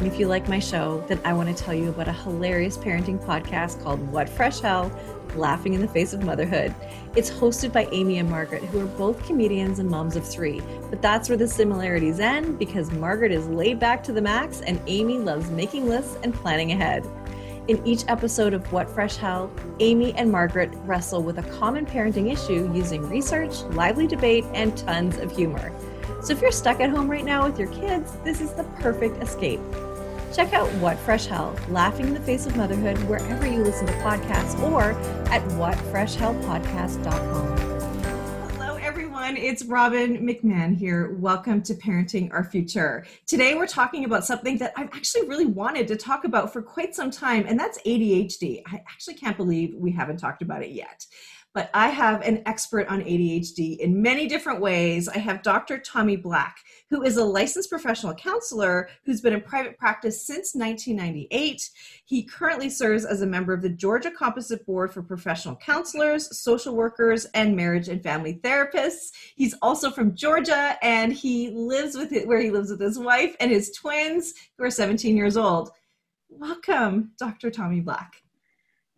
And 0.00 0.10
if 0.10 0.18
you 0.18 0.28
like 0.28 0.48
my 0.48 0.58
show, 0.58 1.04
then 1.08 1.20
I 1.26 1.34
want 1.34 1.54
to 1.54 1.62
tell 1.62 1.74
you 1.74 1.90
about 1.90 2.08
a 2.08 2.12
hilarious 2.14 2.78
parenting 2.78 3.22
podcast 3.22 3.82
called 3.82 4.00
What 4.10 4.30
Fresh 4.30 4.60
Hell 4.60 4.90
Laughing 5.36 5.74
in 5.74 5.82
the 5.82 5.88
Face 5.88 6.14
of 6.14 6.24
Motherhood. 6.24 6.74
It's 7.16 7.30
hosted 7.30 7.70
by 7.70 7.86
Amy 7.92 8.16
and 8.16 8.30
Margaret, 8.30 8.62
who 8.62 8.80
are 8.80 8.86
both 8.86 9.22
comedians 9.26 9.78
and 9.78 9.90
moms 9.90 10.16
of 10.16 10.26
three. 10.26 10.62
But 10.88 11.02
that's 11.02 11.28
where 11.28 11.36
the 11.36 11.46
similarities 11.46 12.18
end 12.18 12.58
because 12.58 12.90
Margaret 12.90 13.30
is 13.30 13.46
laid 13.48 13.78
back 13.78 14.02
to 14.04 14.12
the 14.12 14.22
max 14.22 14.62
and 14.62 14.80
Amy 14.86 15.18
loves 15.18 15.50
making 15.50 15.86
lists 15.86 16.16
and 16.22 16.32
planning 16.32 16.72
ahead. 16.72 17.06
In 17.68 17.86
each 17.86 18.04
episode 18.08 18.54
of 18.54 18.72
What 18.72 18.88
Fresh 18.88 19.16
Hell, 19.16 19.52
Amy 19.80 20.14
and 20.14 20.32
Margaret 20.32 20.70
wrestle 20.86 21.22
with 21.22 21.36
a 21.36 21.58
common 21.58 21.84
parenting 21.84 22.32
issue 22.32 22.72
using 22.74 23.06
research, 23.10 23.60
lively 23.72 24.06
debate, 24.06 24.46
and 24.54 24.74
tons 24.78 25.18
of 25.18 25.30
humor. 25.30 25.70
So 26.22 26.32
if 26.32 26.40
you're 26.40 26.52
stuck 26.52 26.80
at 26.80 26.88
home 26.88 27.10
right 27.10 27.24
now 27.24 27.46
with 27.46 27.58
your 27.58 27.68
kids, 27.68 28.16
this 28.24 28.40
is 28.40 28.54
the 28.54 28.64
perfect 28.80 29.22
escape. 29.22 29.60
Check 30.32 30.52
out 30.52 30.68
What 30.74 30.96
Fresh 31.00 31.26
Hell, 31.26 31.56
Laughing 31.70 32.06
in 32.06 32.14
the 32.14 32.20
Face 32.20 32.46
of 32.46 32.56
Motherhood, 32.56 32.96
wherever 33.08 33.48
you 33.48 33.64
listen 33.64 33.88
to 33.88 33.92
podcasts 33.94 34.56
or 34.62 34.92
at 35.28 35.42
whatfreshhellpodcast.com. 35.50 37.58
Hello, 38.56 38.76
everyone. 38.76 39.36
It's 39.36 39.64
Robin 39.64 40.18
McMahon 40.18 40.76
here. 40.76 41.16
Welcome 41.18 41.62
to 41.62 41.74
Parenting 41.74 42.32
Our 42.32 42.44
Future. 42.44 43.04
Today, 43.26 43.56
we're 43.56 43.66
talking 43.66 44.04
about 44.04 44.24
something 44.24 44.56
that 44.58 44.72
I've 44.76 44.90
actually 44.92 45.26
really 45.26 45.46
wanted 45.46 45.88
to 45.88 45.96
talk 45.96 46.24
about 46.24 46.52
for 46.52 46.62
quite 46.62 46.94
some 46.94 47.10
time, 47.10 47.44
and 47.48 47.58
that's 47.58 47.82
ADHD. 47.82 48.62
I 48.68 48.84
actually 48.88 49.14
can't 49.14 49.36
believe 49.36 49.74
we 49.74 49.90
haven't 49.90 50.18
talked 50.18 50.42
about 50.42 50.62
it 50.62 50.70
yet 50.70 51.04
but 51.52 51.70
I 51.74 51.88
have 51.88 52.22
an 52.22 52.42
expert 52.46 52.86
on 52.88 53.00
ADHD 53.00 53.78
in 53.78 54.00
many 54.00 54.28
different 54.28 54.60
ways. 54.60 55.08
I 55.08 55.18
have 55.18 55.42
Dr. 55.42 55.78
Tommy 55.78 56.16
Black, 56.16 56.58
who 56.88 57.02
is 57.02 57.16
a 57.16 57.24
licensed 57.24 57.70
professional 57.70 58.14
counselor 58.14 58.88
who's 59.04 59.20
been 59.20 59.32
in 59.32 59.40
private 59.40 59.76
practice 59.76 60.24
since 60.24 60.54
1998. 60.54 61.70
He 62.04 62.22
currently 62.22 62.70
serves 62.70 63.04
as 63.04 63.22
a 63.22 63.26
member 63.26 63.52
of 63.52 63.62
the 63.62 63.68
Georgia 63.68 64.10
Composite 64.10 64.64
Board 64.64 64.92
for 64.92 65.02
Professional 65.02 65.56
Counselors, 65.56 66.38
Social 66.38 66.76
Workers, 66.76 67.24
and 67.34 67.56
Marriage 67.56 67.88
and 67.88 68.02
Family 68.02 68.40
Therapists. 68.42 69.10
He's 69.34 69.54
also 69.60 69.90
from 69.90 70.14
Georgia, 70.14 70.76
and 70.82 71.12
he 71.12 71.50
lives 71.50 71.96
with 71.96 72.12
it 72.12 72.28
where 72.28 72.40
he 72.40 72.50
lives 72.50 72.70
with 72.70 72.80
his 72.80 72.98
wife 72.98 73.34
and 73.40 73.50
his 73.50 73.72
twins, 73.72 74.34
who 74.56 74.64
are 74.64 74.70
17 74.70 75.16
years 75.16 75.36
old. 75.36 75.70
Welcome, 76.28 77.12
Dr. 77.18 77.50
Tommy 77.50 77.80
Black. 77.80 78.22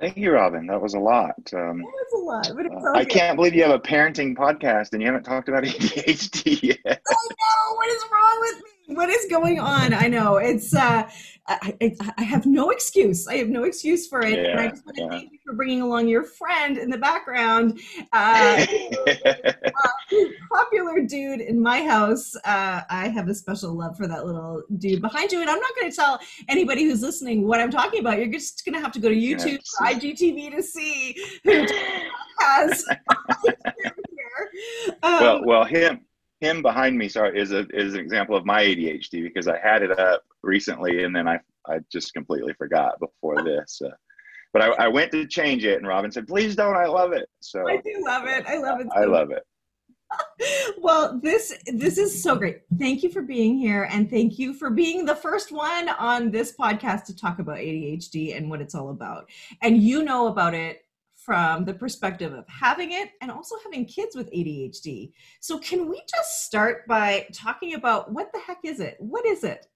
Thank 0.03 0.17
you, 0.17 0.33
Robin. 0.33 0.67
That 0.67 0.83
was 0.83 0.95
a 0.95 0.99
lot. 0.99 1.37
Um, 1.55 1.79
that 1.79 1.85
was 1.85 2.13
a 2.13 2.19
lot. 2.19 2.57
But 2.57 2.67
it's 2.67 2.75
uh, 2.75 2.91
I 2.93 3.05
can't 3.05 3.37
believe 3.37 3.55
you 3.55 3.63
have 3.63 3.71
a 3.71 3.79
parenting 3.79 4.37
podcast 4.37 4.95
and 4.95 5.01
you 5.01 5.07
haven't 5.07 5.23
talked 5.23 5.49
about 5.49 5.63
ADHD 5.63 6.61
yet. 6.61 6.79
I 6.85 7.15
know. 7.15 7.77
What 7.77 7.89
is 7.89 8.05
wrong 8.11 8.39
with 8.41 8.65
me? 8.65 8.71
What 8.87 9.09
is 9.09 9.27
going 9.31 9.59
on? 9.59 9.95
I 9.95 10.09
know. 10.09 10.37
It's. 10.37 10.75
Uh, 10.75 11.09
I, 11.49 11.77
I, 11.81 12.13
I 12.19 12.23
have 12.23 12.47
no 12.47 12.71
excuse. 12.71 13.27
I 13.27 13.37
have 13.37 13.49
no 13.49 13.65
excuse 13.65 14.07
for 14.07 14.23
it. 14.23 14.39
Yeah, 14.39 14.51
and 14.51 14.61
I 14.61 14.69
just 14.69 14.87
want 14.87 14.97
to 14.97 15.03
yeah. 15.03 15.09
thank 15.11 15.33
you 15.33 15.39
for 15.45 15.55
bringing 15.55 15.83
along 15.83 16.07
your 16.07 16.23
friend 16.23 16.79
in 16.79 16.89
the 16.89 16.99
background. 16.99 17.81
Uh, 18.13 18.65
uh, 19.17 19.89
popular 20.51 21.01
dude 21.01 21.41
in 21.41 21.61
my 21.61 21.83
house. 21.83 22.37
Uh, 22.45 22.83
I 22.89 23.09
have 23.09 23.29
a 23.29 23.35
special 23.35 23.77
love 23.77 23.97
for 23.97 24.07
that 24.07 24.25
little 24.25 24.63
dude 24.79 25.03
behind 25.03 25.33
you. 25.33 25.41
And 25.41 25.51
I'm 25.51 25.59
not 25.59 25.75
going 25.75 25.91
to 25.91 25.97
tell 25.97 26.21
anybody 26.49 26.85
who's 26.85 27.03
listening 27.03 27.47
what 27.47 27.61
I'm 27.61 27.71
talking 27.71 28.01
about. 28.01 28.19
You're 28.19 28.29
just 28.29 28.65
going 28.65 28.75
to 28.75 28.81
have 28.81 28.93
to 28.93 29.01
go 29.01 29.09
to 29.09 29.17
YouTube 29.17 29.59
or 29.81 29.87
IGTV 29.87 30.55
to 30.55 30.63
see 30.63 31.17
who 31.43 31.67
has. 32.39 32.85
um, 35.03 35.21
well, 35.21 35.41
well, 35.45 35.65
him 35.65 36.03
him 36.43 36.61
behind 36.61 36.99
me 36.99 37.09
sorry 37.09 37.39
is 37.41 37.53
a 37.53 37.67
is 37.69 37.95
an 37.95 38.01
example 38.01 38.37
of 38.37 38.45
my 38.45 38.63
ADHD 38.63 39.23
because 39.23 39.47
I 39.47 39.59
had 39.59 39.83
it 39.83 39.99
up 39.99 40.23
recently 40.43 41.05
and 41.05 41.15
then 41.15 41.29
I 41.29 41.39
I 41.69 41.79
just 41.91 42.13
completely 42.13 42.53
forgot 42.55 42.99
before 42.99 43.43
this. 43.45 43.81
Uh, 43.85 43.91
but 44.53 44.63
I, 44.63 44.87
I 44.87 44.89
went 44.89 45.13
to 45.13 45.27
change 45.27 45.65
it 45.65 45.79
and 45.79 45.87
Robin 45.87 46.11
said, 46.11 46.27
"Please 46.27 46.57
don't. 46.57 46.77
I 46.77 46.87
love 46.87 47.13
it." 47.13 47.29
So 47.41 47.67
I 47.69 47.77
do 47.77 48.03
love 48.05 48.27
it. 48.27 48.45
I 48.47 48.59
love 48.59 48.81
it. 48.81 48.89
So 48.93 49.01
I 49.01 49.05
love 49.05 49.31
it. 49.31 49.45
well, 50.79 51.21
this 51.23 51.57
this 51.67 51.97
is 51.97 52.23
so 52.23 52.37
great. 52.37 52.63
Thank 52.79 53.03
you 53.03 53.11
for 53.11 53.23
being 53.23 53.57
here 53.57 53.89
and 53.91 54.11
thank 54.11 54.39
you 54.39 54.53
for 54.53 54.69
being 54.69 55.05
the 55.05 55.15
first 55.15 55.53
one 55.53 55.89
on 55.91 56.31
this 56.31 56.55
podcast 56.57 57.05
to 57.05 57.17
talk 57.17 57.39
about 57.39 57.59
ADHD 57.59 58.37
and 58.37 58.51
what 58.51 58.61
it's 58.61 58.75
all 58.75 58.91
about. 58.91 59.31
And 59.63 59.79
you 59.79 60.03
know 60.03 60.27
about 60.27 60.55
it 60.55 60.82
from 61.25 61.65
the 61.65 61.75
perspective 61.75 62.33
of 62.33 62.45
having 62.49 62.93
it 62.93 63.11
and 63.21 63.31
also 63.31 63.57
having 63.65 63.85
kids 63.85 64.17
with 64.17 64.31
ADHD. 64.33 65.13
So, 65.41 65.59
can 65.59 65.89
we 65.89 66.03
just 66.11 66.45
start 66.45 66.87
by 66.87 67.27
talking 67.33 67.75
about 67.75 68.13
what 68.13 68.33
the 68.33 68.41
heck 68.41 68.59
is 68.65 68.81
it? 68.81 68.97
What 68.99 69.27
is 69.27 69.45
it? 69.45 69.67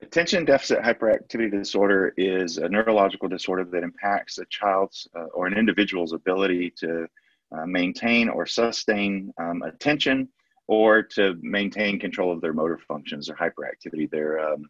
Attention 0.00 0.44
deficit 0.44 0.78
hyperactivity 0.78 1.50
disorder 1.50 2.14
is 2.16 2.58
a 2.58 2.68
neurological 2.68 3.28
disorder 3.28 3.64
that 3.64 3.82
impacts 3.82 4.38
a 4.38 4.44
child's 4.46 5.08
uh, 5.16 5.24
or 5.34 5.46
an 5.46 5.54
individual's 5.54 6.12
ability 6.12 6.72
to 6.78 7.06
uh, 7.50 7.66
maintain 7.66 8.28
or 8.28 8.46
sustain 8.46 9.32
um, 9.40 9.62
attention 9.62 10.28
or 10.68 11.02
to 11.02 11.36
maintain 11.42 11.98
control 11.98 12.30
of 12.30 12.40
their 12.40 12.52
motor 12.52 12.78
functions 12.86 13.28
or 13.28 13.34
hyperactivity. 13.34 14.08
They're 14.08 14.38
um, 14.38 14.68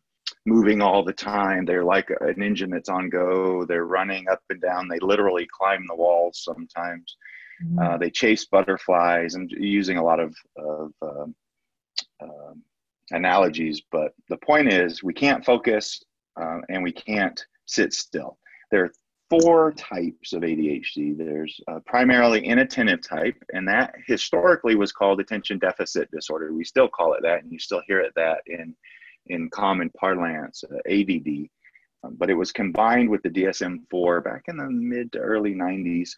moving 0.48 0.80
all 0.80 1.04
the 1.04 1.12
time. 1.12 1.64
They're 1.64 1.84
like 1.84 2.10
an 2.20 2.42
engine 2.42 2.70
that's 2.70 2.88
on 2.88 3.10
go. 3.10 3.64
They're 3.64 3.84
running 3.84 4.28
up 4.28 4.40
and 4.50 4.60
down. 4.60 4.88
They 4.88 4.98
literally 5.00 5.46
climb 5.56 5.84
the 5.86 5.94
walls 5.94 6.42
sometimes. 6.42 7.16
Mm-hmm. 7.62 7.78
Uh, 7.78 7.96
they 7.98 8.10
chase 8.10 8.46
butterflies 8.46 9.34
and 9.34 9.50
using 9.50 9.98
a 9.98 10.04
lot 10.04 10.20
of, 10.20 10.34
of 10.56 10.92
um, 11.02 11.34
uh, 12.22 12.54
analogies. 13.10 13.82
But 13.92 14.12
the 14.28 14.38
point 14.38 14.72
is, 14.72 15.02
we 15.02 15.12
can't 15.12 15.44
focus 15.44 16.02
uh, 16.40 16.58
and 16.68 16.82
we 16.82 16.92
can't 16.92 17.44
sit 17.66 17.92
still. 17.92 18.38
There 18.70 18.84
are 18.84 18.92
four 19.28 19.72
types 19.72 20.32
of 20.32 20.42
ADHD. 20.42 21.16
There's 21.16 21.60
uh, 21.68 21.80
primarily 21.86 22.44
inattentive 22.46 23.06
type, 23.06 23.36
and 23.52 23.68
that 23.68 23.94
historically 24.06 24.74
was 24.74 24.92
called 24.92 25.20
attention 25.20 25.58
deficit 25.58 26.10
disorder. 26.10 26.52
We 26.52 26.64
still 26.64 26.88
call 26.88 27.14
it 27.14 27.22
that, 27.22 27.42
and 27.42 27.52
you 27.52 27.58
still 27.58 27.82
hear 27.86 28.00
it 28.00 28.12
that 28.16 28.38
in 28.46 28.74
in 29.28 29.50
common 29.50 29.90
parlance, 29.90 30.64
uh, 30.64 30.76
ADD, 30.88 31.48
um, 32.04 32.16
but 32.16 32.30
it 32.30 32.34
was 32.34 32.52
combined 32.52 33.08
with 33.08 33.22
the 33.22 33.30
DSM-4 33.30 34.24
back 34.24 34.42
in 34.48 34.56
the 34.56 34.70
mid 34.70 35.12
to 35.12 35.18
early 35.18 35.54
90s 35.54 36.10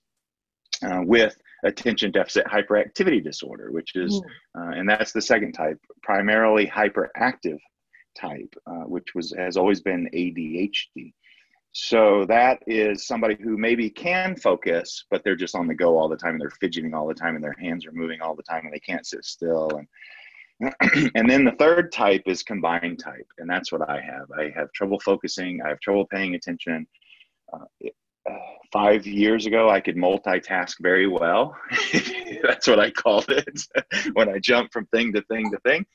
uh, 0.82 1.02
with 1.04 1.36
attention 1.64 2.10
deficit 2.10 2.46
hyperactivity 2.46 3.22
disorder, 3.22 3.70
which 3.70 3.96
is, 3.96 4.20
uh, 4.58 4.70
and 4.70 4.88
that's 4.88 5.12
the 5.12 5.22
second 5.22 5.52
type, 5.52 5.78
primarily 6.02 6.66
hyperactive 6.66 7.58
type, 8.18 8.54
uh, 8.66 8.84
which 8.84 9.14
was 9.14 9.34
has 9.36 9.56
always 9.56 9.80
been 9.80 10.08
ADHD. 10.14 11.12
So 11.72 12.24
that 12.26 12.62
is 12.66 13.06
somebody 13.06 13.36
who 13.40 13.56
maybe 13.56 13.90
can 13.90 14.34
focus, 14.36 15.04
but 15.08 15.22
they're 15.22 15.36
just 15.36 15.54
on 15.54 15.68
the 15.68 15.74
go 15.74 15.96
all 15.96 16.08
the 16.08 16.16
time 16.16 16.32
and 16.32 16.40
they're 16.40 16.50
fidgeting 16.50 16.94
all 16.94 17.06
the 17.06 17.14
time 17.14 17.36
and 17.36 17.44
their 17.44 17.56
hands 17.60 17.86
are 17.86 17.92
moving 17.92 18.20
all 18.20 18.34
the 18.34 18.42
time 18.42 18.64
and 18.64 18.74
they 18.74 18.80
can't 18.80 19.06
sit 19.06 19.24
still 19.24 19.70
and 19.76 19.86
and 21.14 21.28
then 21.28 21.44
the 21.44 21.56
third 21.58 21.92
type 21.92 22.22
is 22.26 22.42
combined 22.42 22.98
type, 22.98 23.26
and 23.38 23.48
that's 23.48 23.72
what 23.72 23.88
I 23.88 24.00
have. 24.00 24.30
I 24.38 24.50
have 24.54 24.72
trouble 24.72 25.00
focusing. 25.00 25.60
I 25.64 25.68
have 25.68 25.80
trouble 25.80 26.06
paying 26.06 26.34
attention. 26.34 26.86
Uh, 27.52 27.88
uh, 28.28 28.34
five 28.72 29.06
years 29.06 29.46
ago, 29.46 29.70
I 29.70 29.80
could 29.80 29.96
multitask 29.96 30.74
very 30.80 31.08
well. 31.08 31.56
that's 32.42 32.68
what 32.68 32.78
I 32.78 32.90
called 32.90 33.30
it 33.30 33.60
when 34.12 34.28
I 34.28 34.38
jump 34.38 34.72
from 34.72 34.86
thing 34.86 35.12
to 35.14 35.22
thing 35.22 35.50
to 35.50 35.58
thing. 35.60 35.86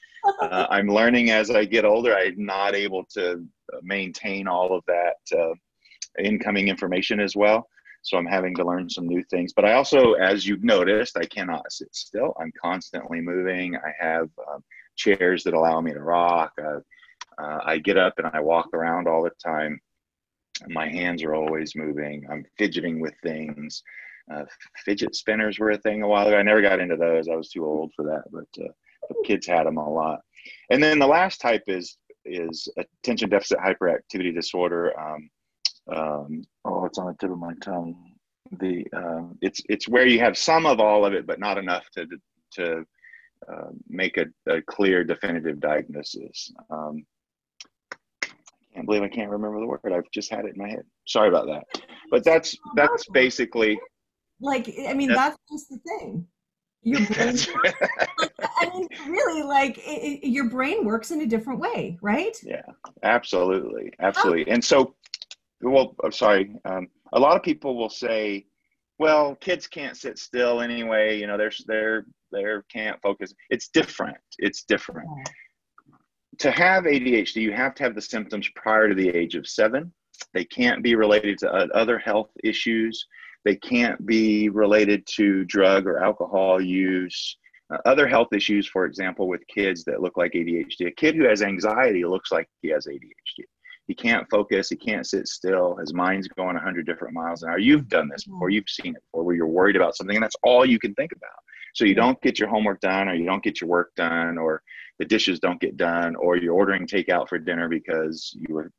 Uh, 0.41 0.65
I'm 0.71 0.87
learning 0.87 1.29
as 1.29 1.51
I 1.51 1.65
get 1.65 1.85
older. 1.85 2.15
I'm 2.15 2.43
not 2.43 2.75
able 2.75 3.05
to 3.13 3.45
maintain 3.83 4.47
all 4.47 4.75
of 4.75 4.83
that 4.87 5.37
uh, 5.37 5.53
incoming 6.23 6.67
information 6.67 7.19
as 7.19 7.35
well. 7.35 7.67
So 8.05 8.17
I'm 8.17 8.25
having 8.25 8.55
to 8.55 8.65
learn 8.65 8.89
some 8.89 9.07
new 9.07 9.23
things. 9.23 9.51
But 9.53 9.65
I 9.65 9.73
also, 9.73 10.13
as 10.13 10.45
you've 10.45 10.63
noticed, 10.63 11.17
I 11.17 11.25
cannot 11.25 11.71
sit 11.71 11.93
still. 11.95 12.35
I'm 12.39 12.51
constantly 12.61 13.19
moving. 13.19 13.75
I 13.75 13.91
have 13.99 14.29
um, 14.51 14.63
chairs 14.95 15.43
that 15.43 15.55
allow 15.55 15.81
me 15.81 15.91
to 15.91 15.99
rock. 15.99 16.53
Uh, 16.63 16.79
uh, 17.41 17.59
I 17.65 17.79
get 17.79 17.97
up 17.97 18.13
and 18.17 18.27
I 18.31 18.39
walk 18.39 18.69
around 18.73 19.07
all 19.07 19.23
the 19.23 19.31
time. 19.43 19.79
My 20.67 20.87
hands 20.87 21.23
are 21.23 21.35
always 21.35 21.75
moving. 21.75 22.25
I'm 22.31 22.45
fidgeting 22.57 23.01
with 23.01 23.13
things. 23.23 23.83
Uh, 24.31 24.45
fidget 24.85 25.15
spinners 25.15 25.59
were 25.59 25.71
a 25.71 25.77
thing 25.77 26.01
a 26.01 26.07
while 26.07 26.27
ago. 26.27 26.37
I 26.37 26.43
never 26.43 26.61
got 26.61 26.79
into 26.79 26.95
those. 26.95 27.27
I 27.27 27.35
was 27.35 27.49
too 27.49 27.65
old 27.65 27.91
for 27.95 28.05
that, 28.05 28.23
but, 28.31 28.63
uh, 28.63 28.71
but 29.07 29.17
kids 29.25 29.47
had 29.47 29.65
them 29.65 29.77
a 29.77 29.89
lot. 29.89 30.21
And 30.69 30.81
then 30.81 30.99
the 30.99 31.07
last 31.07 31.41
type 31.41 31.63
is 31.67 31.97
is 32.25 32.67
attention 32.77 33.29
deficit 33.29 33.59
hyperactivity 33.59 34.33
disorder. 34.33 34.99
Um, 34.99 35.29
um, 35.93 36.43
oh, 36.63 36.85
it's 36.85 36.97
on 36.97 37.07
the 37.07 37.13
tip 37.19 37.31
of 37.31 37.39
my 37.39 37.53
tongue. 37.61 37.95
The 38.59 38.85
uh, 38.95 39.23
it's 39.41 39.61
it's 39.69 39.87
where 39.87 40.05
you 40.05 40.19
have 40.19 40.37
some 40.37 40.65
of 40.65 40.79
all 40.79 41.05
of 41.05 41.13
it, 41.13 41.25
but 41.25 41.39
not 41.39 41.57
enough 41.57 41.89
to 41.91 42.07
to 42.53 42.85
uh, 43.51 43.69
make 43.87 44.17
a, 44.17 44.25
a, 44.49 44.61
clear, 44.61 45.03
definitive 45.03 45.59
diagnosis. 45.59 46.51
Um, 46.69 47.05
I 48.23 48.27
can't 48.73 48.85
believe 48.85 49.03
I 49.03 49.09
can't 49.09 49.29
remember 49.29 49.59
the 49.59 49.67
word. 49.67 49.79
I've 49.93 50.09
just 50.11 50.31
had 50.31 50.45
it 50.45 50.55
in 50.55 50.61
my 50.61 50.69
head. 50.69 50.83
Sorry 51.07 51.29
about 51.29 51.47
that. 51.47 51.63
But 52.11 52.23
that's 52.23 52.55
that's 52.75 53.05
basically 53.09 53.79
like 54.41 54.73
I 54.87 54.93
mean 54.93 55.09
that's, 55.09 55.37
that's 55.49 55.51
just 55.51 55.69
the 55.69 55.79
thing. 55.79 56.27
Your 56.85 56.99
brain, 57.07 57.35
I 58.57 58.69
mean, 58.69 58.87
really, 59.07 59.41
like 59.41 59.79
it, 59.79 60.21
it, 60.23 60.27
your 60.27 60.49
brain 60.49 60.85
works 60.85 61.09
in 61.09 61.21
a 61.21 61.25
different 61.25 61.59
way, 61.59 61.97
right? 61.99 62.37
Yeah, 62.43 62.61
absolutely, 63.01 63.91
absolutely. 63.99 64.47
And 64.47 64.63
so, 64.63 64.93
well, 65.61 65.95
I'm 66.03 66.11
sorry. 66.11 66.55
Um, 66.65 66.87
a 67.13 67.19
lot 67.19 67.35
of 67.35 67.43
people 67.43 67.77
will 67.77 67.89
say, 67.89 68.45
"Well, 68.99 69.35
kids 69.35 69.67
can't 69.67 69.97
sit 69.97 70.17
still 70.17 70.61
anyway. 70.61 71.19
You 71.19 71.27
know, 71.27 71.37
they're 71.37 71.51
they're 71.67 72.05
they 72.31 72.43
can't 72.71 73.01
focus." 73.01 73.33
It's 73.49 73.69
different. 73.69 74.17
It's 74.39 74.63
different. 74.63 75.09
To 76.39 76.51
have 76.51 76.83
ADHD, 76.83 77.37
you 77.37 77.53
have 77.53 77.75
to 77.75 77.83
have 77.83 77.95
the 77.95 78.01
symptoms 78.01 78.49
prior 78.55 78.89
to 78.89 78.95
the 78.95 79.09
age 79.09 79.35
of 79.35 79.47
seven. 79.47 79.93
They 80.33 80.45
can't 80.45 80.83
be 80.83 80.95
related 80.95 81.37
to 81.39 81.51
other 81.51 81.97
health 81.97 82.29
issues. 82.43 83.05
They 83.45 83.55
can't 83.55 84.05
be 84.05 84.49
related 84.49 85.05
to 85.15 85.45
drug 85.45 85.85
or 85.85 86.03
alcohol 86.03 86.59
use. 86.59 87.37
Uh, 87.73 87.77
other 87.85 88.07
health 88.07 88.27
issues, 88.33 88.67
for 88.67 88.85
example, 88.85 89.27
with 89.27 89.41
kids 89.47 89.83
that 89.85 90.01
look 90.01 90.17
like 90.17 90.33
ADHD. 90.33 90.87
A 90.87 90.91
kid 90.91 91.15
who 91.15 91.27
has 91.27 91.41
anxiety 91.41 92.03
looks 92.05 92.31
like 92.31 92.47
he 92.61 92.69
has 92.69 92.85
ADHD. 92.87 93.45
He 93.87 93.93
can't 93.93 94.27
focus. 94.29 94.69
He 94.69 94.75
can't 94.75 95.05
sit 95.05 95.27
still. 95.27 95.75
His 95.75 95.93
mind's 95.93 96.27
going 96.27 96.55
100 96.55 96.85
different 96.85 97.13
miles 97.13 97.43
an 97.43 97.49
hour. 97.49 97.59
You've 97.59 97.87
done 97.87 98.09
this 98.09 98.23
before. 98.25 98.49
You've 98.49 98.69
seen 98.69 98.95
it 98.95 99.03
before 99.05 99.23
where 99.23 99.35
you're 99.35 99.47
worried 99.47 99.75
about 99.75 99.95
something 99.95 100.15
and 100.15 100.23
that's 100.23 100.35
all 100.43 100.65
you 100.65 100.79
can 100.79 100.93
think 100.95 101.11
about. 101.11 101.29
So 101.75 101.85
you 101.85 101.93
don't 101.93 102.19
get 102.21 102.39
your 102.39 102.49
homework 102.49 102.79
done 102.79 103.09
or 103.09 103.13
you 103.13 103.25
don't 103.25 103.43
get 103.43 103.61
your 103.61 103.69
work 103.69 103.93
done 103.95 104.37
or 104.37 104.63
the 104.97 105.05
dishes 105.05 105.39
don't 105.39 105.59
get 105.59 105.77
done 105.77 106.15
or 106.15 106.37
you're 106.37 106.53
ordering 106.53 106.87
takeout 106.87 107.27
for 107.27 107.37
dinner 107.37 107.67
because 107.67 108.31
you 108.35 108.55
were 108.55 108.71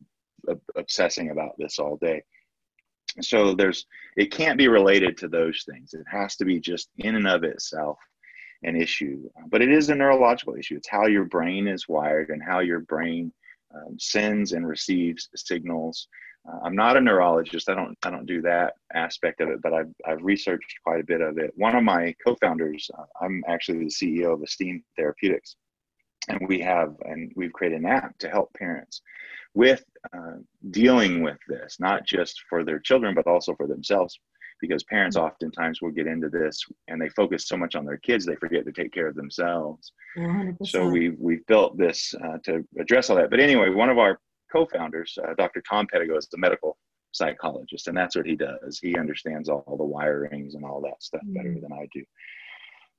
obsessing 0.77 1.31
about 1.31 1.53
this 1.59 1.79
all 1.79 1.97
day 1.97 2.23
so 3.21 3.55
there's 3.55 3.87
it 4.17 4.31
can't 4.31 4.59
be 4.59 4.69
related 4.69 5.17
to 5.17 5.29
those 5.29 5.65
things 5.71 5.95
it 5.95 6.05
has 6.11 6.37
to 6.37 6.45
be 6.45 6.61
just 6.61 6.89
in 6.99 7.17
and 7.17 7.27
of 7.27 7.45
itself 7.45 7.99
an 8.63 8.77
issue 8.77 9.29
but 9.49 9.63
it 9.63 9.71
is 9.71 9.89
a 9.89 9.95
neurological 9.95 10.55
issue 10.55 10.77
it's 10.77 10.89
how 10.89 11.07
your 11.07 11.25
brain 11.25 11.67
is 11.67 11.89
wired 11.89 12.31
and 12.31 12.43
how 12.43 12.61
your 12.61 12.81
brain 12.81 13.33
um, 13.77 13.97
sends 13.99 14.53
and 14.53 14.67
receives 14.67 15.29
signals. 15.35 16.09
Uh, 16.49 16.61
i'm 16.65 16.77
not 16.77 16.97
a 16.97 17.01
neurologist. 17.01 17.69
I 17.69 17.75
don't 17.75 17.97
i 18.05 18.11
don't 18.11 18.27
do 18.27 18.41
that 18.43 18.75
aspect 18.95 19.41
of 19.41 19.49
it 19.49 19.61
but 19.63 19.73
i've, 19.73 19.93
I've 20.07 20.23
researched 20.23 20.75
quite 20.85 21.01
a 21.01 21.05
bit 21.05 21.21
of 21.21 21.39
it. 21.39 21.53
One 21.57 21.75
of 21.77 21.83
my 21.85 22.15
co-founders 22.25 22.89
uh, 22.97 23.05
i'm 23.21 23.43
actually 23.49 23.79
the 23.79 23.97
ceo 23.99 24.35
of 24.35 24.43
esteem 24.43 24.83
therapeutics 24.97 25.57
and 26.29 26.41
we 26.49 26.61
have 26.61 26.95
and 27.05 27.33
we've 27.37 27.53
created 27.53 27.81
an 27.81 27.87
app 27.87 28.17
to 28.19 28.29
help 28.29 28.53
parents 28.55 29.03
with 29.55 29.85
uh, 30.13 30.37
dealing 30.71 31.23
with 31.23 31.39
this 31.49 31.79
not 31.81 32.05
just 32.05 32.43
for 32.49 32.65
their 32.65 32.79
children 32.79 33.15
but 33.15 33.27
also 33.27 33.55
for 33.55 33.67
themselves 33.67 34.19
because 34.61 34.85
parents 34.85 35.17
mm-hmm. 35.17 35.27
oftentimes 35.27 35.81
will 35.81 35.91
get 35.91 36.07
into 36.07 36.29
this 36.29 36.63
and 36.89 37.01
they 37.01 37.09
focus 37.11 37.49
so 37.49 37.57
much 37.57 37.75
on 37.75 37.85
their 37.85 37.99
kids 37.99 38.25
they 38.25 38.37
forget 38.37 38.65
to 38.65 38.73
take 38.73 38.93
care 38.93 39.07
of 39.07 39.15
themselves 39.15 39.93
100%. 40.19 40.57
so 40.67 40.89
we 40.89 41.11
we've 41.19 41.47
built 41.47 41.77
this 41.77 42.15
uh, 42.25 42.39
to 42.45 42.65
address 42.79 43.11
all 43.11 43.17
that 43.17 43.31
but 43.31 43.41
anyway 43.41 43.71
one 43.71 43.91
of 43.91 43.99
our 43.99 44.19
co-founders 44.53 45.17
uh, 45.27 45.35
dr 45.35 45.63
tom 45.69 45.87
Pettigo 45.93 46.17
is 46.17 46.29
the 46.31 46.39
medical 46.39 46.77
psychologist 47.13 47.89
and 47.89 47.97
that's 47.97 48.17
what 48.17 48.27
he 48.27 48.37
does 48.37 48.79
he 48.83 48.97
understands 48.97 49.49
all, 49.49 49.65
all 49.67 49.77
the 49.77 49.85
wirings 49.85 50.55
and 50.55 50.65
all 50.65 50.81
that 50.81 51.03
stuff 51.03 51.23
mm-hmm. 51.23 51.35
better 51.35 51.55
than 51.61 51.73
i 51.73 51.87
do 51.93 52.03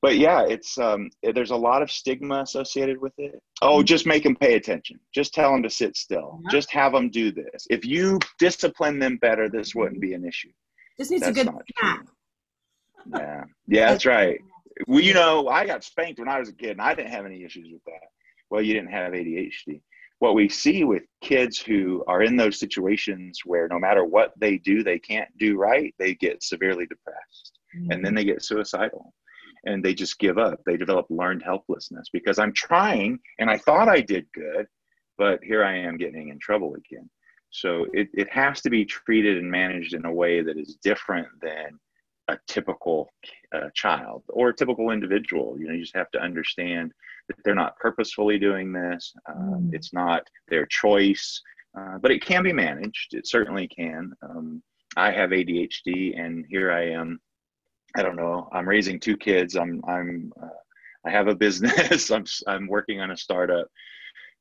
but 0.02 0.18
yeah, 0.18 0.46
it's 0.48 0.78
um, 0.78 1.10
there's 1.24 1.52
a 1.52 1.56
lot 1.56 1.82
of 1.82 1.92
stigma 1.92 2.42
associated 2.42 3.02
with 3.02 3.14
it. 3.18 3.42
Oh, 3.62 3.78
mm-hmm. 3.78 3.86
just 3.86 4.06
make 4.06 4.24
them 4.24 4.36
pay 4.36 4.54
attention. 4.54 5.00
Just 5.14 5.34
tell 5.34 5.52
them 5.52 5.64
to 5.64 5.70
sit 5.70 5.98
still. 5.98 6.40
Just 6.52 6.72
have 6.72 6.92
them 6.92 7.10
do 7.10 7.32
this. 7.32 7.66
If 7.70 7.84
you 7.84 8.20
discipline 8.38 9.00
them 9.00 9.18
better, 9.18 9.50
this 9.50 9.74
wouldn't 9.74 10.00
be 10.00 10.14
an 10.14 10.24
issue. 10.24 10.52
Just 11.00 11.12
needs 11.12 11.24
that's 11.24 11.38
a 11.38 11.44
good 11.44 11.54
snap. 11.80 12.08
Yeah, 13.14 13.44
yeah, 13.68 13.92
that's 13.92 14.06
right. 14.06 14.40
Well, 14.88 15.00
you 15.00 15.14
know, 15.14 15.48
I 15.48 15.66
got 15.66 15.84
spanked 15.84 16.20
when 16.20 16.28
I 16.28 16.40
was 16.40 16.50
a 16.50 16.54
kid, 16.54 16.72
and 16.72 16.82
I 16.82 16.94
didn't 16.94 17.12
have 17.12 17.26
any 17.26 17.44
issues 17.44 17.72
with 17.72 17.84
that. 17.86 18.08
Well, 18.50 18.62
you 18.62 18.74
didn't 18.74 18.92
have 18.92 19.14
ADHD. 19.14 19.82
What 20.20 20.36
we 20.36 20.50
see 20.50 20.84
with 20.84 21.04
kids 21.22 21.60
who 21.60 22.04
are 22.08 22.24
in 22.24 22.36
those 22.36 22.60
situations 22.60 23.42
where 23.46 23.68
no 23.68 23.80
matter 23.80 24.04
what 24.04 24.34
they 24.38 24.58
do, 24.58 24.84
they 24.84 24.98
can't 24.98 25.30
do 25.38 25.58
right, 25.58 25.94
they 26.00 26.16
get 26.16 26.44
severely 26.44 26.88
depressed, 26.88 27.60
mm-hmm. 27.76 27.92
and 27.92 28.04
then 28.04 28.16
they 28.16 28.26
get 28.26 28.44
suicidal 28.44 29.14
and 29.68 29.84
they 29.84 29.94
just 29.94 30.20
give 30.20 30.38
up. 30.38 30.60
They 30.66 30.78
develop 30.78 31.08
learned 31.10 31.44
helplessness 31.44 32.08
because 32.12 32.40
I'm 32.40 32.54
trying 32.54 33.20
and 33.40 33.50
I 33.50 33.58
thought 33.58 33.90
I 33.90 34.02
did 34.02 34.26
good, 34.34 34.68
but 35.18 35.44
here 35.44 35.64
I 35.64 35.78
am 35.80 35.98
getting 35.98 36.30
in 36.30 36.40
trouble 36.40 36.76
again. 36.76 37.10
So 37.50 37.88
it, 37.94 38.10
it 38.14 38.30
has 38.30 38.62
to 38.62 38.70
be 38.70 38.86
treated 38.86 39.38
and 39.38 39.50
managed 39.50 39.94
in 39.94 40.06
a 40.06 40.14
way 40.14 40.42
that 40.42 40.58
is 40.58 40.78
different 40.84 41.28
than 41.42 41.80
a 42.28 42.38
typical 42.48 43.10
uh, 43.56 43.70
child 43.74 44.24
or 44.30 44.50
a 44.50 44.56
typical 44.56 44.92
individual. 44.92 45.58
You 45.58 45.68
know, 45.68 45.74
you 45.74 45.82
just 45.82 45.96
have 45.96 46.12
to 46.12 46.22
understand 46.22 46.92
that 47.30 47.38
they're 47.44 47.56
not 47.56 47.78
purposefully 47.78 48.38
doing 48.38 48.74
this. 48.74 49.14
Um, 49.30 49.70
mm. 49.70 49.74
It's 49.74 49.94
not 49.94 50.28
their 50.50 50.66
choice, 50.66 51.42
uh, 51.78 51.98
but 52.00 52.12
it 52.12 52.24
can 52.24 52.44
be 52.44 52.54
managed. 52.54 53.14
It 53.14 53.28
certainly 53.28 53.68
can. 53.68 54.14
Um, 54.22 54.62
I 54.96 55.12
have 55.12 55.30
ADHD, 55.30 56.20
and 56.20 56.46
here 56.50 56.72
I 56.72 56.90
am 56.90 57.20
I 57.96 58.04
don't 58.04 58.16
know. 58.16 58.50
I'm 58.52 58.68
raising 58.68 59.00
two 59.00 59.18
kids. 59.18 59.56
I'm 59.56 59.82
I'm 59.88 60.32
uh, 60.42 60.48
I 61.06 61.12
have 61.12 61.28
a 61.28 61.36
business. 61.36 62.12
I'm 62.12 62.26
I'm 62.48 62.68
working 62.68 63.02
on 63.02 63.12
a 63.12 63.18
startup. 63.18 63.68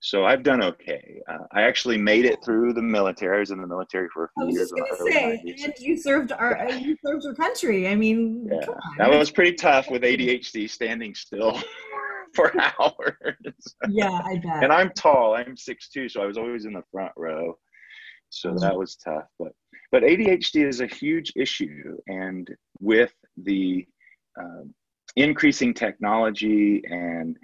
So 0.00 0.25
I've 0.25 0.43
done 0.43 0.62
okay. 0.62 1.20
Uh, 1.28 1.44
I 1.52 1.62
actually 1.62 1.96
made 1.96 2.26
it 2.26 2.38
through 2.44 2.75
the 2.75 2.82
military. 2.82 3.38
I 3.38 3.40
was 3.40 3.50
in 3.50 3.60
the 3.60 3.66
military 3.66 4.08
for 4.12 4.25
a 4.25 4.28
few 4.28 4.43
I 4.43 4.46
was 4.46 4.54
years. 4.54 4.72
Gonna 4.72 5.10
say, 5.10 5.56
and 5.64 5.75
you 5.78 5.96
served 5.96 6.32
our 6.32 6.69
you 6.70 6.96
served 7.04 7.25
your 7.25 7.34
country. 7.34 7.88
I 7.88 7.96
mean, 7.96 8.48
yeah, 8.50 8.66
that 8.98 9.10
was 9.10 9.31
pretty 9.31 9.56
tough 9.56 9.90
with 9.90 10.02
ADHD, 10.02 10.69
standing 10.69 11.14
still 11.14 11.60
for 12.34 12.52
hours. 12.81 13.75
Yeah, 13.88 14.20
I 14.25 14.37
bet. 14.37 14.62
and 14.62 14.72
I'm 14.72 14.90
tall. 14.90 15.34
I'm 15.34 15.56
six 15.56 15.88
two, 15.88 16.08
so 16.08 16.22
I 16.22 16.26
was 16.26 16.37
always 16.37 16.66
in 16.66 16.75
the 16.75 16.84
front 16.93 17.12
row. 17.16 17.56
So 18.28 18.50
mm-hmm. 18.50 18.58
that 18.58 18.76
was 18.76 18.96
tough, 18.96 19.26
but 19.38 19.52
but 19.90 20.02
ADHD 20.02 20.66
is 20.66 20.81
a 20.81 20.87
huge 20.87 21.32
issue, 21.37 21.96
and 22.06 22.48
with 22.81 23.14
the 23.37 23.86
uh, 24.38 24.65
increasing 25.17 25.72
technology 25.72 26.82
and 26.84 27.36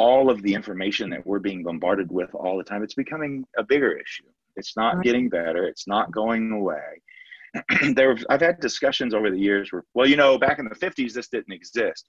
all 0.00 0.30
of 0.30 0.40
the 0.42 0.54
information 0.54 1.10
that 1.10 1.26
we're 1.26 1.38
being 1.38 1.62
bombarded 1.62 2.10
with 2.10 2.34
all 2.34 2.56
the 2.56 2.64
time, 2.64 2.82
it's 2.82 2.94
becoming 2.94 3.44
a 3.58 3.62
bigger 3.62 3.92
issue. 3.92 4.24
It's 4.56 4.74
not 4.74 4.96
right. 4.96 5.04
getting 5.04 5.28
better. 5.28 5.66
It's 5.66 5.86
not 5.86 6.10
going 6.10 6.50
away. 6.52 7.02
there, 7.94 8.16
I've 8.30 8.40
had 8.40 8.60
discussions 8.60 9.12
over 9.12 9.30
the 9.30 9.38
years 9.38 9.70
where, 9.70 9.84
well, 9.92 10.08
you 10.08 10.16
know, 10.16 10.38
back 10.38 10.58
in 10.58 10.64
the 10.64 10.74
50s, 10.74 11.12
this 11.12 11.28
didn't 11.28 11.52
exist. 11.52 12.08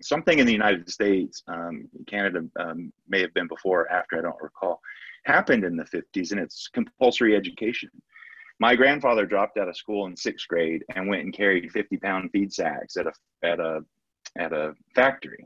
Something 0.00 0.38
in 0.38 0.46
the 0.46 0.52
United 0.52 0.88
States, 0.88 1.42
um, 1.46 1.88
Canada 2.06 2.40
um, 2.58 2.90
may 3.06 3.20
have 3.20 3.34
been 3.34 3.48
before 3.48 3.82
or 3.82 3.92
after, 3.92 4.18
I 4.18 4.22
don't 4.22 4.42
recall, 4.42 4.80
happened 5.26 5.64
in 5.64 5.76
the 5.76 5.84
50s, 5.84 6.30
and 6.30 6.40
it's 6.40 6.68
compulsory 6.72 7.36
education 7.36 7.90
my 8.60 8.76
grandfather 8.76 9.26
dropped 9.26 9.58
out 9.58 9.68
of 9.68 9.76
school 9.76 10.06
in 10.06 10.16
sixth 10.16 10.46
grade 10.46 10.84
and 10.94 11.08
went 11.08 11.22
and 11.22 11.34
carried 11.34 11.72
50 11.72 11.96
pound 11.96 12.30
feed 12.30 12.52
sacks 12.52 12.96
at 12.96 13.06
a 13.06 13.12
at 13.42 13.58
a 13.58 13.80
at 14.38 14.52
a 14.52 14.74
factory 14.94 15.44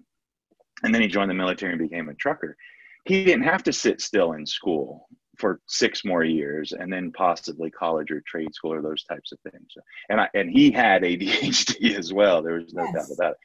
and 0.82 0.94
then 0.94 1.02
he 1.02 1.08
joined 1.08 1.30
the 1.30 1.34
military 1.34 1.72
and 1.72 1.80
became 1.80 2.08
a 2.08 2.14
trucker. 2.14 2.56
He 3.04 3.24
didn't 3.24 3.44
have 3.44 3.62
to 3.64 3.72
sit 3.72 4.00
still 4.00 4.32
in 4.32 4.46
school 4.46 5.08
for 5.38 5.60
six 5.68 6.04
more 6.04 6.24
years 6.24 6.72
and 6.72 6.92
then 6.92 7.12
possibly 7.12 7.70
college 7.70 8.10
or 8.10 8.22
trade 8.26 8.54
school 8.54 8.72
or 8.72 8.82
those 8.82 9.04
types 9.04 9.32
of 9.32 9.38
things. 9.50 9.68
And 10.08 10.20
I, 10.20 10.28
and 10.34 10.50
he 10.50 10.70
had 10.70 11.02
adhd 11.02 11.94
as 11.98 12.12
well. 12.12 12.42
There 12.42 12.54
was 12.54 12.74
no 12.74 12.84
yes. 12.84 12.94
doubt 12.94 13.16
about 13.16 13.32
it. 13.32 13.38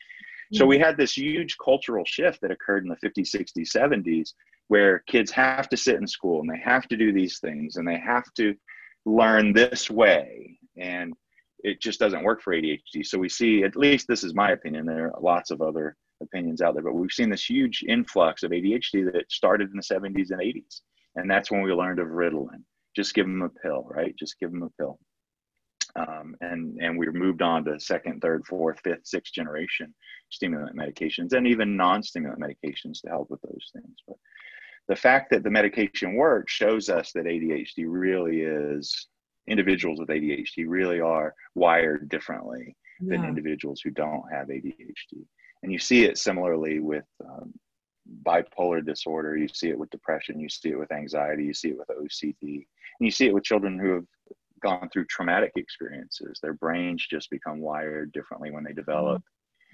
So 0.58 0.68
we 0.68 0.78
had 0.78 0.98
this 0.98 1.18
huge 1.18 1.58
cultural 1.63 2.06
shift 2.06 2.42
that 2.42 2.52
occurred 2.52 2.84
in 2.84 2.90
the 2.90 3.08
50s 3.08 3.36
60s 3.36 3.75
70s 3.75 4.34
where 4.68 5.00
kids 5.08 5.32
have 5.32 5.68
to 5.70 5.78
sit 5.78 5.96
in 5.96 6.08
school 6.08 6.42
and 6.42 6.50
they 6.50 6.60
have 6.63 6.88
to 6.90 6.98
do 6.98 7.12
these 7.12 7.40
things 7.40 7.78
and 7.78 7.88
they 7.88 7.98
have 7.98 8.32
to 8.36 8.56
learn 9.06 9.54
this 9.54 9.90
way. 9.90 10.60
And 10.78 11.13
it 11.60 11.82
just 11.82 12.00
doesn't 12.00 12.24
work 12.24 12.42
for 12.42 12.54
ADHD. 12.54 13.04
So 13.06 13.18
we 13.18 13.30
see, 13.30 13.63
at 13.63 13.75
least 13.75 14.08
this 14.08 14.24
is 14.24 14.36
my 14.36 14.52
opinion, 14.52 14.86
there 14.86 15.08
are 15.08 15.22
lots 15.22 15.50
of 15.50 15.62
other 15.62 15.96
opinions 16.24 16.62
out 16.62 16.74
there, 16.74 16.84
but 16.84 16.94
we've 16.96 17.12
seen 17.12 17.30
this 17.30 17.50
huge 17.50 17.84
influx 17.88 18.44
of 18.44 18.51
ADHD 18.51 19.12
that 19.12 19.32
started 19.32 19.70
in 19.70 19.77
the 19.77 19.84
70s 19.84 20.32
and 20.32 20.42
80s. 20.42 20.82
And 21.15 21.30
that's 21.30 21.51
when 21.51 21.62
we 21.62 21.72
learned 21.72 22.00
of 22.00 22.08
Ritalin. 22.08 22.63
Just 22.96 23.13
give 23.13 23.25
them 23.25 23.42
a 23.42 23.50
pill, 23.50 23.86
right? 23.89 24.15
Just 24.18 24.39
give 24.39 24.51
them 24.51 24.63
a 24.63 24.70
pill. 24.82 25.00
Um, 25.96 26.36
and 26.42 26.80
and 26.82 26.98
we 26.98 27.08
moved 27.12 27.44
on 27.44 27.65
to 27.65 27.80
second, 27.80 28.22
third, 28.22 28.46
fourth, 28.48 28.80
fifth, 28.84 29.06
sixth 29.06 29.32
generation 29.32 29.94
stimulant 30.32 30.75
medications 30.75 31.34
and 31.34 31.46
even 31.46 31.77
non-stimulant 31.77 32.42
medications 32.42 33.01
to 33.01 33.10
help 33.10 33.30
with 33.30 33.42
those 33.42 33.70
things. 33.74 33.96
But 34.08 34.18
the 34.88 34.96
fact 34.96 35.30
that 35.30 35.44
the 35.44 35.51
medication 35.51 36.15
works 36.15 36.51
shows 36.51 36.89
us 36.89 37.12
that 37.13 37.25
ADHD 37.25 37.86
really 37.88 38.42
is 38.42 39.08
individuals 39.48 40.00
with 40.00 40.10
ADHD 40.10 40.65
really 40.68 41.00
are 41.00 41.34
wired 41.56 42.10
differently 42.10 42.75
yeah. 43.01 43.18
than 43.18 43.25
individuals 43.25 43.82
who 43.84 43.92
don't 43.92 44.24
have 44.32 44.48
ADHD. 44.48 45.25
And 45.63 45.72
you 45.72 45.79
see 45.79 46.03
it 46.03 46.17
similarly 46.17 46.79
with 46.79 47.05
um, 47.25 47.53
bipolar 48.24 48.86
disorder, 48.86 49.38
you 49.38 49.48
see 49.48 49.70
it 49.70 49.79
with 49.79 49.89
depression, 49.89 50.39
you 50.39 50.50
see 50.50 50.70
it 50.70 50.79
with 50.79 50.91
anxiety, 50.91 51.46
you 51.46 51.53
see 51.53 51.70
it 51.70 51.77
with 51.77 51.88
OCD, 51.88 52.36
and 52.41 52.65
you 53.00 53.12
see 53.12 53.27
it 53.27 53.34
with 53.34 53.43
children 53.46 53.79
who 53.79 53.93
have 53.93 54.05
gone 54.62 54.89
through 54.91 55.05
traumatic 55.05 55.53
experiences. 55.55 56.39
Their 56.41 56.53
brains 56.53 57.05
just 57.10 57.29
become 57.29 57.60
wired 57.60 58.12
differently 58.12 58.51
when 58.51 58.63
they 58.63 58.74
develop 58.74 59.24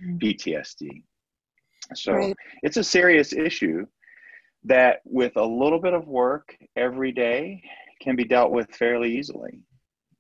mm-hmm. 0.03 0.17
PTSD. 0.17 1.03
So 1.96 2.13
right. 2.13 2.36
it's 2.62 2.77
a 2.77 2.84
serious 2.84 3.34
issue 3.34 3.86
that, 4.65 5.00
with 5.05 5.38
a 5.38 5.46
little 5.46 5.79
bit 5.79 5.93
of 5.93 6.08
work 6.08 6.55
every 6.75 7.12
day, 7.12 7.63
can 8.01 8.15
be 8.15 8.25
dealt 8.25 8.51
with 8.51 8.69
fairly 8.75 9.17
easily 9.17 9.62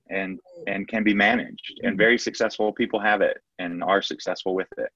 and 0.09 0.39
and 0.67 0.87
can 0.87 1.03
be 1.03 1.13
managed 1.13 1.79
and 1.83 1.91
mm-hmm. 1.91 1.99
very 1.99 2.17
successful 2.17 2.73
people 2.73 2.99
have 2.99 3.21
it 3.21 3.37
and 3.59 3.83
are 3.83 4.01
successful 4.01 4.55
with 4.55 4.67
it 4.77 4.89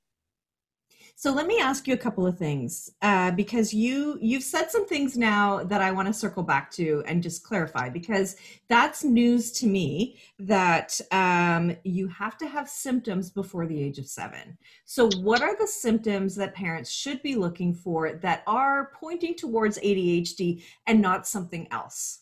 so 1.15 1.31
let 1.31 1.47
me 1.47 1.59
ask 1.59 1.87
you 1.87 1.93
a 1.93 1.97
couple 1.97 2.25
of 2.25 2.37
things 2.37 2.89
uh, 3.01 3.31
because 3.31 3.73
you 3.73 4.17
you've 4.19 4.43
said 4.43 4.69
some 4.69 4.85
things 4.85 5.15
now 5.17 5.63
that 5.63 5.79
I 5.79 5.91
want 5.91 6.07
to 6.07 6.13
circle 6.13 6.43
back 6.43 6.69
to 6.71 7.03
and 7.07 7.23
just 7.23 7.43
clarify 7.43 7.89
because 7.89 8.35
that's 8.67 9.03
news 9.03 9.51
to 9.53 9.67
me 9.67 10.17
that 10.39 10.99
um, 11.11 11.75
you 11.83 12.07
have 12.07 12.37
to 12.39 12.47
have 12.47 12.67
symptoms 12.67 13.29
before 13.29 13.67
the 13.67 13.81
age 13.81 13.99
of 13.99 14.07
seven. 14.07 14.57
So 14.85 15.09
what 15.21 15.41
are 15.41 15.55
the 15.57 15.67
symptoms 15.67 16.35
that 16.35 16.55
parents 16.55 16.91
should 16.91 17.21
be 17.21 17.35
looking 17.35 17.73
for 17.73 18.13
that 18.13 18.43
are 18.47 18.91
pointing 18.99 19.35
towards 19.35 19.77
ADHD 19.79 20.63
and 20.87 21.01
not 21.01 21.27
something 21.27 21.67
else? 21.71 22.21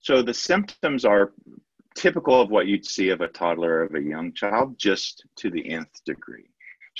So 0.00 0.22
the 0.22 0.34
symptoms 0.34 1.04
are 1.04 1.32
typical 1.94 2.40
of 2.40 2.50
what 2.50 2.66
you'd 2.66 2.86
see 2.86 3.10
of 3.10 3.20
a 3.20 3.28
toddler 3.28 3.82
of 3.82 3.94
a 3.94 4.02
young 4.02 4.32
child, 4.32 4.78
just 4.78 5.24
to 5.36 5.50
the 5.50 5.70
nth 5.70 6.04
degree. 6.04 6.49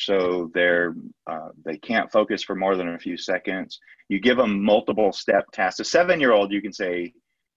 So 0.05 0.51
they're 0.55 0.95
uh, 1.27 1.51
they 1.65 1.77
can't 1.79 2.11
focus 2.11 2.43
for 2.43 2.55
more 2.55 2.77
than 2.77 2.89
a 2.89 2.99
few 2.99 3.17
seconds. 3.17 3.79
You 4.09 4.21
give 4.21 4.37
them 4.37 4.63
multiple 4.63 5.13
step 5.13 5.51
tasks. 5.53 5.81
A 5.81 5.85
seven 5.85 6.21
year 6.21 6.33
old, 6.33 6.53
you 6.53 6.63
can 6.63 6.73
say, 6.73 7.13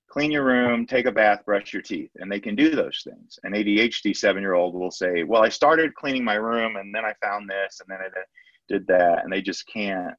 clean 0.10 0.32
your 0.32 0.44
room, 0.44 0.86
take 0.86 1.06
a 1.06 1.12
bath, 1.12 1.44
brush 1.46 1.74
your 1.74 1.82
teeth, 1.82 2.12
and 2.18 2.32
they 2.32 2.40
can 2.40 2.56
do 2.56 2.70
those 2.76 3.02
things. 3.04 3.40
An 3.44 3.54
ADHD 3.54 4.16
seven 4.16 4.44
year 4.44 4.54
old 4.54 4.76
will 4.76 4.92
say, 4.92 5.24
well, 5.24 5.44
I 5.44 5.50
started 5.50 5.96
cleaning 5.96 6.24
my 6.24 6.36
room, 6.36 6.76
and 6.76 6.94
then 6.94 7.06
I 7.06 7.14
found 7.24 7.50
this, 7.50 7.80
and 7.80 7.90
then 7.90 8.00
I 8.06 8.22
did 8.68 8.86
that, 8.88 9.24
and 9.24 9.34
they 9.34 9.42
just 9.42 9.66
can't 9.68 10.14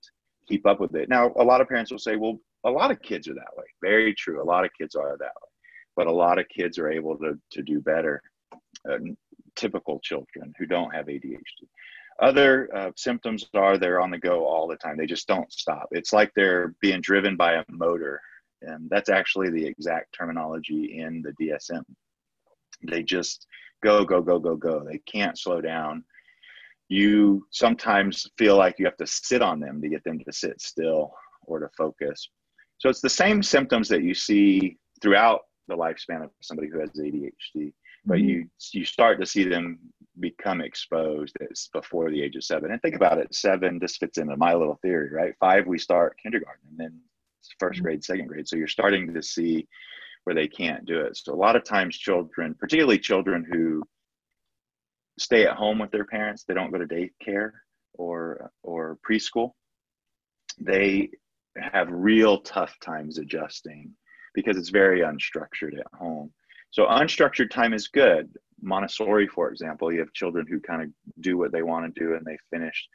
keep 0.49 0.66
up 0.66 0.81
with 0.81 0.95
it. 0.97 1.09
Now, 1.09 1.33
a 1.37 1.45
lot 1.45 1.61
of 1.61 1.69
parents 1.69 1.90
will 1.90 1.99
say, 1.99 2.16
well, 2.16 2.38
a 2.64 2.71
lot 2.71 2.90
of 2.90 3.00
kids 3.02 3.28
are 3.28 3.35
that 3.35 3.57
way. 3.57 3.64
Very 3.83 4.14
true. 4.14 4.43
A 4.43 4.45
lot 4.45 4.64
of 4.64 4.71
kids 4.78 4.95
are 4.95 5.16
that 5.19 5.21
way. 5.21 5.49
But 5.97 6.07
a 6.07 6.12
lot 6.12 6.38
of 6.38 6.49
kids 6.49 6.78
are 6.78 6.90
able 6.90 7.16
to, 7.19 7.38
to 7.52 7.62
do 7.62 7.81
better. 7.81 8.21
Uh, 8.90 8.99
typical 9.57 10.00
children 10.00 10.52
who 10.59 10.66
don't 10.66 10.95
have 10.95 11.07
ADHD. 11.07 11.69
Other 12.21 12.68
uh, 12.75 12.90
symptoms 12.97 13.44
are 13.54 13.76
they're 13.76 14.00
on 14.00 14.11
the 14.11 14.18
go 14.18 14.47
all 14.47 14.68
the 14.68 14.76
time. 14.76 14.97
They 14.97 15.06
just 15.06 15.26
don't 15.26 15.52
stop. 15.52 15.88
It's 15.90 16.12
like 16.12 16.30
they're 16.35 16.75
being 16.80 17.00
driven 17.00 17.37
by 17.37 17.54
a 17.54 17.64
motor. 17.68 18.21
And 18.62 18.88
that's 18.88 19.09
actually 19.09 19.50
the 19.50 19.66
exact 19.66 20.14
terminology 20.16 20.99
in 20.99 21.23
the 21.23 21.33
DSM. 21.44 21.83
They 22.88 23.02
just 23.02 23.47
go, 23.83 24.04
go, 24.04 24.23
go, 24.23 24.38
go, 24.38 24.56
go. 24.56 24.85
They 24.85 24.99
can't 25.11 25.38
slow 25.38 25.61
down. 25.61 26.04
You 26.88 27.47
sometimes 27.50 28.30
feel 28.38 28.56
like 28.56 28.76
you 28.78 28.85
have 28.85 28.97
to 28.99 29.06
sit 29.06 29.42
on 29.42 29.59
them 29.59 29.83
to 29.83 29.88
get 29.88 30.04
them 30.04 30.18
to 30.21 30.33
sit 30.33 30.61
still 30.61 31.12
or 31.42 31.59
to 31.59 31.68
focus. 31.76 32.28
So 32.78 32.88
it's 32.88 33.00
the 33.00 33.09
same 33.09 33.42
symptoms 33.42 33.88
that 33.88 34.02
you 34.02 34.14
see 34.14 34.76
throughout 35.02 35.40
the 35.68 35.76
lifespan 35.76 36.23
of 36.23 36.30
somebody 36.40 36.68
who 36.68 36.80
has 36.80 36.90
ADHD, 36.90 37.73
but 38.04 38.18
mm-hmm. 38.18 38.28
you 38.28 38.50
you 38.73 38.85
start 38.85 39.21
to 39.21 39.26
see 39.26 39.44
them 39.44 39.78
become 40.21 40.61
exposed 40.61 41.37
it's 41.40 41.68
before 41.68 42.11
the 42.11 42.23
age 42.23 42.37
of 42.37 42.44
seven. 42.44 42.71
And 42.71 42.80
think 42.83 42.94
about 42.94 43.18
it, 43.18 43.35
seven, 43.35 43.78
this 43.78 43.97
fits 43.97 44.18
into 44.18 44.37
my 44.37 44.54
little 44.54 44.78
theory, 44.83 45.11
right? 45.11 45.35
Five, 45.40 45.66
we 45.66 45.78
start 45.78 46.16
kindergarten 46.23 46.68
and 46.71 46.78
then 46.78 47.00
1st 47.61 47.73
mm-hmm. 47.73 47.83
grade, 47.83 48.04
second 48.04 48.26
grade. 48.28 48.49
So 48.49 48.56
you're 48.56 48.68
starting 48.68 49.12
to 49.12 49.23
see 49.23 49.66
where 50.25 50.35
they 50.35 50.49
can't 50.49 50.85
do 50.87 51.00
it. 51.00 51.16
So 51.16 51.35
a 51.35 51.37
lot 51.37 51.56
of 51.56 51.64
times 51.64 51.99
children, 51.99 52.54
particularly 52.59 52.99
children 52.99 53.47
who 53.50 53.83
stay 55.18 55.47
at 55.47 55.56
home 55.56 55.78
with 55.78 55.90
their 55.90 56.06
parents, 56.06 56.44
they 56.44 56.54
don't 56.54 56.73
go 56.73 56.78
to 56.78 56.87
daycare 56.87 57.50
or 57.94 58.50
or 58.62 58.99
preschool, 59.09 59.52
they 60.59 61.11
have 61.56 61.88
real 61.90 62.40
tough 62.40 62.75
times 62.80 63.18
adjusting 63.18 63.92
because 64.35 64.56
it's 64.56 64.71
very 64.71 65.00
unstructured 65.00 65.78
at 65.78 65.87
home. 65.92 66.33
So 66.71 66.87
unstructured 66.87 67.50
time 67.50 67.73
is 67.73 67.87
good. 67.88 68.28
Montessori, 68.64 69.28
for 69.28 69.50
example, 69.50 69.92
you 69.92 70.00
have 70.00 70.12
children 70.12 70.47
who 70.49 70.61
kind 70.61 70.83
of 70.83 70.88
do 71.21 71.37
what 71.37 71.52
they 71.52 71.62
want 71.62 71.94
to 71.94 72.00
do 72.00 72.14
and 72.14 72.25
they 72.25 72.38
finish 72.50 72.88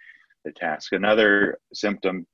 the 0.43 0.51
task. 0.51 0.93
Another 0.93 1.59
symptom, 1.73 2.25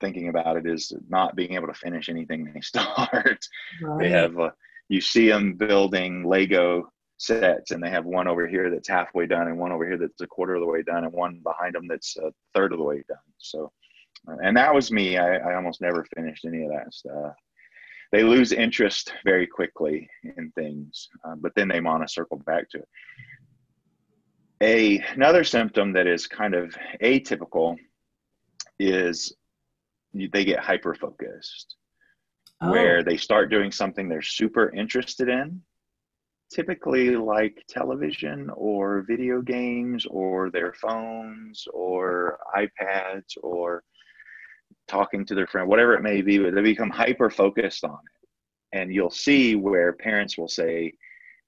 thinking 0.00 0.28
about 0.28 0.56
it, 0.56 0.66
is 0.66 0.92
not 1.08 1.34
being 1.34 1.54
able 1.54 1.66
to 1.66 1.74
finish 1.74 2.08
anything 2.08 2.44
they 2.44 2.60
start. 2.62 3.38
Right. 3.82 3.98
They 3.98 4.10
have, 4.10 4.38
uh, 4.38 4.50
you 4.88 5.00
see 5.00 5.28
them 5.28 5.54
building 5.54 6.24
Lego 6.24 6.90
sets 7.16 7.72
and 7.72 7.82
they 7.82 7.90
have 7.90 8.04
one 8.04 8.28
over 8.28 8.46
here 8.46 8.70
that's 8.70 8.88
halfway 8.88 9.26
done 9.26 9.48
and 9.48 9.58
one 9.58 9.72
over 9.72 9.84
here 9.84 9.98
that's 9.98 10.20
a 10.20 10.26
quarter 10.26 10.54
of 10.54 10.60
the 10.60 10.66
way 10.66 10.82
done 10.82 11.02
and 11.02 11.12
one 11.12 11.40
behind 11.42 11.74
them 11.74 11.88
that's 11.88 12.16
a 12.16 12.32
third 12.54 12.72
of 12.72 12.78
the 12.78 12.84
way 12.84 13.02
done. 13.08 13.18
So, 13.38 13.72
uh, 14.28 14.36
and 14.42 14.56
that 14.56 14.72
was 14.72 14.92
me. 14.92 15.18
I, 15.18 15.36
I 15.36 15.54
almost 15.56 15.80
never 15.80 16.06
finished 16.14 16.44
any 16.44 16.62
of 16.64 16.70
that 16.70 16.94
stuff 16.94 17.34
they 18.12 18.22
lose 18.22 18.52
interest 18.52 19.12
very 19.24 19.46
quickly 19.46 20.08
in 20.36 20.50
things, 20.52 21.08
uh, 21.24 21.34
but 21.36 21.52
then 21.54 21.68
they 21.68 21.80
want 21.80 22.02
to 22.02 22.12
circle 22.12 22.38
back 22.46 22.68
to 22.70 22.78
it. 22.78 22.88
A, 24.60 24.98
another 25.14 25.44
symptom 25.44 25.92
that 25.92 26.06
is 26.06 26.26
kind 26.26 26.54
of 26.54 26.74
atypical 27.02 27.76
is 28.78 29.34
they 30.14 30.44
get 30.44 30.58
hyper 30.58 30.94
focused, 30.94 31.76
oh. 32.62 32.70
where 32.70 33.02
they 33.02 33.16
start 33.16 33.50
doing 33.50 33.70
something 33.70 34.08
they're 34.08 34.22
super 34.22 34.74
interested 34.74 35.28
in, 35.28 35.60
typically 36.50 37.14
like 37.14 37.62
television 37.68 38.50
or 38.56 39.04
video 39.06 39.42
games 39.42 40.06
or 40.06 40.50
their 40.50 40.72
phones 40.72 41.66
or 41.72 42.38
iPads 42.56 43.36
or 43.42 43.84
talking 44.86 45.24
to 45.26 45.34
their 45.34 45.46
friend, 45.46 45.68
whatever 45.68 45.94
it 45.94 46.02
may 46.02 46.22
be, 46.22 46.38
but 46.38 46.54
they 46.54 46.62
become 46.62 46.90
hyper 46.90 47.30
focused 47.30 47.84
on 47.84 47.92
it. 47.92 48.78
And 48.78 48.92
you'll 48.92 49.10
see 49.10 49.54
where 49.54 49.92
parents 49.92 50.36
will 50.36 50.48
say, 50.48 50.92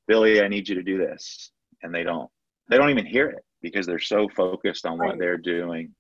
Billy, 0.07 0.43
I 0.43 0.49
need 0.49 0.69
you 0.69 0.75
to 0.75 0.83
do 0.83 0.99
this. 0.99 1.51
And 1.83 1.95
they 1.95 2.03
don't, 2.03 2.31
they 2.69 2.77
don't 2.77 2.91
even 2.91 3.07
hear 3.07 3.29
it 3.29 3.45
because 3.63 3.87
they're 3.87 3.99
so 3.99 4.29
focused 4.29 4.87
on 4.87 4.99
what 4.99 5.19
they're 5.19 5.37
doing 5.37 5.95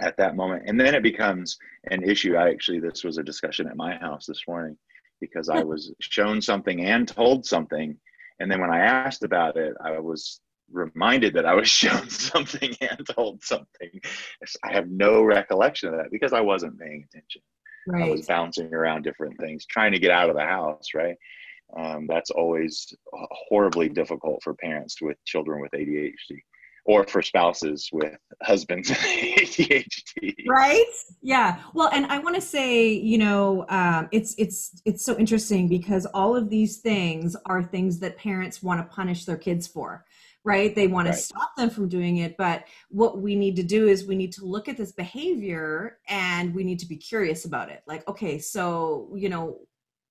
at 0.00 0.16
that 0.16 0.36
moment. 0.36 0.64
And 0.66 0.80
then 0.80 0.94
it 0.94 1.02
becomes 1.02 1.58
an 1.90 2.02
issue. 2.02 2.36
I 2.36 2.50
actually, 2.50 2.80
this 2.80 3.04
was 3.04 3.18
a 3.18 3.22
discussion 3.22 3.66
at 3.66 3.76
my 3.76 3.96
house 3.96 4.26
this 4.26 4.42
morning 4.46 4.76
because 5.20 5.48
I 5.48 5.62
hmm. 5.62 5.68
was 5.68 5.92
shown 6.00 6.40
something 6.40 6.82
and 6.84 7.08
told 7.08 7.44
something. 7.44 7.96
And 8.40 8.50
then 8.50 8.60
when 8.60 8.70
I 8.70 8.78
asked 8.78 9.24
about 9.24 9.56
it, 9.56 9.74
I 9.82 9.98
was 9.98 10.40
reminded 10.70 11.34
that 11.34 11.46
I 11.46 11.54
was 11.54 11.68
shown 11.82 12.08
something 12.08 12.74
and 12.80 13.06
told 13.14 13.42
something. 13.42 13.90
I 14.64 14.72
have 14.72 14.88
no 14.88 15.22
recollection 15.22 15.88
of 15.90 15.96
that 15.96 16.10
because 16.10 16.32
I 16.32 16.40
wasn't 16.40 16.78
paying 16.78 17.04
attention. 17.08 17.42
Right. 17.86 18.04
I 18.04 18.10
was 18.10 18.26
bouncing 18.26 18.74
around 18.74 19.02
different 19.02 19.38
things, 19.40 19.64
trying 19.64 19.92
to 19.92 19.98
get 19.98 20.10
out 20.10 20.28
of 20.28 20.36
the 20.36 20.42
house, 20.42 20.88
right? 20.94 21.16
Um, 21.76 22.06
that's 22.06 22.30
always 22.30 22.94
horribly 23.12 23.88
difficult 23.88 24.42
for 24.42 24.54
parents 24.54 25.00
with 25.00 25.16
children 25.24 25.60
with 25.60 25.72
ADHD 25.72 26.38
or 26.88 27.06
for 27.06 27.20
spouses 27.20 27.90
with 27.92 28.16
husbands 28.42 28.88
with 28.88 28.98
ADHD. 29.00 30.34
Right? 30.48 30.84
Yeah. 31.20 31.60
Well, 31.74 31.90
and 31.92 32.06
I 32.06 32.18
want 32.18 32.34
to 32.34 32.40
say, 32.40 32.88
you 32.90 33.18
know, 33.18 33.66
um, 33.68 34.08
it's 34.10 34.34
it's 34.38 34.80
it's 34.86 35.04
so 35.04 35.16
interesting 35.18 35.68
because 35.68 36.06
all 36.06 36.34
of 36.34 36.48
these 36.48 36.78
things 36.78 37.36
are 37.44 37.62
things 37.62 37.98
that 38.00 38.16
parents 38.16 38.62
want 38.62 38.80
to 38.80 38.94
punish 38.94 39.26
their 39.26 39.36
kids 39.36 39.66
for 39.66 40.06
right 40.48 40.74
they 40.74 40.86
want 40.86 41.06
right. 41.06 41.14
to 41.14 41.20
stop 41.20 41.54
them 41.56 41.68
from 41.68 41.88
doing 41.88 42.18
it 42.18 42.36
but 42.38 42.64
what 42.88 43.20
we 43.20 43.36
need 43.36 43.54
to 43.54 43.62
do 43.62 43.86
is 43.86 44.06
we 44.06 44.16
need 44.16 44.32
to 44.32 44.44
look 44.44 44.68
at 44.68 44.76
this 44.76 44.92
behavior 44.92 45.98
and 46.08 46.54
we 46.54 46.64
need 46.64 46.78
to 46.78 46.86
be 46.86 46.96
curious 46.96 47.44
about 47.44 47.68
it 47.68 47.82
like 47.86 48.06
okay 48.08 48.38
so 48.38 49.10
you 49.14 49.28
know 49.28 49.58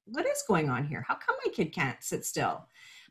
what 0.05 0.25
is 0.27 0.43
going 0.47 0.69
on 0.69 0.85
here 0.85 1.03
how 1.07 1.15
come 1.15 1.35
my 1.43 1.51
kid 1.51 1.73
can't 1.73 2.03
sit 2.03 2.23
still 2.23 2.65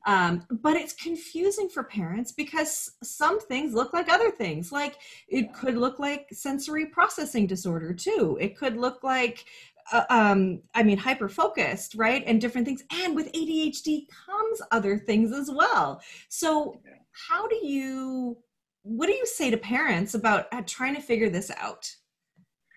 um, 0.07 0.47
but 0.63 0.77
it's 0.77 0.93
confusing 0.93 1.69
for 1.69 1.83
parents 1.83 2.31
because 2.31 2.93
some 3.03 3.41
things 3.41 3.75
look 3.75 3.93
like 3.93 4.09
other 4.09 4.31
things 4.31 4.71
like 4.71 4.99
it 5.27 5.53
could 5.53 5.77
look 5.77 5.99
like 5.99 6.29
sensory 6.33 6.87
processing 6.87 7.45
disorder 7.45 7.93
too 7.93 8.39
it 8.41 8.57
could 8.57 8.77
look 8.77 9.03
like 9.03 9.45
uh, 9.93 10.05
um, 10.11 10.61
I 10.75 10.83
mean, 10.83 10.99
hyper 10.99 11.29
focused, 11.29 11.95
right? 11.95 12.23
And 12.27 12.41
different 12.41 12.67
things. 12.67 12.83
And 12.91 13.15
with 13.15 13.31
ADHD 13.33 14.07
comes 14.09 14.61
other 14.71 14.99
things 14.99 15.33
as 15.33 15.51
well. 15.51 16.01
So, 16.29 16.81
how 17.29 17.47
do 17.47 17.57
you 17.67 18.37
what 18.83 19.07
do 19.07 19.13
you 19.13 19.27
say 19.27 19.51
to 19.51 19.57
parents 19.57 20.15
about 20.15 20.47
uh, 20.53 20.63
trying 20.65 20.95
to 20.95 21.01
figure 21.01 21.29
this 21.29 21.51
out? 21.59 21.85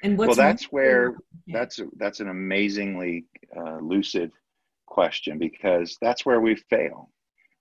And 0.01 0.17
what's 0.17 0.37
well 0.37 0.47
that's 0.47 0.65
where 0.65 1.15
that's 1.47 1.79
that's 1.97 2.19
an 2.19 2.29
amazingly 2.29 3.25
uh, 3.55 3.79
lucid 3.79 4.31
question 4.87 5.37
because 5.37 5.97
that's 6.01 6.25
where 6.25 6.41
we 6.41 6.55
fail 6.55 7.11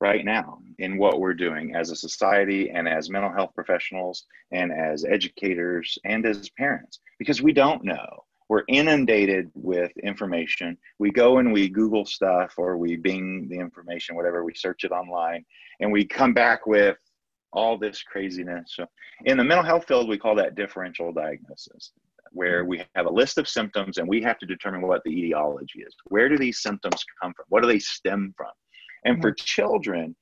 right 0.00 0.25
now 0.25 0.58
in 0.78 0.97
what 0.97 1.20
we're 1.20 1.35
doing 1.35 1.75
as 1.75 1.90
a 1.90 1.97
society 1.97 2.70
and 2.70 2.88
as 2.88 3.11
mental 3.11 3.32
health 3.32 3.50
professionals 3.54 4.25
and 4.52 4.73
as 4.73 5.04
educators 5.04 5.99
and 6.04 6.25
as 6.25 6.49
parents 6.50 7.00
because 7.18 7.42
we 7.42 7.52
don't 7.52 7.85
know 7.85 8.25
we're 8.49 8.64
inundated 8.69 9.50
with 9.55 9.93
information. 9.99 10.76
We 10.99 11.11
go 11.11 11.38
and 11.38 11.52
we 11.52 11.69
Google 11.69 12.07
stuff 12.07 12.55
or 12.57 12.76
we 12.78 12.97
Bing 12.97 13.47
the 13.50 13.59
information, 13.59 14.17
whatever, 14.17 14.45
we 14.45 14.55
search 14.55 14.85
it 14.85 14.93
online, 14.93 15.45
and 15.81 15.93
we 15.93 16.05
come 16.05 16.33
back 16.33 16.67
with 16.67 16.97
all 17.52 17.78
this 17.78 18.02
craziness. 18.02 18.75
So, 18.75 18.87
in 19.25 19.37
the 19.37 19.45
mental 19.45 19.64
health 19.64 19.87
field, 19.87 20.09
we 20.09 20.19
call 20.19 20.35
that 20.37 20.55
differential 20.55 21.12
diagnosis, 21.12 21.93
where 22.33 22.64
we 22.64 22.83
have 22.95 23.07
a 23.07 23.12
list 23.12 23.38
of 23.38 23.49
symptoms 23.49 23.99
and 23.99 24.09
we 24.09 24.23
have 24.23 24.38
to 24.38 24.47
determine 24.47 24.83
what 24.83 25.02
the 25.05 25.11
etiology 25.11 25.81
is. 25.81 25.95
Where 26.07 26.28
do 26.28 26.38
these 26.38 26.61
symptoms 26.61 27.05
come 27.21 27.33
from? 27.35 27.45
What 27.49 27.62
do 27.62 27.69
they 27.69 27.78
stem 27.78 28.35
from? 28.37 28.52
And 29.05 29.21
for 29.21 29.31
mm-hmm. 29.31 29.45
children, 29.45 30.17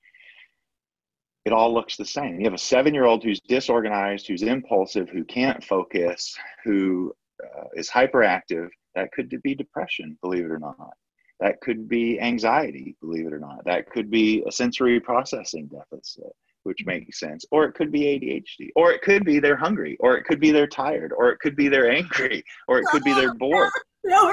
it 1.45 1.52
all 1.52 1.73
looks 1.73 1.97
the 1.97 2.04
same. 2.04 2.40
You 2.40 2.45
have 2.45 2.54
a 2.54 2.59
seven 2.59 2.92
year 2.92 3.04
old 3.04 3.23
who's 3.23 3.40
disorganized, 3.40 4.26
who's 4.26 4.42
impulsive, 4.42 5.09
who 5.09 5.25
can't 5.25 5.62
focus, 5.62 6.37
who 6.64 7.12
uh, 7.44 7.64
is 7.74 7.90
hyperactive, 7.90 8.68
that 8.94 9.12
could 9.12 9.30
be 9.42 9.54
depression, 9.54 10.18
believe 10.22 10.44
it 10.44 10.50
or 10.50 10.58
not. 10.58 10.94
That 11.40 11.60
could 11.60 11.88
be 11.88 12.18
anxiety, 12.18 12.96
believe 13.00 13.26
it 13.26 13.32
or 13.32 13.38
not. 13.38 13.64
That 13.66 13.90
could 13.90 14.10
be 14.10 14.42
a 14.46 14.52
sensory 14.52 14.98
processing 15.00 15.66
deficit, 15.66 16.32
which 16.62 16.86
makes 16.86 17.20
sense. 17.20 17.44
Or 17.50 17.64
it 17.64 17.74
could 17.74 17.92
be 17.92 18.02
ADHD. 18.02 18.70
Or 18.74 18.90
it 18.90 19.02
could 19.02 19.24
be 19.24 19.38
they're 19.38 19.56
hungry. 19.56 19.98
Or 20.00 20.16
it 20.16 20.24
could 20.24 20.40
be 20.40 20.50
they're 20.50 20.66
tired. 20.66 21.12
Or 21.12 21.28
it 21.30 21.38
could 21.40 21.54
be 21.54 21.68
they're 21.68 21.90
angry. 21.90 22.42
Or 22.68 22.78
it 22.78 22.86
could 22.86 23.04
be 23.04 23.12
they're 23.12 23.34
bored. 23.38 23.70
No, 24.06 24.30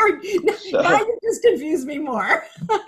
so, 0.69 0.81
now 0.81 0.99
you 0.99 1.17
just 1.23 1.41
confuse 1.41 1.83
me 1.83 1.97
more. 1.97 2.43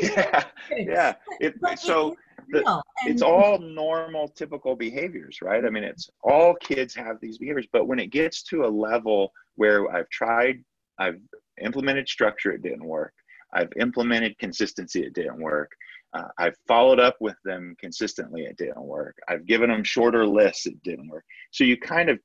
yeah, 0.00 0.44
yeah. 0.70 1.14
It, 1.40 1.54
so 1.76 2.16
the, 2.50 2.82
it's 3.06 3.22
all 3.22 3.58
normal, 3.58 4.28
typical 4.28 4.74
behaviors, 4.74 5.40
right? 5.42 5.64
I 5.64 5.70
mean, 5.70 5.84
it's 5.84 6.10
all 6.22 6.54
kids 6.54 6.94
have 6.94 7.20
these 7.20 7.38
behaviors, 7.38 7.66
but 7.72 7.86
when 7.86 7.98
it 7.98 8.08
gets 8.10 8.42
to 8.44 8.64
a 8.64 8.68
level 8.68 9.32
where 9.56 9.90
I've 9.94 10.08
tried, 10.08 10.64
I've 10.98 11.20
implemented 11.62 12.08
structure, 12.08 12.52
it 12.52 12.62
didn't 12.62 12.84
work. 12.84 13.12
I've 13.52 13.72
implemented 13.78 14.38
consistency, 14.38 15.02
it 15.02 15.14
didn't 15.14 15.40
work. 15.40 15.72
Uh, 16.14 16.28
I've 16.38 16.56
followed 16.66 17.00
up 17.00 17.16
with 17.20 17.36
them 17.44 17.76
consistently, 17.78 18.44
it 18.44 18.56
didn't 18.56 18.82
work. 18.82 19.16
I've 19.28 19.46
given 19.46 19.70
them 19.70 19.84
shorter 19.84 20.26
lists, 20.26 20.66
it 20.66 20.82
didn't 20.82 21.08
work. 21.08 21.24
So 21.50 21.64
you 21.64 21.76
kind 21.76 22.08
of, 22.08 22.18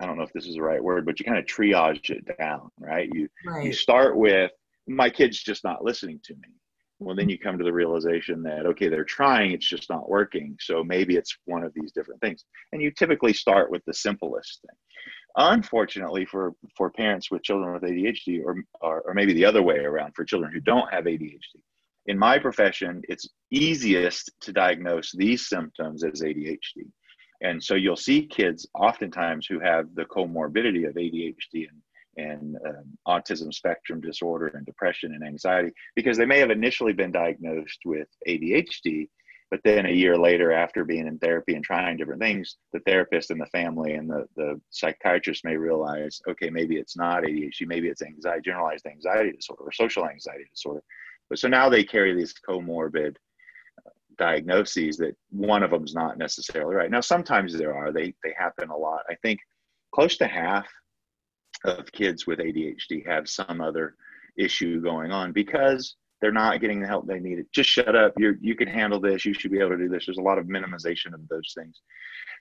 I 0.00 0.06
don't 0.06 0.16
know 0.16 0.24
if 0.24 0.32
this 0.32 0.46
is 0.46 0.56
the 0.56 0.62
right 0.62 0.82
word, 0.82 1.06
but 1.06 1.18
you 1.18 1.24
kind 1.24 1.38
of 1.38 1.46
triage 1.46 2.10
it 2.10 2.36
down, 2.38 2.70
right? 2.78 3.08
You 3.12 3.28
right. 3.46 3.64
you 3.64 3.72
start 3.72 4.16
with 4.16 4.50
my 4.86 5.08
kid's 5.08 5.42
just 5.42 5.64
not 5.64 5.84
listening 5.84 6.20
to 6.24 6.34
me 6.34 6.48
well 6.98 7.14
then 7.14 7.28
you 7.28 7.38
come 7.38 7.58
to 7.58 7.64
the 7.64 7.72
realization 7.72 8.42
that 8.42 8.66
okay 8.66 8.88
they're 8.88 9.04
trying 9.04 9.52
it's 9.52 9.68
just 9.68 9.90
not 9.90 10.08
working. 10.08 10.56
So 10.60 10.82
maybe 10.82 11.16
it's 11.16 11.36
one 11.44 11.62
of 11.62 11.72
these 11.74 11.92
different 11.92 12.20
things. 12.20 12.44
And 12.72 12.82
you 12.82 12.90
typically 12.90 13.32
start 13.32 13.70
with 13.70 13.84
the 13.86 13.94
simplest 13.94 14.60
thing. 14.62 14.76
Unfortunately 15.36 16.24
for 16.24 16.54
for 16.76 16.90
parents 16.90 17.30
with 17.30 17.42
children 17.42 17.74
with 17.74 17.82
adhd 17.82 18.42
or, 18.44 18.56
or, 18.80 19.02
or 19.02 19.14
maybe 19.14 19.34
the 19.34 19.44
other 19.44 19.62
way 19.62 19.78
around 19.78 20.12
for 20.14 20.24
children 20.24 20.52
who 20.52 20.60
don't 20.60 20.92
have 20.92 21.04
adhd 21.04 21.40
in 22.06 22.18
my 22.18 22.38
profession 22.38 23.02
it's 23.08 23.28
easiest 23.50 24.30
to 24.40 24.52
diagnose 24.52 25.12
these 25.12 25.48
symptoms 25.48 26.04
as 26.04 26.22
adhd 26.22 26.58
and 27.42 27.62
so 27.62 27.74
you'll 27.74 27.96
see 27.96 28.26
kids 28.26 28.66
oftentimes 28.74 29.46
who 29.46 29.60
have 29.60 29.94
the 29.94 30.04
comorbidity 30.04 30.88
of 30.88 30.94
adhd 30.94 31.34
and 31.54 31.82
and 32.16 32.56
um, 32.66 32.84
autism 33.06 33.52
spectrum 33.52 34.00
disorder 34.00 34.48
and 34.48 34.66
depression 34.66 35.14
and 35.14 35.24
anxiety 35.24 35.72
because 35.94 36.16
they 36.16 36.26
may 36.26 36.38
have 36.38 36.50
initially 36.50 36.92
been 36.92 37.12
diagnosed 37.12 37.80
with 37.84 38.08
ADHD, 38.28 39.08
but 39.50 39.60
then 39.64 39.86
a 39.86 39.92
year 39.92 40.18
later, 40.18 40.50
after 40.50 40.84
being 40.84 41.06
in 41.06 41.18
therapy 41.18 41.54
and 41.54 41.64
trying 41.64 41.96
different 41.96 42.20
things, 42.20 42.56
the 42.72 42.80
therapist 42.80 43.30
and 43.30 43.40
the 43.40 43.46
family 43.46 43.94
and 43.94 44.10
the, 44.10 44.26
the 44.34 44.60
psychiatrist 44.70 45.44
may 45.44 45.56
realize, 45.56 46.20
okay, 46.28 46.50
maybe 46.50 46.76
it's 46.76 46.96
not 46.96 47.22
ADHD, 47.22 47.66
maybe 47.66 47.88
it's 47.88 48.02
anxiety, 48.02 48.42
generalized 48.44 48.86
anxiety 48.86 49.32
disorder 49.32 49.62
or 49.62 49.72
social 49.72 50.08
anxiety 50.08 50.46
disorder. 50.50 50.82
But 51.30 51.38
so 51.38 51.48
now 51.48 51.68
they 51.68 51.84
carry 51.84 52.14
these 52.14 52.34
comorbid 52.48 53.16
uh, 53.86 53.90
diagnoses 54.18 54.96
that 54.96 55.16
one 55.30 55.62
of 55.62 55.70
them 55.70 55.84
is 55.84 55.94
not 55.94 56.18
necessarily 56.18 56.74
right. 56.74 56.90
Now, 56.90 57.00
sometimes 57.00 57.56
there 57.56 57.74
are, 57.74 57.92
they, 57.92 58.14
they 58.24 58.34
happen 58.36 58.70
a 58.70 58.76
lot. 58.76 59.02
I 59.08 59.14
think 59.22 59.38
close 59.94 60.16
to 60.16 60.26
half 60.26 60.66
of 61.68 61.90
kids 61.92 62.26
with 62.26 62.38
ADHD 62.38 63.06
have 63.06 63.28
some 63.28 63.60
other 63.60 63.96
issue 64.38 64.80
going 64.80 65.12
on 65.12 65.32
because 65.32 65.96
they're 66.20 66.32
not 66.32 66.60
getting 66.60 66.80
the 66.80 66.86
help 66.86 67.06
they 67.06 67.20
need. 67.20 67.44
Just 67.52 67.70
shut 67.70 67.94
up. 67.94 68.14
You 68.16 68.36
you 68.40 68.54
can 68.54 68.68
handle 68.68 69.00
this. 69.00 69.24
You 69.24 69.34
should 69.34 69.50
be 69.50 69.58
able 69.58 69.70
to 69.70 69.76
do 69.76 69.88
this. 69.88 70.06
There's 70.06 70.18
a 70.18 70.22
lot 70.22 70.38
of 70.38 70.46
minimization 70.46 71.12
of 71.12 71.26
those 71.28 71.52
things. 71.56 71.80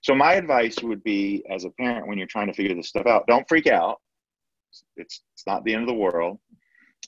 So 0.02 0.16
my 0.16 0.34
advice 0.34 0.78
would 0.82 1.04
be, 1.04 1.44
as 1.50 1.66
a 1.66 1.70
parent, 1.72 2.08
when 2.08 2.18
you're 2.18 2.28
trying 2.28 2.48
to 2.48 2.54
figure 2.54 2.76
this 2.76 2.90
stuff 2.90 3.06
out, 3.06 3.28
don't 3.28 3.48
freak 3.48 3.68
out. 3.68 4.00
It's 4.98 5.22
it's 5.34 5.48
not 5.48 5.64
the 5.64 5.74
end 5.74 5.84
of 5.84 5.88
the 5.88 5.94
world. 5.94 6.40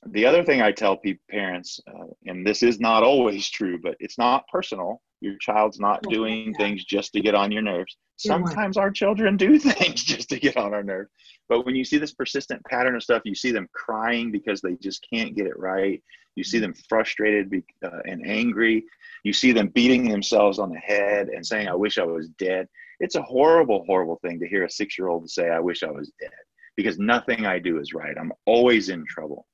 The 0.08 0.26
other 0.26 0.44
thing 0.44 0.62
I 0.62 0.72
tell 0.72 1.00
parents, 1.30 1.80
uh, 1.88 2.08
and 2.26 2.46
this 2.46 2.62
is 2.62 2.80
not 2.80 3.04
always 3.04 3.50
true, 3.50 3.80
but 3.82 3.96
it's 4.00 4.18
not 4.18 4.48
personal. 4.48 5.02
Your 5.22 5.36
child's 5.40 5.80
not 5.80 6.04
doing 6.04 6.54
things 6.54 6.86
just 6.86 7.14
to 7.14 7.22
get 7.22 7.36
on 7.36 7.52
your 7.52 7.64
nerves. 7.64 7.98
Sometimes 8.18 8.78
our 8.78 8.92
children 8.92 9.38
do 9.38 9.60
things 9.60 10.04
just 10.04 10.30
to 10.30 10.40
get 10.40 10.58
on 10.58 10.74
our 10.74 10.84
nerves. 10.84 11.10
But 11.50 11.66
when 11.66 11.76
you 11.76 11.86
see 11.86 11.98
this 11.98 12.14
persistent 12.14 12.64
pattern 12.66 12.96
of 12.96 13.04
stuff, 13.04 13.22
you 13.26 13.36
see 13.36 13.52
them 13.52 13.68
crying 13.74 14.32
because 14.32 14.62
they 14.62 14.76
just 14.76 15.06
can't 15.12 15.36
get 15.36 15.48
it 15.48 15.58
right. 15.58 16.02
You 16.36 16.44
see 16.44 16.60
them 16.60 16.74
frustrated 16.88 17.52
uh, 17.84 18.00
and 18.06 18.26
angry. 18.28 18.86
You 19.24 19.34
see 19.34 19.52
them 19.52 19.70
beating 19.70 20.08
themselves 20.08 20.60
on 20.60 20.72
the 20.72 20.80
head 20.80 21.30
and 21.30 21.46
saying, 21.46 21.68
I 21.68 21.76
wish 21.76 21.98
I 21.98 22.04
was 22.04 22.30
dead. 22.38 22.68
It's 23.00 23.16
a 23.16 23.22
horrible, 23.22 23.84
horrible 23.86 24.20
thing 24.24 24.40
to 24.40 24.48
hear 24.48 24.66
a 24.66 24.70
six 24.70 24.98
year 24.98 25.08
old 25.08 25.30
say, 25.30 25.50
I 25.50 25.60
wish 25.60 25.84
I 25.84 25.92
was 25.92 26.12
dead 26.20 26.32
because 26.76 27.00
nothing 27.00 27.46
I 27.46 27.60
do 27.60 27.80
is 27.80 27.94
right. 27.94 28.16
I'm 28.18 28.32
always 28.46 28.90
in 28.90 29.04
trouble. 29.08 29.48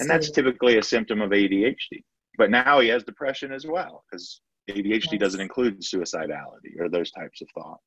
And 0.00 0.10
that's 0.10 0.30
typically 0.30 0.78
a 0.78 0.82
symptom 0.82 1.20
of 1.20 1.30
ADHD. 1.30 2.02
But 2.38 2.50
now 2.50 2.80
he 2.80 2.88
has 2.88 3.04
depression 3.04 3.52
as 3.52 3.66
well 3.66 4.04
because 4.10 4.40
ADHD 4.68 5.12
yes. 5.12 5.20
doesn't 5.20 5.40
include 5.40 5.80
suicidality 5.80 6.78
or 6.78 6.88
those 6.88 7.10
types 7.10 7.40
of 7.40 7.48
thoughts. 7.50 7.82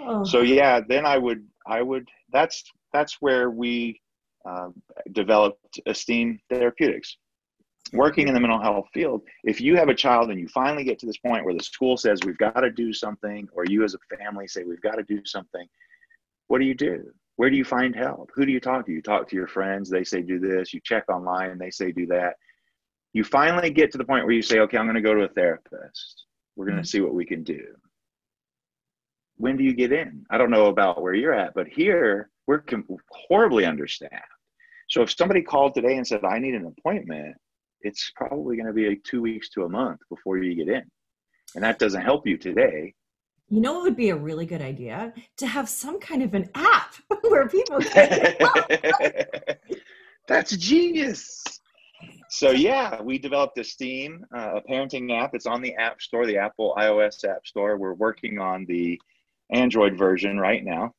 Oh. 0.00 0.24
So 0.24 0.40
yeah, 0.40 0.80
then 0.86 1.06
I 1.06 1.18
would 1.18 1.46
I 1.66 1.82
would 1.82 2.08
that's 2.32 2.62
that's 2.92 3.16
where 3.20 3.50
we 3.50 4.00
uh, 4.48 4.68
developed 5.12 5.80
Esteem 5.86 6.38
Therapeutics. 6.50 7.16
Working 7.92 8.28
in 8.28 8.34
the 8.34 8.40
mental 8.40 8.60
health 8.60 8.86
field, 8.94 9.22
if 9.44 9.60
you 9.60 9.76
have 9.76 9.88
a 9.88 9.94
child 9.94 10.30
and 10.30 10.38
you 10.38 10.48
finally 10.48 10.84
get 10.84 10.98
to 11.00 11.06
this 11.06 11.18
point 11.18 11.44
where 11.44 11.52
the 11.52 11.62
school 11.62 11.96
says 11.96 12.20
we've 12.24 12.38
got 12.38 12.60
to 12.60 12.70
do 12.70 12.92
something, 12.92 13.48
or 13.52 13.64
you 13.66 13.84
as 13.84 13.94
a 13.94 14.16
family 14.16 14.46
say 14.46 14.62
we've 14.62 14.80
got 14.80 14.94
to 14.94 15.02
do 15.02 15.20
something, 15.24 15.66
what 16.46 16.60
do 16.60 16.64
you 16.64 16.74
do? 16.74 17.10
Where 17.36 17.50
do 17.50 17.56
you 17.56 17.64
find 17.64 17.94
help? 17.94 18.30
Who 18.34 18.46
do 18.46 18.52
you 18.52 18.60
talk 18.60 18.86
to? 18.86 18.92
You 18.92 19.02
talk 19.02 19.28
to 19.28 19.36
your 19.36 19.48
friends, 19.48 19.90
they 19.90 20.04
say 20.04 20.22
do 20.22 20.38
this. 20.38 20.72
You 20.72 20.80
check 20.84 21.04
online, 21.08 21.58
they 21.58 21.70
say 21.70 21.92
do 21.92 22.06
that. 22.06 22.36
You 23.12 23.24
finally 23.24 23.70
get 23.70 23.92
to 23.92 23.98
the 23.98 24.04
point 24.04 24.24
where 24.24 24.34
you 24.34 24.42
say, 24.42 24.60
okay, 24.60 24.78
I'm 24.78 24.86
going 24.86 24.96
to 24.96 25.02
go 25.02 25.14
to 25.14 25.24
a 25.24 25.28
therapist. 25.28 26.24
We're 26.56 26.66
going 26.66 26.76
to 26.76 26.82
mm-hmm. 26.82 26.86
see 26.86 27.00
what 27.00 27.14
we 27.14 27.24
can 27.24 27.42
do 27.42 27.60
when 29.42 29.56
do 29.56 29.64
you 29.64 29.74
get 29.74 29.90
in? 29.90 30.24
I 30.30 30.38
don't 30.38 30.50
know 30.50 30.66
about 30.66 31.02
where 31.02 31.14
you're 31.14 31.34
at, 31.34 31.52
but 31.52 31.66
here 31.66 32.30
we're 32.46 32.62
horribly 33.10 33.64
understaffed. 33.64 34.14
So 34.88 35.02
if 35.02 35.16
somebody 35.16 35.42
called 35.42 35.74
today 35.74 35.96
and 35.96 36.06
said, 36.06 36.24
I 36.24 36.38
need 36.38 36.54
an 36.54 36.66
appointment, 36.66 37.34
it's 37.80 38.12
probably 38.14 38.56
going 38.56 38.68
to 38.68 38.72
be 38.72 38.88
like 38.88 39.02
two 39.02 39.20
weeks 39.20 39.50
to 39.50 39.64
a 39.64 39.68
month 39.68 39.98
before 40.08 40.38
you 40.38 40.54
get 40.54 40.72
in. 40.72 40.84
And 41.56 41.64
that 41.64 41.80
doesn't 41.80 42.02
help 42.02 42.24
you 42.24 42.38
today. 42.38 42.94
You 43.48 43.60
know, 43.60 43.80
it 43.80 43.82
would 43.82 43.96
be 43.96 44.10
a 44.10 44.16
really 44.16 44.46
good 44.46 44.62
idea 44.62 45.12
to 45.38 45.46
have 45.48 45.68
some 45.68 45.98
kind 45.98 46.22
of 46.22 46.34
an 46.34 46.48
app 46.54 46.94
where 47.22 47.48
people 47.48 47.80
can. 47.80 48.36
That's 50.28 50.56
genius. 50.56 51.42
So 52.34 52.50
yeah, 52.50 53.02
we 53.02 53.18
developed 53.18 53.58
Esteem, 53.58 54.24
uh, 54.34 54.52
a 54.54 54.62
parenting 54.62 55.14
app. 55.14 55.34
It's 55.34 55.44
on 55.44 55.60
the 55.60 55.74
App 55.74 56.00
Store, 56.00 56.24
the 56.24 56.38
Apple 56.38 56.74
iOS 56.78 57.28
App 57.28 57.46
Store. 57.46 57.76
We're 57.76 57.92
working 57.92 58.38
on 58.38 58.64
the 58.64 58.98
Android 59.50 59.98
version 59.98 60.40
right 60.40 60.64
now. 60.64 60.94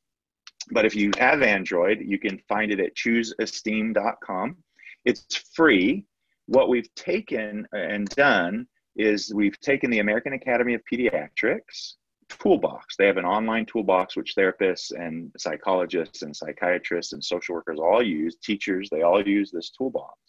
But 0.69 0.85
if 0.85 0.95
you 0.95 1.09
have 1.17 1.41
Android, 1.41 2.01
you 2.05 2.19
can 2.19 2.39
find 2.47 2.71
it 2.71 2.79
at 2.79 2.95
chooseesteem.com. 2.95 4.57
It's 5.05 5.35
free. 5.55 6.05
What 6.45 6.69
we've 6.69 6.93
taken 6.93 7.67
and 7.71 8.07
done 8.09 8.67
is 8.95 9.33
we've 9.33 9.59
taken 9.59 9.89
the 9.89 9.99
American 9.99 10.33
Academy 10.33 10.75
of 10.75 10.81
Pediatrics 10.85 11.93
toolbox. 12.29 12.95
They 12.95 13.07
have 13.07 13.17
an 13.17 13.25
online 13.25 13.65
toolbox 13.65 14.15
which 14.15 14.35
therapists 14.37 14.91
and 14.91 15.31
psychologists 15.39 16.21
and 16.21 16.35
psychiatrists 16.35 17.13
and 17.13 17.23
social 17.23 17.55
workers 17.55 17.79
all 17.79 18.03
use, 18.03 18.35
teachers, 18.35 18.87
they 18.91 19.01
all 19.01 19.27
use 19.27 19.49
this 19.49 19.71
toolbox. 19.71 20.19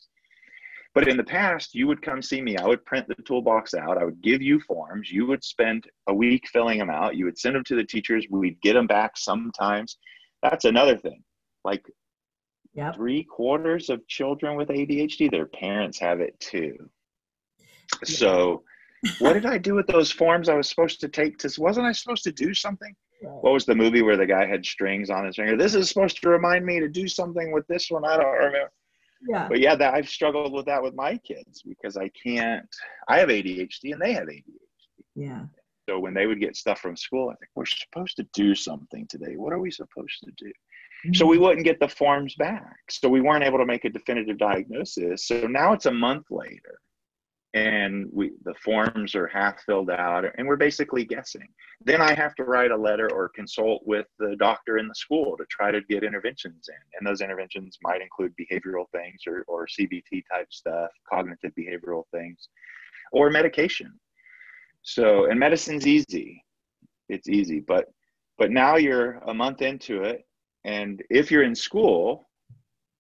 But 0.95 1.09
in 1.09 1.17
the 1.17 1.25
past, 1.25 1.75
you 1.75 1.89
would 1.89 2.03
come 2.03 2.23
see 2.23 2.41
me. 2.41 2.57
I 2.57 2.67
would 2.67 2.85
print 2.85 3.09
the 3.09 3.17
toolbox 3.27 3.75
out. 3.75 3.99
I 3.99 4.05
would 4.05 4.23
give 4.23 4.41
you 4.41 4.61
forms. 4.61 5.11
You 5.11 5.27
would 5.27 5.43
spend 5.43 5.89
a 6.07 6.15
week 6.15 6.45
filling 6.53 6.79
them 6.79 6.91
out. 6.91 7.17
You 7.17 7.25
would 7.25 7.37
send 7.37 7.57
them 7.57 7.65
to 7.65 7.75
the 7.75 7.85
teachers. 7.85 8.27
We'd 8.31 8.61
get 8.61 8.75
them 8.75 8.87
back 8.87 9.17
sometimes. 9.17 9.99
That's 10.43 10.65
another 10.65 10.97
thing. 10.97 11.25
Like 11.65 11.85
yep. 12.75 12.95
three 12.95 13.25
quarters 13.25 13.91
of 13.91 14.07
children 14.07 14.57
with 14.57 14.69
ADHD, 14.69 15.31
their 15.31 15.47
parents 15.47 15.99
have 15.99 16.21
it 16.21 16.39
too. 16.39 16.77
So 18.05 18.63
what 19.19 19.33
did 19.33 19.47
I 19.47 19.59
do 19.59 19.75
with 19.75 19.89
those 19.89 20.13
forms 20.13 20.49
I 20.49 20.55
was 20.55 20.69
supposed 20.69 21.01
to 21.01 21.09
take? 21.09 21.39
To 21.39 21.51
wasn't 21.59 21.87
I 21.87 21.93
supposed 21.93 22.25
to 22.25 22.33
do 22.33 22.55
something? 22.55 22.95
What 23.21 23.53
was 23.53 23.65
the 23.65 23.75
movie 23.75 24.03
where 24.03 24.17
the 24.17 24.27
guy 24.27 24.47
had 24.47 24.65
strings 24.65 25.11
on 25.11 25.27
his 25.27 25.37
finger? 25.37 25.57
This 25.57 25.75
is 25.75 25.89
supposed 25.89 26.21
to 26.23 26.29
remind 26.29 26.65
me 26.65 26.79
to 26.79 26.89
do 26.89 27.09
something 27.09 27.53
with 27.53 27.67
this 27.67 27.91
one. 27.91 28.05
I 28.05 28.17
don't 28.17 28.33
remember. 28.33 28.71
Yeah. 29.29 29.49
But 29.49 29.61
yeah, 29.61 29.75
that 29.75 29.95
I've 29.95 30.09
struggled 30.09 30.53
with 30.53 30.67
that 30.67 30.83
with 30.83 30.95
my 30.95 31.17
kids 31.19 31.63
because 31.67 31.97
I 31.97 32.11
can't. 32.11 32.69
I 33.09 33.19
have 33.19 33.29
ADHD 33.29 33.93
and 33.93 34.01
they 34.01 34.13
have 34.13 34.25
ADHD. 34.25 34.43
Yeah. 35.15 35.43
So 35.89 35.99
when 35.99 36.15
they 36.15 36.27
would 36.27 36.41
get 36.41 36.57
stuff 36.57 36.81
from 36.81 36.97
school, 36.97 37.29
I 37.29 37.35
think 37.37 37.51
we're 37.55 37.67
supposed 37.67 38.17
to 38.17 38.27
do 38.33 38.55
something 38.55 39.07
today. 39.09 39.37
What 39.37 39.53
are 39.53 39.59
we 39.59 39.71
supposed 39.71 40.21
to 40.25 40.31
do? 40.37 40.53
So 41.13 41.27
we 41.27 41.37
mm-hmm. 41.37 41.45
wouldn't 41.45 41.65
get 41.67 41.81
the 41.81 41.89
forms 41.89 42.35
back. 42.37 42.77
So 42.89 43.11
we 43.11 43.21
weren't 43.21 43.45
able 43.45 43.59
to 43.59 43.67
make 43.67 43.85
a 43.85 43.91
definitive 43.91 44.39
diagnosis. 44.39 45.27
So 45.27 45.47
now 45.47 45.75
it's 45.75 45.85
a 45.85 45.91
month 45.91 46.25
later 46.31 46.81
and 47.55 48.09
we 48.13 48.33
the 48.45 48.55
forms 48.55 49.15
are 49.15 49.29
half 49.29 49.63
filled 49.63 49.89
out 49.89 50.25
and 50.37 50.47
we're 50.47 50.57
basically 50.57 51.05
guessing. 51.05 51.49
Then 51.85 52.01
I 52.01 52.13
have 52.13 52.35
to 52.35 52.45
write 52.45 52.73
a 52.73 52.77
letter 52.77 53.11
or 53.13 53.29
consult 53.29 53.83
with 53.87 54.07
the 54.19 54.35
doctor 54.37 54.79
in 54.79 54.89
the 54.89 54.95
school 54.95 55.37
to 55.37 55.45
try 55.49 55.71
to 55.71 55.81
get 55.83 56.03
interventions 56.03 56.69
in. 56.69 56.99
And 56.99 57.07
those 57.07 57.21
interventions 57.21 57.79
might 57.83 58.03
include 58.03 58.35
behavioral 58.37 58.87
things 58.91 59.21
or, 59.27 59.45
or 59.47 59.67
CBT 59.67 60.25
type 60.31 60.49
stuff, 60.51 60.91
cognitive 61.09 61.53
behavioral 61.57 62.03
things, 62.13 62.49
or 63.13 63.31
medication. 63.31 63.93
So 64.83 65.31
and 65.31 65.39
medicine's 65.39 65.87
easy. 65.87 66.45
It's 67.09 67.29
easy, 67.29 67.61
but 67.61 67.87
but 68.37 68.51
now 68.51 68.77
you're 68.77 69.19
a 69.27 69.33
month 69.33 69.63
into 69.63 70.03
it 70.03 70.25
and 70.65 71.03
if 71.11 71.31
you're 71.31 71.43
in 71.43 71.55
school, 71.55 72.27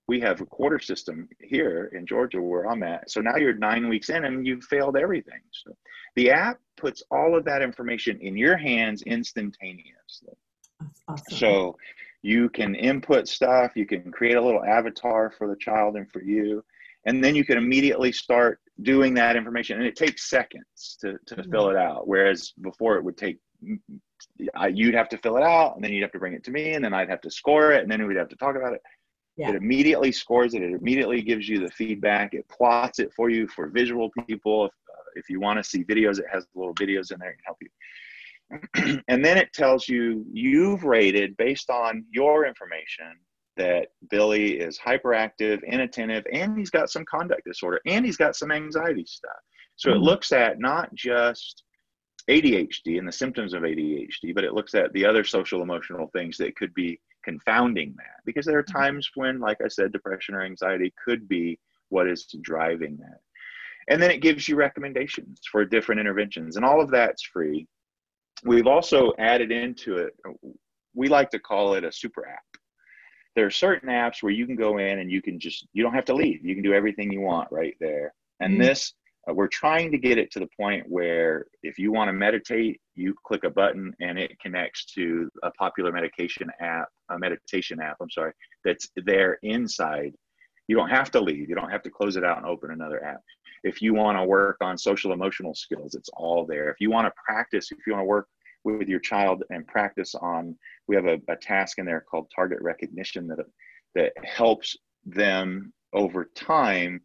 we 0.06 0.20
have 0.20 0.40
a 0.40 0.46
quarter 0.46 0.78
system 0.78 1.28
here 1.40 1.90
in 1.94 2.06
Georgia 2.06 2.40
where 2.40 2.68
I'm 2.68 2.82
at. 2.82 3.10
So 3.10 3.20
now 3.20 3.36
you're 3.36 3.54
nine 3.54 3.88
weeks 3.88 4.10
in 4.10 4.24
and 4.24 4.46
you've 4.46 4.64
failed 4.64 4.96
everything. 4.96 5.40
So 5.50 5.76
the 6.14 6.30
app 6.30 6.58
puts 6.76 7.02
all 7.10 7.36
of 7.36 7.44
that 7.46 7.62
information 7.62 8.18
in 8.20 8.36
your 8.36 8.56
hands 8.56 9.02
instantaneously. 9.02 10.34
Awesome. 11.08 11.36
So 11.36 11.76
you 12.22 12.48
can 12.50 12.74
input 12.74 13.28
stuff, 13.28 13.72
you 13.74 13.86
can 13.86 14.10
create 14.10 14.36
a 14.36 14.42
little 14.42 14.64
avatar 14.64 15.30
for 15.30 15.48
the 15.48 15.56
child 15.56 15.96
and 15.96 16.10
for 16.10 16.22
you, 16.22 16.64
and 17.06 17.22
then 17.22 17.34
you 17.34 17.44
can 17.44 17.58
immediately 17.58 18.12
start 18.12 18.60
doing 18.82 19.14
that 19.14 19.36
information. 19.36 19.78
And 19.78 19.86
it 19.86 19.96
takes 19.96 20.28
seconds 20.28 20.98
to, 21.00 21.18
to 21.26 21.36
mm-hmm. 21.36 21.50
fill 21.50 21.70
it 21.70 21.76
out, 21.76 22.08
whereas 22.08 22.52
before 22.60 22.96
it 22.96 23.04
would 23.04 23.16
take 23.16 23.38
I, 24.54 24.68
you'd 24.68 24.94
have 24.94 25.08
to 25.10 25.18
fill 25.18 25.36
it 25.36 25.42
out 25.42 25.74
and 25.76 25.84
then 25.84 25.92
you'd 25.92 26.02
have 26.02 26.12
to 26.12 26.18
bring 26.18 26.34
it 26.34 26.44
to 26.44 26.50
me 26.50 26.72
and 26.72 26.84
then 26.84 26.92
I'd 26.92 27.08
have 27.08 27.20
to 27.22 27.30
score 27.30 27.72
it 27.72 27.82
and 27.82 27.90
then 27.90 28.06
we'd 28.06 28.16
have 28.16 28.28
to 28.30 28.36
talk 28.36 28.56
about 28.56 28.72
it. 28.72 28.82
Yeah. 29.36 29.50
It 29.50 29.56
immediately 29.56 30.12
scores 30.12 30.54
it. 30.54 30.62
It 30.62 30.72
immediately 30.72 31.20
gives 31.20 31.48
you 31.48 31.58
the 31.60 31.70
feedback. 31.70 32.34
It 32.34 32.48
plots 32.48 33.00
it 33.00 33.12
for 33.14 33.30
you 33.30 33.48
for 33.48 33.66
visual 33.68 34.10
people. 34.26 34.66
If, 34.66 34.72
uh, 34.88 35.02
if 35.16 35.28
you 35.28 35.40
want 35.40 35.58
to 35.58 35.64
see 35.64 35.82
videos, 35.84 36.18
it 36.18 36.26
has 36.32 36.46
little 36.54 36.74
videos 36.74 37.10
in 37.10 37.18
there 37.18 37.32
to 37.32 37.42
help 37.44 37.58
you. 37.60 39.00
and 39.08 39.24
then 39.24 39.36
it 39.36 39.52
tells 39.52 39.88
you 39.88 40.24
you've 40.32 40.84
rated 40.84 41.36
based 41.36 41.70
on 41.70 42.04
your 42.10 42.46
information 42.46 43.18
that 43.56 43.88
Billy 44.10 44.58
is 44.58 44.78
hyperactive, 44.78 45.64
inattentive, 45.64 46.24
and 46.32 46.58
he's 46.58 46.70
got 46.70 46.90
some 46.90 47.04
conduct 47.04 47.42
disorder 47.44 47.80
and 47.86 48.04
he's 48.04 48.16
got 48.16 48.36
some 48.36 48.50
anxiety 48.50 49.04
stuff. 49.06 49.32
So 49.76 49.90
mm-hmm. 49.90 49.98
it 49.98 50.02
looks 50.02 50.32
at 50.32 50.58
not 50.58 50.94
just 50.94 51.62
ADHD 52.28 52.98
and 52.98 53.06
the 53.06 53.12
symptoms 53.12 53.52
of 53.52 53.62
ADHD, 53.62 54.34
but 54.34 54.44
it 54.44 54.54
looks 54.54 54.74
at 54.74 54.92
the 54.92 55.04
other 55.04 55.24
social 55.24 55.62
emotional 55.62 56.08
things 56.12 56.36
that 56.38 56.56
could 56.56 56.72
be 56.74 57.00
confounding 57.24 57.94
that. 57.96 58.20
Because 58.24 58.46
there 58.46 58.58
are 58.58 58.62
mm-hmm. 58.62 58.78
times 58.78 59.10
when, 59.14 59.40
like 59.40 59.58
I 59.64 59.68
said, 59.68 59.92
depression 59.92 60.34
or 60.34 60.42
anxiety 60.42 60.92
could 61.02 61.28
be 61.28 61.58
what 61.88 62.08
is 62.08 62.26
driving 62.42 62.96
that. 62.98 63.18
And 63.88 64.02
then 64.02 64.10
it 64.10 64.22
gives 64.22 64.48
you 64.48 64.56
recommendations 64.56 65.40
for 65.50 65.64
different 65.64 66.00
interventions, 66.00 66.56
and 66.56 66.64
all 66.64 66.80
of 66.80 66.90
that's 66.90 67.22
free. 67.22 67.66
We've 68.44 68.66
also 68.66 69.12
added 69.18 69.52
into 69.52 69.98
it, 69.98 70.14
we 70.94 71.08
like 71.08 71.30
to 71.30 71.38
call 71.38 71.74
it 71.74 71.84
a 71.84 71.92
super 71.92 72.26
app. 72.26 72.42
There 73.37 73.46
are 73.46 73.50
certain 73.50 73.88
apps 73.88 74.22
where 74.22 74.32
you 74.32 74.46
can 74.46 74.56
go 74.56 74.78
in 74.78 75.00
and 75.00 75.10
you 75.10 75.20
can 75.20 75.38
just, 75.38 75.66
you 75.72 75.82
don't 75.82 75.94
have 75.94 76.04
to 76.06 76.14
leave. 76.14 76.44
You 76.44 76.54
can 76.54 76.62
do 76.62 76.72
everything 76.72 77.12
you 77.12 77.20
want 77.20 77.48
right 77.50 77.74
there. 77.80 78.14
And 78.40 78.54
mm-hmm. 78.54 78.62
this 78.62 78.94
uh, 79.28 79.34
we're 79.34 79.48
trying 79.48 79.90
to 79.90 79.98
get 79.98 80.18
it 80.18 80.30
to 80.32 80.40
the 80.40 80.48
point 80.58 80.84
where 80.88 81.46
if 81.62 81.78
you 81.78 81.92
want 81.92 82.08
to 82.08 82.12
meditate, 82.12 82.80
you 82.94 83.14
click 83.24 83.44
a 83.44 83.50
button 83.50 83.94
and 84.00 84.18
it 84.18 84.38
connects 84.40 84.84
to 84.87 85.30
a 85.42 85.50
popular 85.52 85.92
medication 85.92 86.50
app, 86.60 86.88
a 87.10 87.18
meditation 87.18 87.80
app, 87.80 87.96
I'm 88.00 88.10
sorry, 88.10 88.32
that's 88.64 88.88
there 88.96 89.38
inside. 89.42 90.14
You 90.68 90.76
don't 90.76 90.90
have 90.90 91.10
to 91.12 91.20
leave. 91.20 91.48
You 91.48 91.54
don't 91.54 91.70
have 91.70 91.82
to 91.82 91.90
close 91.90 92.16
it 92.16 92.24
out 92.24 92.38
and 92.38 92.46
open 92.46 92.70
another 92.70 93.04
app. 93.04 93.20
If 93.64 93.80
you 93.80 93.94
want 93.94 94.18
to 94.18 94.24
work 94.24 94.56
on 94.60 94.76
social 94.76 95.12
emotional 95.12 95.54
skills, 95.54 95.94
it's 95.94 96.10
all 96.14 96.46
there. 96.46 96.70
If 96.70 96.80
you 96.80 96.90
want 96.90 97.06
to 97.06 97.12
practice, 97.24 97.70
if 97.70 97.78
you 97.87 97.92
want 97.92 98.02
to 98.02 98.08
work 98.08 98.28
with 98.64 98.88
your 98.88 99.00
child 99.00 99.42
and 99.50 99.66
practice 99.66 100.14
on, 100.14 100.56
we 100.87 100.96
have 100.96 101.06
a, 101.06 101.18
a 101.28 101.37
task 101.37 101.78
in 101.78 101.87
there 101.87 102.00
called 102.00 102.30
target 102.34 102.58
recognition 102.62 103.26
that, 103.28 103.38
that 103.94 104.12
helps 104.24 104.76
them 105.04 105.72
over 105.92 106.30
time 106.34 107.00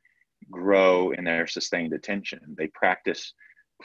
grow 0.50 1.12
in 1.12 1.24
their 1.24 1.48
sustained 1.48 1.94
attention. 1.94 2.40
They 2.58 2.68
practice 2.68 3.34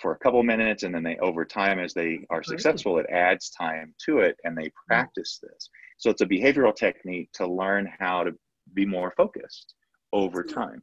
for 0.01 0.13
a 0.13 0.19
couple 0.19 0.43
minutes 0.43 0.83
and 0.83 0.95
then 0.95 1.03
they 1.03 1.17
over 1.19 1.45
time 1.45 1.79
as 1.79 1.95
they 1.95 2.27
are 2.31 2.43
successful 2.43 2.99
it 2.99 3.07
adds 3.11 3.51
time 3.51 3.95
to 4.05 4.19
it 4.19 4.37
and 4.45 4.57
they 4.57 4.65
mm-hmm. 4.65 4.87
practice 4.89 5.39
this. 5.43 5.69
So 5.99 6.11
it's 6.11 6.23
a 6.23 6.27
behavioral 6.27 6.75
technique 6.75 7.31
to 7.35 7.47
learn 7.47 7.89
how 7.99 8.25
to 8.25 8.33
be 8.75 8.85
more 8.85 9.13
focused 9.17 9.75
over 10.13 10.43
time. 10.43 10.83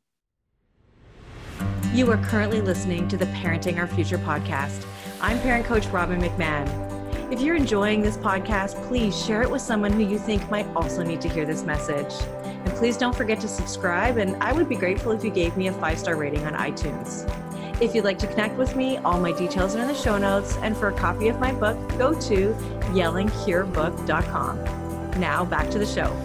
You 1.94 2.10
are 2.12 2.18
currently 2.18 2.62
listening 2.62 3.08
to 3.10 3.18
the 3.18 3.26
parenting 3.26 3.78
our 3.78 3.88
future 3.88 4.18
podcast. 4.18 4.86
I'm 5.20 5.40
parent 5.42 5.66
coach 5.66 5.88
robin 5.88 6.22
mcmahon. 6.22 6.90
If 7.32 7.42
you're 7.42 7.56
enjoying 7.56 8.02
this 8.02 8.18
podcast 8.18 8.82
please 8.88 9.20
share 9.26 9.42
it 9.42 9.52
with 9.52 9.62
someone 9.62 9.92
who 9.92 10.04
you 10.04 10.18
think 10.18 10.50
might 10.50 10.68
also 10.76 11.04
need 11.04 11.22
to 11.22 11.30
hear 11.30 11.46
this 11.46 11.64
message 11.64 12.14
and 12.66 12.74
please 12.76 12.98
don't 12.98 13.16
forget 13.16 13.40
to 13.42 13.48
subscribe. 13.48 14.18
And 14.18 14.36
I 14.42 14.54
would 14.54 14.70
be 14.70 14.76
grateful 14.76 15.12
if 15.12 15.24
you 15.24 15.32
gave 15.32 15.58
me 15.58 15.68
a 15.68 15.74
five 15.74 15.98
star 16.00 16.16
rating 16.16 16.46
on 16.46 16.54
iTunes. 16.54 17.28
If 17.82 17.96
you'd 17.96 18.06
like 18.06 18.20
to 18.20 18.28
connect 18.28 18.58
with 18.58 18.76
me, 18.76 18.98
all 18.98 19.20
my 19.20 19.32
details 19.32 19.76
are 19.76 19.82
in 19.82 19.88
the 19.88 19.96
show 19.96 20.20
notes. 20.20 20.56
And 20.58 20.78
for 20.78 20.90
a 20.90 20.94
copy 20.94 21.30
of 21.30 21.40
my 21.40 21.52
book, 21.52 21.76
go 21.98 22.14
to 22.14 22.54
yellingcurebook.com. 22.94 25.20
Now 25.20 25.44
back 25.44 25.72
to 25.72 25.80
the 25.80 25.88
show. 25.88 26.16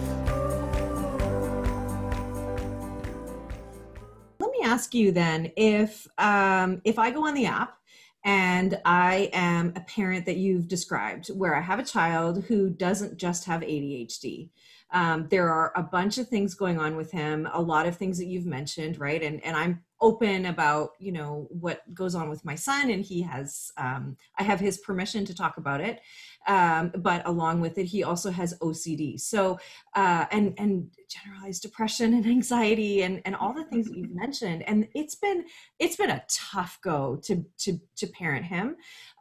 Let 4.39 4.51
me 4.51 4.59
ask 4.63 4.93
you 4.93 5.11
then 5.11 5.51
if 5.55 6.07
um, 6.19 6.79
if 6.85 6.99
I 6.99 7.09
go 7.09 7.25
on 7.25 7.33
the 7.33 7.47
app 7.47 7.75
and 8.23 8.79
I 8.85 9.31
am 9.33 9.73
a 9.75 9.81
parent 9.81 10.25
that 10.25 10.37
you've 10.37 10.67
described, 10.67 11.29
where 11.29 11.55
I 11.55 11.61
have 11.61 11.79
a 11.79 11.83
child 11.83 12.43
who 12.43 12.69
doesn't 12.69 13.17
just 13.17 13.45
have 13.45 13.61
ADHD. 13.61 14.49
Um, 14.91 15.27
there 15.29 15.49
are 15.49 15.73
a 15.75 15.83
bunch 15.83 16.17
of 16.17 16.27
things 16.27 16.53
going 16.53 16.79
on 16.79 16.95
with 16.95 17.11
him, 17.11 17.47
a 17.51 17.61
lot 17.61 17.87
of 17.87 17.97
things 17.97 18.17
that 18.19 18.27
you've 18.27 18.45
mentioned, 18.45 18.99
right? 18.99 19.21
And 19.21 19.43
and 19.43 19.55
I'm 19.55 19.83
open 19.99 20.45
about 20.45 20.91
you 20.99 21.11
know 21.11 21.47
what 21.49 21.81
goes 21.93 22.15
on 22.15 22.29
with 22.29 22.45
my 22.45 22.55
son, 22.55 22.89
and 22.89 23.03
he 23.03 23.21
has 23.21 23.71
um, 23.77 24.15
I 24.37 24.43
have 24.43 24.59
his 24.59 24.77
permission 24.77 25.25
to 25.25 25.35
talk 25.35 25.57
about 25.57 25.81
it. 25.81 26.01
Um, 26.47 26.93
but 26.95 27.27
along 27.27 27.59
with 27.59 27.77
it, 27.77 27.85
he 27.85 28.03
also 28.03 28.31
has 28.31 28.57
OCD. 28.59 29.19
So 29.19 29.59
uh, 29.95 30.25
and 30.31 30.53
and 30.57 30.89
generalized 31.09 31.61
depression 31.61 32.13
and 32.13 32.25
anxiety 32.25 33.03
and 33.03 33.21
and 33.25 33.35
all 33.35 33.53
the 33.53 33.65
things 33.65 33.87
that 33.87 33.97
you've 33.97 34.15
mentioned. 34.15 34.63
And 34.63 34.87
it's 34.95 35.15
been 35.15 35.45
it's 35.79 35.97
been 35.97 36.11
a 36.11 36.23
tough 36.29 36.79
go 36.81 37.19
to 37.23 37.45
to 37.59 37.79
to 37.97 38.07
parent 38.07 38.45
him. 38.45 38.77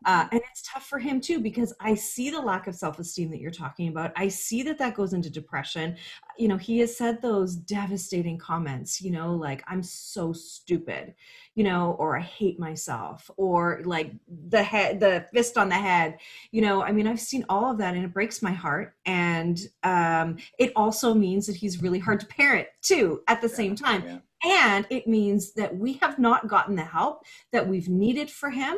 Uh, 0.06 0.28
and 0.30 0.40
it's 0.50 0.62
tough 0.62 0.86
for 0.86 1.00
him 1.00 1.20
too 1.20 1.40
because 1.40 1.74
I 1.80 1.94
see 1.94 2.30
the 2.30 2.40
lack 2.40 2.68
of 2.68 2.76
self 2.76 3.00
esteem 3.00 3.28
that 3.32 3.40
you're 3.40 3.50
talking 3.50 3.88
about. 3.88 4.12
I 4.14 4.28
see 4.28 4.62
that 4.62 4.78
that 4.78 4.94
goes 4.94 5.12
into 5.12 5.28
depression. 5.28 5.96
You 6.38 6.46
know, 6.46 6.56
he 6.56 6.78
has 6.78 6.96
said 6.96 7.20
those 7.20 7.56
devastating 7.56 8.38
comments, 8.38 9.02
you 9.02 9.10
know, 9.10 9.34
like, 9.34 9.64
I'm 9.66 9.82
so 9.82 10.32
stupid, 10.32 11.14
you 11.56 11.64
know, 11.64 11.96
or 11.98 12.16
I 12.16 12.20
hate 12.20 12.60
myself, 12.60 13.28
or 13.36 13.82
like 13.84 14.12
the 14.48 14.62
head, 14.62 15.00
the 15.00 15.26
fist 15.34 15.58
on 15.58 15.68
the 15.68 15.74
head. 15.74 16.18
You 16.52 16.62
know, 16.62 16.82
I 16.82 16.92
mean, 16.92 17.08
I've 17.08 17.20
seen 17.20 17.44
all 17.48 17.68
of 17.72 17.78
that 17.78 17.96
and 17.96 18.04
it 18.04 18.12
breaks 18.12 18.42
my 18.42 18.52
heart. 18.52 18.94
And 19.06 19.58
um, 19.82 20.36
it 20.58 20.72
also 20.76 21.14
means 21.14 21.46
that 21.48 21.56
he's 21.56 21.82
really 21.82 21.98
hard 21.98 22.20
to 22.20 22.26
parent 22.26 22.68
too 22.80 23.22
at 23.26 23.42
the 23.42 23.48
same 23.48 23.74
time. 23.74 24.04
Yeah. 24.04 24.18
And 24.44 24.86
it 24.90 25.06
means 25.06 25.52
that 25.54 25.76
we 25.76 25.94
have 25.94 26.18
not 26.18 26.48
gotten 26.48 26.76
the 26.76 26.84
help 26.84 27.24
that 27.52 27.66
we've 27.66 27.88
needed 27.88 28.30
for 28.30 28.50
him 28.50 28.76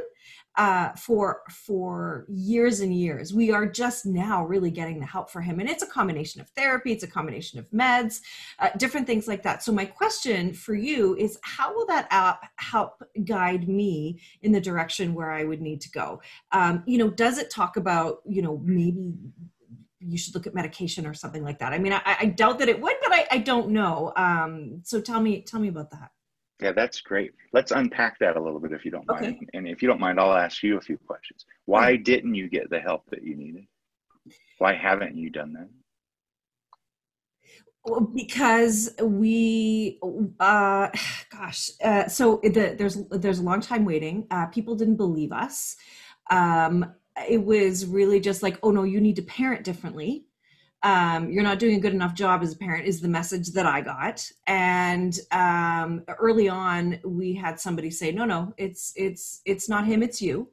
uh, 0.59 0.91
for 0.95 1.43
for 1.51 2.27
years 2.29 2.81
and 2.81 2.95
years. 2.95 3.33
We 3.33 3.53
are 3.53 3.65
just 3.65 4.05
now 4.05 4.45
really 4.45 4.73
getting 4.73 4.99
the 4.99 5.07
help 5.07 5.31
for 5.31 5.41
him, 5.41 5.61
and 5.61 5.69
it's 5.69 5.85
a 5.85 5.87
combination 5.87 6.41
of 6.41 6.49
therapy, 6.51 6.93
it's 6.93 7.05
a 7.05 7.09
combination 7.09 7.61
of 7.61 7.71
meds, 7.71 8.21
uh, 8.59 8.71
different 8.77 9.07
things 9.07 9.29
like 9.29 9.45
that. 9.45 9.63
So 9.63 9.71
my 9.73 9.85
question 9.85 10.53
for 10.53 10.75
you 10.75 11.17
is, 11.17 11.39
how 11.43 11.75
will 11.75 11.87
that 11.87 12.09
app 12.11 12.51
help 12.57 13.03
guide 13.25 13.69
me 13.69 14.21
in 14.43 14.51
the 14.51 14.61
direction 14.61 15.15
where 15.15 15.31
I 15.31 15.45
would 15.45 15.61
need 15.61 15.81
to 15.83 15.91
go? 15.91 16.21
Um, 16.51 16.83
you 16.87 16.99
know, 16.99 17.09
does 17.09 17.39
it 17.39 17.51
talk 17.51 17.77
about 17.77 18.19
you 18.27 18.43
know 18.43 18.61
maybe 18.65 19.15
you 20.01 20.17
should 20.19 20.35
look 20.35 20.47
at 20.47 20.55
medication 20.55 21.07
or 21.07 21.15
something 21.15 21.43
like 21.43 21.59
that. 21.59 21.73
I 21.73 21.79
mean, 21.79 21.93
I, 21.93 22.03
I 22.21 22.27
doubt 22.27 22.59
that 22.61 22.69
it 22.69 22.81
would, 22.81 22.97
but 23.03 23.13
I, 23.13 23.27
I 23.33 23.39
don't 23.39 23.71
know. 23.71 24.13
Um, 24.17 24.81
so 24.85 25.01
tell 25.01 25.21
me, 25.21 25.43
tell 25.43 25.61
me 25.61 25.69
about 25.69 25.91
that. 25.91 26.11
Yeah, 26.61 26.73
that's 26.73 27.01
great. 27.01 27.33
Let's 27.53 27.71
unpack 27.71 28.19
that 28.19 28.37
a 28.37 28.43
little 28.43 28.59
bit 28.61 28.73
if 28.73 28.85
you 28.85 28.91
don't 28.91 29.09
Okay. 29.11 29.27
mind. 29.27 29.51
And 29.55 29.69
if 29.69 29.81
you 29.81 29.89
don't 29.89 30.01
mind, 30.01 30.19
I'll 30.19 30.33
ask 30.33 30.63
you 30.63 30.77
a 30.77 30.81
few 30.81 30.99
questions. 30.99 31.45
Why 31.67 31.97
didn't 31.97 32.35
you 32.35 32.49
get 32.49 32.69
the 32.71 32.81
help 32.81 33.05
that 33.11 33.23
you 33.23 33.37
needed? 33.37 33.67
Why 34.59 34.75
haven't 34.75 35.17
you 35.17 35.31
done 35.31 35.53
that? 35.53 35.69
Well, 37.85 38.01
because 38.01 38.91
we 39.01 39.99
uh 40.41 40.89
gosh 41.33 41.71
uh 41.83 42.09
so 42.09 42.41
the, 42.43 42.75
there's 42.77 42.97
there's 43.11 43.39
a 43.39 43.43
long 43.43 43.61
time 43.61 43.85
waiting 43.85 44.27
uh 44.31 44.47
people 44.47 44.75
didn't 44.75 44.97
believe 44.97 45.33
us 45.33 45.77
um 46.31 46.93
it 47.29 47.43
was 47.45 47.87
really 47.87 48.21
just 48.21 48.43
like 48.43 48.59
oh 48.63 48.71
no 48.71 48.83
you 48.83 49.01
need 49.01 49.17
to 49.17 49.23
parent 49.23 49.65
differently. 49.65 50.25
Um 50.83 51.31
you're 51.31 51.43
not 51.43 51.59
doing 51.59 51.77
a 51.77 51.81
good 51.81 51.95
enough 51.95 52.15
job 52.15 52.43
as 52.43 52.53
a 52.53 52.59
parent 52.59 52.87
is 52.87 53.01
the 53.01 53.09
message 53.09 53.49
that 53.53 53.67
i 53.67 53.81
got. 53.81 54.31
And 54.47 55.19
um 55.33 56.05
early 56.19 56.49
on 56.49 57.01
we 57.05 57.35
had 57.35 57.59
somebody 57.61 57.91
say 57.91 58.13
no 58.13 58.25
no 58.25 58.55
it's 58.57 58.93
it's 58.97 59.41
it's 59.45 59.69
not 59.69 59.87
him 59.87 60.03
it's 60.03 60.23
you 60.23 60.49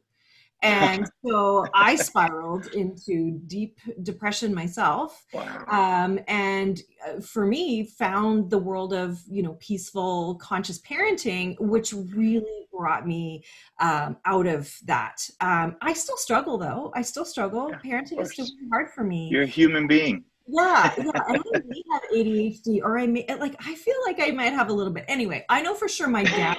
and 0.62 1.06
so 1.26 1.66
i 1.74 1.96
spiraled 1.96 2.68
into 2.68 3.40
deep 3.48 3.80
depression 4.04 4.54
myself 4.54 5.24
Wow. 5.34 5.66
um, 5.70 6.20
and 6.28 6.82
uh, 7.08 7.20
for 7.22 7.46
me 7.46 7.86
found 7.86 8.50
the 8.50 8.58
world 8.58 8.94
of 8.94 9.20
you 9.30 9.44
know 9.44 9.54
peaceful 9.60 10.36
conscious 10.36 10.80
parenting 10.82 11.56
which 11.60 11.94
really 11.94 12.68
brought 12.72 13.08
me 13.08 13.44
um, 13.80 14.18
out 14.26 14.48
of 14.48 14.74
that. 14.86 15.18
Um, 15.40 15.78
i 15.82 15.94
still 15.94 16.18
struggle 16.18 16.58
though. 16.58 16.92
I 16.94 17.02
still 17.04 17.24
struggle. 17.24 17.70
Yeah, 17.72 17.80
parenting 17.80 18.22
is 18.22 18.32
still 18.34 18.48
hard 18.70 18.90
for 18.92 19.04
me. 19.06 19.30
You're 19.32 19.44
a 19.44 19.48
human 19.48 19.88
being. 19.88 20.26
yeah 20.48 20.94
yeah. 20.98 21.04
And 21.30 21.42
i 21.56 21.62
may 21.66 21.84
have 21.92 22.04
adhd 22.14 22.80
or 22.84 22.98
i 23.00 23.08
may 23.08 23.26
like 23.40 23.56
i 23.66 23.74
feel 23.76 23.96
like 24.06 24.20
i 24.20 24.30
might 24.32 24.54
have 24.54 24.70
a 24.70 24.74
little 24.74 24.94
bit. 24.94 25.06
Anyway 25.08 25.46
i 25.50 25.62
know 25.62 25.74
for 25.74 25.88
sure 25.88 26.08
my 26.08 26.24
dad 26.24 26.58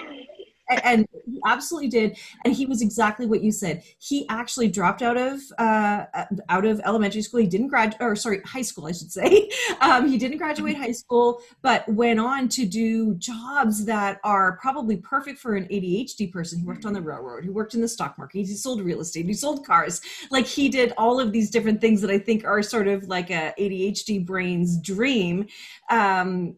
and, 0.69 1.07
he 1.27 1.41
absolutely 1.45 1.89
did 1.89 2.17
and 2.45 2.55
he 2.55 2.67
was 2.67 2.81
exactly 2.83 3.27
what 3.27 3.43
you 3.43 3.51
said. 3.51 3.83
He 3.99 4.29
actually 4.29 4.69
dropped 4.69 5.03
out 5.03 5.17
of 5.17 5.41
uh, 5.59 6.05
out 6.49 6.65
of 6.65 6.81
elementary 6.85 7.23
school. 7.23 7.41
He 7.41 7.47
didn't 7.47 7.69
graduate 7.69 8.01
or 8.01 8.15
sorry 8.17 8.41
high 8.45 8.63
school 8.63 8.87
i 8.87 8.93
should 8.93 9.11
say. 9.11 9.51
Um, 9.81 10.09
he 10.09 10.17
didn't 10.17 10.39
graduate 10.39 10.77
high 10.77 10.93
school 10.93 11.43
but 11.61 11.87
went 11.89 12.19
on 12.19 12.49
to 12.51 12.65
do 12.65 13.15
jobs 13.17 13.85
that 13.85 14.19
are 14.25 14.57
probably 14.57 14.97
perfect 14.97 15.39
for 15.39 15.55
an 15.55 15.65
adhd 15.67 16.33
person. 16.33 16.61
He 16.61 16.65
worked 16.65 16.87
on 16.87 16.93
the 16.93 17.01
railroad. 17.01 17.45
He 17.45 17.51
worked 17.51 17.75
in 17.75 17.81
the 17.81 17.89
stock 17.89 18.17
market. 18.17 18.39
He 18.39 18.47
sold 18.47 18.81
real 18.81 19.01
estate. 19.01 19.27
He 19.27 19.35
sold 19.35 19.67
cars. 19.67 20.01
Like 20.31 20.47
he 20.47 20.69
did 20.69 20.93
all 20.97 21.21
of 21.21 21.33
these 21.33 21.51
different 21.51 21.81
things 21.81 22.01
that 22.01 22.11
i 22.11 22.19
think 22.19 22.45
are 22.45 22.63
sort 22.63 22.89
of 22.89 23.07
like 23.09 23.31
a 23.31 23.53
adhd 23.59 24.25
brain's 24.25 24.79
dream. 24.79 25.47
Um, 25.91 26.57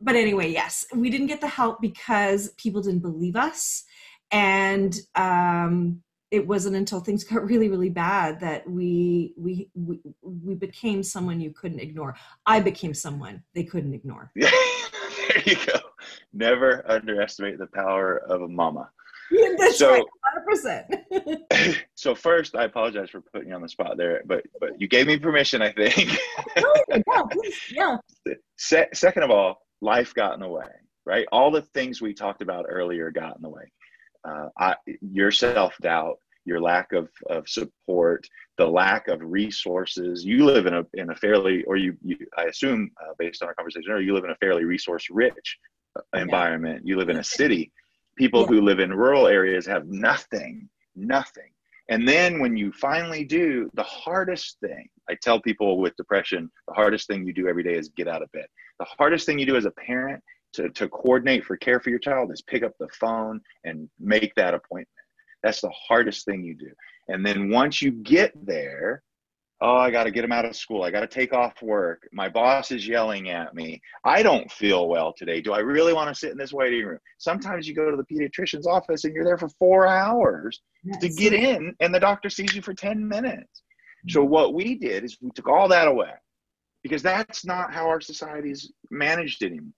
but 0.00 0.16
anyway, 0.16 0.50
yes, 0.50 0.86
we 0.94 1.10
didn't 1.10 1.26
get 1.28 1.40
the 1.40 1.48
help 1.48 1.80
because 1.80 2.50
people 2.56 2.80
didn't 2.82 3.00
believe 3.00 3.36
us. 3.36 3.84
And 4.32 4.98
um, 5.14 6.02
it 6.30 6.46
wasn't 6.46 6.76
until 6.76 7.00
things 7.00 7.24
got 7.30 7.44
really, 7.44 7.68
really 7.68 7.90
bad 7.90 8.40
that 8.40 8.68
we, 8.68 9.34
we 9.36 9.68
we 9.74 10.00
we 10.22 10.54
became 10.54 11.02
someone 11.02 11.40
you 11.40 11.50
couldn't 11.50 11.80
ignore. 11.80 12.16
I 12.46 12.60
became 12.60 12.94
someone 12.94 13.42
they 13.54 13.64
couldn't 13.64 13.94
ignore. 13.94 14.30
there 14.36 14.50
you 15.44 15.56
go. 15.66 15.78
Never 16.32 16.88
underestimate 16.90 17.58
the 17.58 17.66
power 17.66 18.18
of 18.28 18.42
a 18.42 18.48
mama. 18.48 18.88
That's 19.58 19.78
So- 19.78 19.90
right, 19.92 20.04
hundred 20.24 20.46
percent. 20.46 21.84
so 21.94 22.14
first, 22.14 22.56
I 22.56 22.64
apologize 22.64 23.10
for 23.10 23.20
putting 23.20 23.48
you 23.50 23.54
on 23.54 23.62
the 23.62 23.68
spot 23.68 23.96
there, 23.96 24.22
but 24.26 24.44
but 24.60 24.80
you 24.80 24.88
gave 24.88 25.06
me 25.06 25.18
permission, 25.18 25.62
I 25.62 25.72
think. 25.72 26.16
Yeah, 26.88 27.22
please, 27.30 27.56
yeah, 27.70 27.96
Se- 28.56 28.88
second 28.92 29.22
of 29.22 29.30
all, 29.30 29.62
life 29.80 30.14
got 30.14 30.34
in 30.34 30.40
the 30.40 30.48
way, 30.48 30.64
right? 31.06 31.26
All 31.32 31.50
the 31.50 31.62
things 31.62 32.00
we 32.00 32.12
talked 32.14 32.42
about 32.42 32.66
earlier 32.68 33.10
got 33.10 33.36
in 33.36 33.42
the 33.42 33.48
way. 33.48 33.70
Uh, 34.26 34.48
I, 34.58 34.74
your 35.00 35.30
self 35.30 35.76
doubt, 35.80 36.18
your 36.44 36.60
lack 36.60 36.92
of, 36.92 37.08
of 37.28 37.48
support, 37.48 38.26
the 38.58 38.66
lack 38.66 39.08
of 39.08 39.20
resources. 39.22 40.24
You 40.24 40.44
live 40.44 40.66
in 40.66 40.74
a 40.74 40.84
in 40.94 41.10
a 41.10 41.14
fairly, 41.14 41.64
or 41.64 41.76
you, 41.76 41.96
you 42.04 42.18
I 42.36 42.44
assume, 42.44 42.90
uh, 43.02 43.14
based 43.18 43.42
on 43.42 43.48
our 43.48 43.54
conversation 43.54 43.92
or 43.92 44.00
you 44.00 44.14
live 44.14 44.24
in 44.24 44.30
a 44.30 44.36
fairly 44.36 44.64
resource 44.64 45.06
rich 45.10 45.58
environment. 46.14 46.86
You 46.86 46.96
live 46.96 47.08
in 47.08 47.18
a 47.18 47.24
city. 47.24 47.72
People 48.16 48.42
Yeah. 48.42 48.46
who 48.48 48.60
live 48.60 48.80
in 48.80 48.92
rural 48.92 49.26
areas 49.26 49.66
have 49.66 49.86
nothing, 49.86 50.68
nothing. 50.94 51.50
And 51.88 52.06
then 52.06 52.38
when 52.38 52.56
you 52.56 52.70
finally 52.72 53.24
do, 53.24 53.68
the 53.74 53.82
hardest 53.82 54.58
thing 54.60 54.88
I 55.08 55.16
tell 55.20 55.40
people 55.40 55.78
with 55.80 55.96
depression, 55.96 56.50
the 56.68 56.74
hardest 56.74 57.08
thing 57.08 57.26
you 57.26 57.32
do 57.32 57.48
every 57.48 57.64
day 57.64 57.74
is 57.74 57.88
get 57.88 58.06
out 58.06 58.22
of 58.22 58.30
bed. 58.32 58.46
The 58.80 58.86
hardest 58.98 59.26
thing 59.26 59.38
you 59.38 59.44
do 59.44 59.56
as 59.56 59.66
a 59.66 59.70
parent 59.72 60.24
to, 60.54 60.70
to 60.70 60.88
coordinate 60.88 61.44
for 61.44 61.56
care 61.56 61.80
for 61.80 61.90
your 61.90 61.98
child 61.98 62.32
is 62.32 62.40
pick 62.40 62.62
up 62.62 62.72
the 62.80 62.88
phone 62.98 63.40
and 63.64 63.88
make 64.00 64.34
that 64.34 64.54
appointment. 64.54 64.88
That's 65.42 65.60
the 65.60 65.70
hardest 65.70 66.24
thing 66.24 66.42
you 66.42 66.54
do. 66.54 66.70
And 67.08 67.24
then 67.24 67.50
once 67.50 67.82
you 67.82 67.92
get 67.92 68.32
there, 68.46 69.02
oh, 69.60 69.76
I 69.76 69.90
got 69.90 70.04
to 70.04 70.10
get 70.10 70.24
him 70.24 70.32
out 70.32 70.46
of 70.46 70.56
school. 70.56 70.82
I 70.82 70.90
got 70.90 71.00
to 71.00 71.06
take 71.06 71.34
off 71.34 71.60
work. 71.60 72.08
My 72.12 72.30
boss 72.30 72.70
is 72.70 72.88
yelling 72.88 73.28
at 73.28 73.54
me. 73.54 73.82
I 74.04 74.22
don't 74.22 74.50
feel 74.50 74.88
well 74.88 75.12
today. 75.14 75.42
Do 75.42 75.52
I 75.52 75.58
really 75.58 75.92
want 75.92 76.08
to 76.08 76.14
sit 76.18 76.32
in 76.32 76.38
this 76.38 76.52
waiting 76.52 76.86
room? 76.86 76.98
Sometimes 77.18 77.68
you 77.68 77.74
go 77.74 77.90
to 77.90 77.96
the 77.98 78.04
pediatrician's 78.04 78.66
office 78.66 79.04
and 79.04 79.14
you're 79.14 79.24
there 79.24 79.38
for 79.38 79.50
four 79.58 79.86
hours 79.86 80.62
to 81.00 81.08
get 81.10 81.34
in, 81.34 81.74
and 81.80 81.94
the 81.94 82.00
doctor 82.00 82.30
sees 82.30 82.54
you 82.54 82.62
for 82.62 82.72
10 82.72 83.06
minutes. 83.06 83.62
So, 84.08 84.22
mm-hmm. 84.22 84.30
what 84.30 84.54
we 84.54 84.76
did 84.76 85.04
is 85.04 85.18
we 85.20 85.30
took 85.34 85.48
all 85.48 85.68
that 85.68 85.86
away 85.86 86.12
because 86.82 87.02
that's 87.02 87.44
not 87.44 87.72
how 87.72 87.88
our 87.88 88.00
society 88.00 88.50
is 88.50 88.72
managed 88.90 89.42
anymore. 89.42 89.72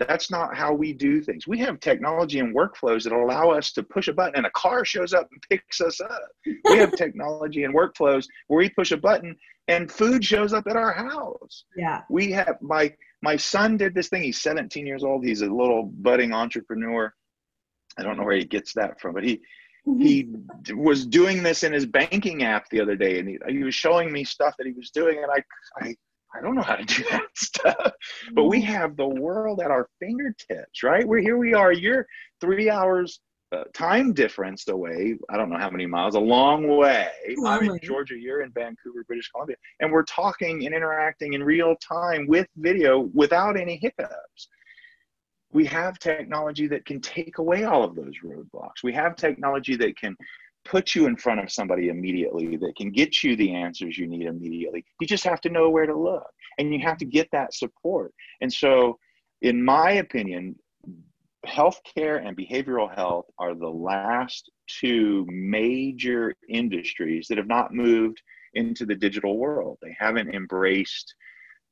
That's 0.00 0.30
not 0.30 0.56
how 0.56 0.72
we 0.72 0.92
do 0.92 1.22
things. 1.22 1.46
We 1.46 1.58
have 1.60 1.78
technology 1.78 2.40
and 2.40 2.54
workflows 2.54 3.04
that 3.04 3.12
allow 3.12 3.50
us 3.50 3.72
to 3.72 3.82
push 3.82 4.08
a 4.08 4.12
button 4.12 4.34
and 4.36 4.46
a 4.46 4.50
car 4.50 4.84
shows 4.84 5.14
up 5.14 5.28
and 5.30 5.40
picks 5.50 5.80
us 5.80 6.00
up. 6.00 6.22
We 6.44 6.78
have 6.78 6.92
technology 6.92 7.64
and 7.64 7.74
workflows 7.74 8.26
where 8.48 8.58
we 8.58 8.70
push 8.70 8.90
a 8.90 8.96
button 8.96 9.36
and 9.68 9.90
food 9.90 10.24
shows 10.24 10.52
up 10.52 10.66
at 10.66 10.76
our 10.76 10.92
house. 10.92 11.64
yeah, 11.76 12.02
We 12.10 12.32
have 12.32 12.56
my 12.60 12.92
my 13.22 13.36
son 13.36 13.76
did 13.76 13.94
this 13.94 14.08
thing. 14.08 14.22
He's 14.22 14.42
17 14.42 14.86
years 14.86 15.02
old. 15.02 15.24
He's 15.24 15.40
a 15.40 15.46
little 15.46 15.84
budding 15.84 16.34
entrepreneur. 16.34 17.12
I 17.96 18.02
don't 18.02 18.18
know 18.18 18.24
where 18.24 18.36
he 18.36 18.44
gets 18.44 18.74
that 18.74 19.00
from, 19.00 19.14
but 19.14 19.24
he 19.24 19.40
mm-hmm. 19.86 20.00
he 20.02 20.74
was 20.74 21.06
doing 21.06 21.42
this 21.42 21.62
in 21.62 21.72
his 21.72 21.86
banking 21.86 22.42
app 22.42 22.68
the 22.68 22.80
other 22.80 22.96
day 22.96 23.20
and 23.20 23.28
he, 23.28 23.38
he 23.48 23.62
was 23.62 23.74
showing 23.74 24.12
me 24.12 24.24
stuff 24.24 24.54
that 24.58 24.66
he 24.66 24.72
was 24.72 24.90
doing 24.90 25.22
and 25.22 25.30
I, 25.30 25.86
I 25.86 25.94
i 26.34 26.40
don't 26.40 26.54
know 26.54 26.62
how 26.62 26.76
to 26.76 26.84
do 26.84 27.02
that 27.10 27.22
stuff. 27.34 27.92
But 28.32 28.44
we 28.44 28.60
have 28.62 28.96
the 28.96 29.06
world 29.06 29.60
at 29.60 29.70
our 29.70 29.88
fingertips 30.00 30.82
right? 30.82 31.06
We're 31.06 31.20
here 31.20 31.36
we 31.36 31.54
are 31.54 31.72
you're 31.72 32.06
three 32.40 32.70
hours 32.70 33.20
uh, 33.52 33.64
time 33.72 34.12
difference 34.12 34.66
away 34.68 35.16
i 35.30 35.36
don't 35.36 35.48
know 35.48 35.58
how 35.58 35.70
many 35.70 35.86
miles 35.86 36.16
a 36.16 36.20
long 36.20 36.66
way. 36.76 37.08
I'm 37.46 37.70
in 37.70 37.78
georgia 37.82 38.16
you're 38.18 38.42
in 38.42 38.50
vancouver 38.50 39.04
british 39.06 39.30
columbia 39.30 39.56
and 39.80 39.92
we're 39.92 40.04
talking 40.04 40.66
and 40.66 40.74
interacting 40.74 41.34
in 41.34 41.42
real 41.42 41.76
time 41.76 42.26
with 42.26 42.48
video 42.56 43.10
without 43.14 43.56
any 43.56 43.76
hiccups. 43.76 44.48
We 45.52 45.64
have 45.66 46.00
technology 46.00 46.66
that 46.66 46.84
can 46.84 47.00
take 47.00 47.38
away 47.38 47.62
all 47.62 47.84
of 47.84 47.94
those 47.94 48.14
roadblocks. 48.24 48.82
We 48.82 48.92
have 48.94 49.14
technology 49.14 49.76
that 49.76 49.96
can 49.96 50.16
put 50.64 50.94
you 50.94 51.06
in 51.06 51.16
front 51.16 51.40
of 51.40 51.52
somebody 51.52 51.88
immediately, 51.88 52.56
that 52.56 52.76
can 52.76 52.90
get 52.90 53.22
you 53.22 53.36
the 53.36 53.54
answers 53.54 53.98
you 53.98 54.06
need 54.06 54.26
immediately. 54.26 54.84
You 55.00 55.06
just 55.06 55.24
have 55.24 55.40
to 55.42 55.50
know 55.50 55.70
where 55.70 55.86
to 55.86 55.96
look 55.96 56.26
and 56.58 56.72
you 56.72 56.80
have 56.80 56.98
to 56.98 57.04
get 57.04 57.28
that 57.32 57.54
support. 57.54 58.12
And 58.40 58.52
so, 58.52 58.98
in 59.42 59.62
my 59.62 59.92
opinion, 59.92 60.56
healthcare 61.46 62.26
and 62.26 62.36
behavioral 62.36 62.94
health 62.94 63.26
are 63.38 63.54
the 63.54 63.68
last 63.68 64.50
two 64.66 65.26
major 65.28 66.34
industries 66.48 67.26
that 67.28 67.38
have 67.38 67.46
not 67.46 67.74
moved 67.74 68.20
into 68.54 68.86
the 68.86 68.94
digital 68.94 69.36
world. 69.36 69.78
They 69.82 69.94
haven't 69.98 70.34
embraced 70.34 71.14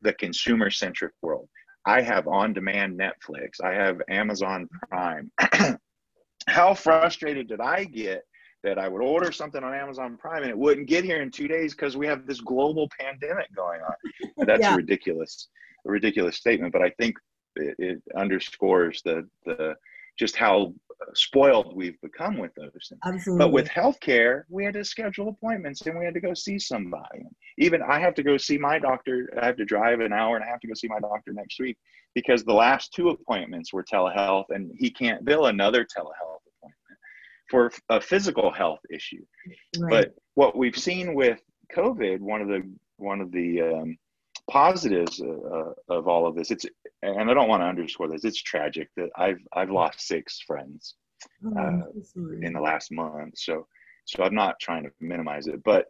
the 0.03 0.13
consumer 0.15 0.71
centric 0.71 1.13
world. 1.23 1.49
I 1.87 2.03
have 2.03 2.29
on 2.29 2.53
demand 2.53 2.99
Netflix, 2.99 3.61
I 3.63 3.73
have 3.73 4.01
Amazon 4.09 4.69
Prime. 4.89 5.31
How 6.49 6.75
frustrated 6.75 7.49
did 7.49 7.61
I 7.61 7.85
get 7.85 8.25
that 8.63 8.79
I 8.79 8.89
would 8.89 9.03
order 9.03 9.33
something 9.33 9.63
on 9.63 9.75
Amazon 9.75 10.17
Prime 10.17 10.43
and 10.43 10.51
it 10.51 10.59
wouldn't 10.59 10.87
get 10.87 11.05
here 11.05 11.21
in 11.21 11.31
two 11.31 11.49
days 11.49 11.75
because 11.75 11.97
we 11.97 12.07
have 12.07 12.27
this 12.27 12.41
global 12.41 12.89
pandemic 12.99 13.55
going 13.55 13.81
on? 13.81 14.47
That's 14.47 14.61
Yeah. 14.61 14.75
a 14.75 14.77
ridiculous, 14.77 15.49
a 15.87 15.91
ridiculous 15.91 16.37
statement, 16.37 16.73
but 16.73 16.83
I 16.83 16.91
think 16.91 17.17
it, 17.57 17.75
it 17.79 18.03
underscores 18.17 19.03
the, 19.03 19.29
the 19.45 19.75
just 20.19 20.37
how 20.37 20.73
spoiled 21.15 21.75
we've 21.75 22.01
become 22.01 22.39
with 22.39 22.55
those 22.55 22.71
things. 22.89 23.01
absolutely. 23.05 23.45
But 23.45 23.53
with 23.53 23.69
healthcare, 23.69 24.45
we 24.49 24.65
had 24.65 24.75
to 24.75 24.85
schedule 24.85 25.29
appointments 25.29 25.81
and 25.83 25.99
we 25.99 26.05
had 26.05 26.15
to 26.15 26.21
go 26.21 26.33
see 26.35 26.59
somebody. 26.59 27.25
Even 27.59 27.83
I 27.83 27.99
have 27.99 28.15
to 28.15 28.23
go 28.23 28.37
see 28.37 28.57
my 28.59 28.79
doctor. 28.79 29.29
I 29.41 29.47
have 29.47 29.57
to 29.57 29.65
drive 29.65 29.99
an 30.01 30.13
hour 30.13 30.37
and 30.37 30.45
I 30.45 30.49
have 30.49 30.61
to 30.61 30.69
go 30.69 30.75
see 30.75 30.87
my 30.87 31.01
doctor 31.01 31.33
next 31.33 31.59
week 31.59 31.77
because 32.15 32.45
the 32.45 32.53
last 32.53 32.93
two 32.93 33.09
appointments 33.09 33.73
were 33.73 33.83
telehealth 33.83 34.45
and 34.51 34.71
he 34.79 34.91
can't 34.91 35.25
bill 35.25 35.47
another 35.47 35.85
telehealth 35.85 36.42
for 37.53 37.71
a 37.91 38.01
physical 38.01 38.51
health 38.51 38.81
issue. 38.91 39.23
right. 39.79 40.07
But 40.07 40.15
what 40.35 40.57
we've 40.57 40.77
seen 40.77 41.15
with 41.15 41.39
COVID, 41.77 42.19
one 42.21 42.41
of 42.41 42.49
the 42.49 42.63
one 42.97 43.21
of 43.21 43.31
the 43.31 43.61
um, 43.61 43.99
positives 44.51 45.21
uh, 45.21 45.73
of 45.89 46.09
all 46.09 46.27
of 46.27 46.35
this, 46.35 46.51
it's 46.51 46.65
and 47.03 47.31
I 47.31 47.35
don't 47.35 47.51
want 47.51 47.61
to 47.63 47.67
underscore 47.67 48.09
this. 48.09 48.25
It's 48.25 48.43
tragic 48.43 48.89
that 48.97 49.11
I've 49.17 49.43
I've 49.53 49.71
lost 49.71 50.01
six 50.01 50.41
friends 50.41 50.95
oh, 51.45 51.61
uh, 51.61 51.83
in 52.41 52.55
the 52.55 52.61
last 52.61 52.91
month. 52.91 53.35
So 53.37 53.67
so 54.07 54.23
I'm 54.25 54.35
not 54.35 54.59
trying 54.59 54.85
to 54.85 54.91
minimize 54.99 55.47
it, 55.47 55.63
but 55.63 55.89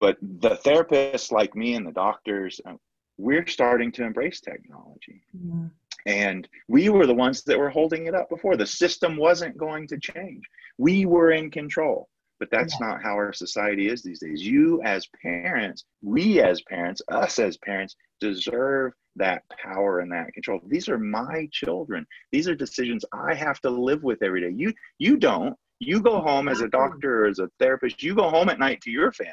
but 0.00 0.16
the 0.20 0.56
therapists 0.66 1.30
like 1.30 1.54
me 1.54 1.74
and 1.74 1.86
the 1.86 1.92
doctors, 1.92 2.60
uh, 2.66 2.74
we're 3.16 3.46
starting 3.46 3.92
to 3.92 4.04
embrace 4.04 4.40
technology. 4.40 5.22
Yeah. 5.32 5.68
And 6.06 6.48
we 6.68 6.88
were 6.88 7.06
the 7.06 7.14
ones 7.14 7.42
that 7.44 7.58
were 7.58 7.70
holding 7.70 8.06
it 8.06 8.14
up 8.14 8.28
before. 8.28 8.56
The 8.56 8.66
system 8.66 9.16
wasn't 9.16 9.56
going 9.56 9.86
to 9.88 9.98
change. 9.98 10.42
We 10.78 11.06
were 11.06 11.32
in 11.32 11.50
control 11.50 12.08
but 12.40 12.50
that's 12.50 12.74
yeah. 12.80 12.88
not 12.88 13.02
how 13.02 13.12
our 13.12 13.32
society 13.32 13.88
is 13.88 14.02
these 14.02 14.18
days. 14.18 14.42
You, 14.42 14.82
as 14.82 15.06
parents, 15.22 15.84
we 16.02 16.40
as 16.40 16.62
parents, 16.62 17.02
us 17.08 17.38
as 17.38 17.58
parents, 17.58 17.94
deserve 18.18 18.94
that 19.16 19.42
power 19.62 20.00
and 20.00 20.10
that 20.10 20.32
control. 20.32 20.60
These 20.66 20.88
are 20.88 20.98
my 20.98 21.46
children. 21.52 22.06
These 22.32 22.48
are 22.48 22.54
decisions 22.54 23.04
I 23.12 23.34
have 23.34 23.60
to 23.60 23.70
live 23.70 24.02
with 24.02 24.22
every 24.22 24.40
day. 24.40 24.54
You, 24.56 24.72
you 24.98 25.18
don't. 25.18 25.54
You 25.78 26.00
go 26.00 26.20
home 26.20 26.48
as 26.48 26.62
a 26.62 26.68
doctor 26.68 27.24
or 27.24 27.28
as 27.28 27.38
a 27.38 27.50
therapist. 27.58 28.02
You 28.02 28.14
go 28.14 28.28
home 28.28 28.48
at 28.48 28.58
night 28.58 28.80
to 28.82 28.90
your 28.90 29.12
family, 29.12 29.32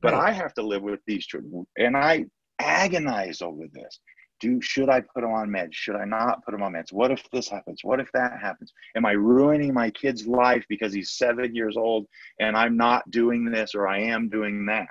but 0.00 0.12
right. 0.12 0.30
I 0.30 0.32
have 0.32 0.54
to 0.54 0.62
live 0.62 0.82
with 0.82 1.00
these 1.06 1.26
children, 1.26 1.66
and 1.78 1.96
I 1.96 2.26
agonize 2.58 3.42
over 3.42 3.64
this 3.72 3.98
do 4.44 4.60
should 4.60 4.90
I 4.90 5.00
put 5.00 5.22
them 5.22 5.32
on 5.32 5.48
meds? 5.48 5.72
Should 5.72 5.96
I 5.96 6.04
not 6.04 6.44
put 6.44 6.52
them 6.52 6.62
on 6.62 6.74
meds? 6.74 6.92
What 6.92 7.10
if 7.10 7.22
this 7.30 7.48
happens? 7.48 7.80
What 7.82 7.98
if 7.98 8.12
that 8.12 8.38
happens? 8.38 8.74
Am 8.94 9.06
I 9.06 9.12
ruining 9.12 9.72
my 9.72 9.88
kid's 9.90 10.26
life 10.26 10.64
because 10.68 10.92
he's 10.92 11.12
seven 11.12 11.54
years 11.54 11.78
old 11.78 12.06
and 12.40 12.54
I'm 12.54 12.76
not 12.76 13.10
doing 13.10 13.46
this 13.46 13.74
or 13.74 13.88
I 13.88 14.00
am 14.00 14.28
doing 14.28 14.66
that? 14.66 14.88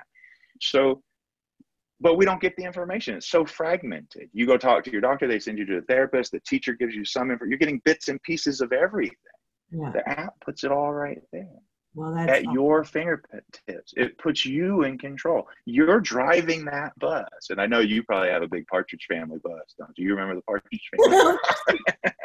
So, 0.60 1.02
but 2.00 2.16
we 2.16 2.24
don't 2.24 2.40
get 2.40 2.56
the 2.56 2.64
information. 2.64 3.14
It's 3.14 3.30
so 3.30 3.46
fragmented. 3.46 4.28
You 4.32 4.44
go 4.44 4.56
talk 4.56 4.82
to 4.84 4.90
your 4.90 5.00
doctor, 5.00 5.28
they 5.28 5.38
send 5.38 5.58
you 5.58 5.66
to 5.66 5.76
a 5.76 5.82
therapist, 5.82 6.32
the 6.32 6.40
teacher 6.40 6.72
gives 6.72 6.96
you 6.96 7.04
some 7.04 7.30
info. 7.30 7.44
You're 7.44 7.58
getting 7.58 7.80
bits 7.84 8.08
and 8.08 8.20
pieces 8.24 8.60
of 8.60 8.72
everything. 8.72 9.16
Yeah. 9.70 9.92
The 9.92 10.08
app 10.08 10.34
puts 10.44 10.64
it 10.64 10.72
all 10.72 10.92
right 10.92 11.22
there 11.32 11.60
well, 11.94 12.16
at 12.16 12.28
awesome. 12.28 12.52
your 12.52 12.84
fingertips. 12.84 13.94
It 13.96 14.18
puts 14.18 14.44
you 14.44 14.82
in 14.82 14.98
control. 14.98 15.46
You're 15.64 16.00
driving 16.00 16.64
that 16.66 16.98
bus. 16.98 17.28
And 17.50 17.60
I 17.60 17.66
know 17.66 17.80
you 17.80 18.02
probably 18.02 18.30
have 18.30 18.42
a 18.42 18.48
big 18.48 18.66
Partridge 18.66 19.06
Family 19.08 19.38
bus, 19.42 19.74
don't 19.78 19.92
you? 19.96 20.06
You 20.06 20.10
remember 20.14 20.34
the 20.34 20.42
Partridge 20.42 20.90
Family? 20.96 21.38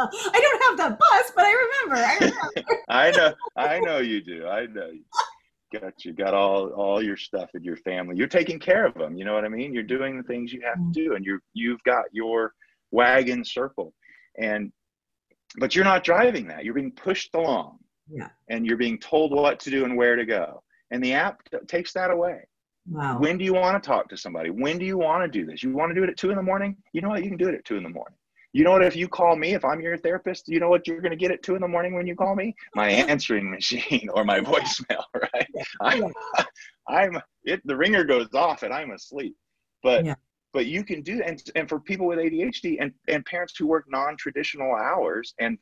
I 0.00 0.40
don't 0.40 0.62
have 0.62 0.76
that 0.78 0.98
bus, 0.98 1.32
but 1.34 1.44
I 1.44 1.52
remember. 1.52 2.06
I 2.06 2.14
remember. 2.20 2.82
I 2.88 3.10
know. 3.10 3.34
I 3.56 3.80
know 3.80 3.98
you 3.98 4.22
do. 4.22 4.46
I 4.46 4.66
know 4.66 4.86
you 4.86 5.02
got 5.78 6.04
you 6.04 6.12
got 6.12 6.34
all 6.34 6.68
all 6.68 7.02
your 7.02 7.16
stuff 7.16 7.50
in 7.54 7.64
your 7.64 7.76
family. 7.78 8.16
You're 8.16 8.28
taking 8.28 8.58
care 8.58 8.86
of 8.86 8.94
them. 8.94 9.16
You 9.16 9.24
know 9.24 9.34
what 9.34 9.44
I 9.44 9.48
mean? 9.48 9.74
You're 9.74 9.82
doing 9.82 10.16
the 10.16 10.22
things 10.22 10.52
you 10.52 10.62
have 10.62 10.76
to 10.76 10.80
mm. 10.80 10.92
do, 10.92 11.14
and 11.14 11.24
you're 11.24 11.40
you've 11.54 11.82
got 11.84 12.04
your 12.12 12.54
wagon 12.90 13.44
circle, 13.44 13.92
and 14.38 14.72
but 15.58 15.74
you're 15.74 15.84
not 15.84 16.04
driving 16.04 16.46
that. 16.48 16.64
You're 16.64 16.74
being 16.74 16.92
pushed 16.92 17.34
along 17.34 17.78
yeah. 18.10 18.28
and 18.48 18.66
you're 18.66 18.76
being 18.76 18.98
told 18.98 19.32
what 19.32 19.60
to 19.60 19.70
do 19.70 19.84
and 19.84 19.96
where 19.96 20.16
to 20.16 20.24
go. 20.24 20.62
And 20.90 21.02
the 21.02 21.12
app 21.12 21.40
takes 21.68 21.92
that 21.92 22.10
away. 22.10 22.40
Wow. 22.88 23.18
When 23.18 23.38
do 23.38 23.44
you 23.44 23.54
want 23.54 23.80
to 23.80 23.86
talk 23.86 24.08
to 24.08 24.16
somebody? 24.16 24.50
When 24.50 24.78
do 24.78 24.84
you 24.84 24.98
want 24.98 25.22
to 25.22 25.38
do 25.38 25.46
this? 25.46 25.62
You 25.62 25.72
want 25.72 25.90
to 25.90 25.94
do 25.94 26.02
it 26.02 26.10
at 26.10 26.16
two 26.16 26.30
in 26.30 26.36
the 26.36 26.42
morning? 26.42 26.76
You 26.92 27.02
know 27.02 27.10
what? 27.10 27.22
You 27.22 27.28
can 27.28 27.38
do 27.38 27.48
it 27.48 27.54
at 27.54 27.64
two 27.64 27.76
in 27.76 27.82
the 27.82 27.88
morning. 27.88 28.16
You 28.52 28.64
know 28.64 28.72
what? 28.72 28.82
If 28.82 28.96
you 28.96 29.06
call 29.06 29.36
me, 29.36 29.54
if 29.54 29.64
I'm 29.64 29.80
your 29.80 29.96
therapist, 29.96 30.48
you 30.48 30.58
know 30.58 30.68
what 30.68 30.88
you're 30.88 31.00
going 31.00 31.12
to 31.12 31.16
get 31.16 31.30
at 31.30 31.42
two 31.42 31.54
in 31.54 31.60
the 31.60 31.68
morning 31.68 31.94
when 31.94 32.06
you 32.06 32.16
call 32.16 32.34
me? 32.34 32.54
My 32.74 32.88
answering 33.10 33.50
machine 33.50 34.08
or 34.12 34.24
my 34.24 34.40
voicemail, 34.40 35.04
right? 35.14 35.46
I'm, 35.80 36.12
I'm 36.88 37.22
it. 37.44 37.60
The 37.64 37.76
ringer 37.76 38.04
goes 38.04 38.28
off 38.34 38.64
and 38.64 38.72
I'm 38.72 38.90
asleep. 38.90 39.36
But 39.82 40.04
yeah. 40.04 40.14
but 40.52 40.66
you 40.66 40.82
can 40.82 41.02
do 41.02 41.22
and 41.24 41.40
and 41.54 41.68
for 41.68 41.78
people 41.78 42.06
with 42.06 42.18
ADHD 42.18 42.78
and 42.80 42.92
and 43.08 43.24
parents 43.24 43.54
who 43.56 43.66
work 43.66 43.86
non-traditional 43.88 44.74
hours 44.74 45.32
and 45.38 45.56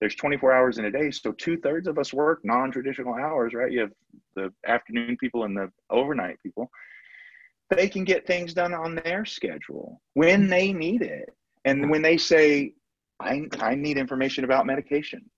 there's 0.00 0.14
24 0.14 0.52
hours 0.52 0.78
in 0.78 0.84
a 0.84 0.90
day 0.90 1.10
so 1.10 1.32
two-thirds 1.32 1.88
of 1.88 1.98
us 1.98 2.12
work 2.12 2.40
non-traditional 2.44 3.14
hours 3.14 3.54
right? 3.54 3.72
You 3.72 3.80
have 3.80 3.92
the 4.34 4.52
afternoon 4.66 5.16
people 5.18 5.44
and 5.44 5.56
the 5.56 5.70
overnight 5.90 6.40
people. 6.42 6.70
They 7.70 7.88
can 7.88 8.04
get 8.04 8.26
things 8.26 8.54
done 8.54 8.72
on 8.72 8.94
their 8.94 9.24
schedule 9.24 10.00
when 10.14 10.48
they 10.48 10.72
need 10.72 11.02
it. 11.02 11.28
And 11.64 11.90
when 11.90 12.02
they 12.02 12.16
say 12.16 12.72
i, 13.20 13.42
I 13.60 13.74
need 13.74 13.98
information 13.98 14.44
about 14.44 14.66
medication 14.66 15.28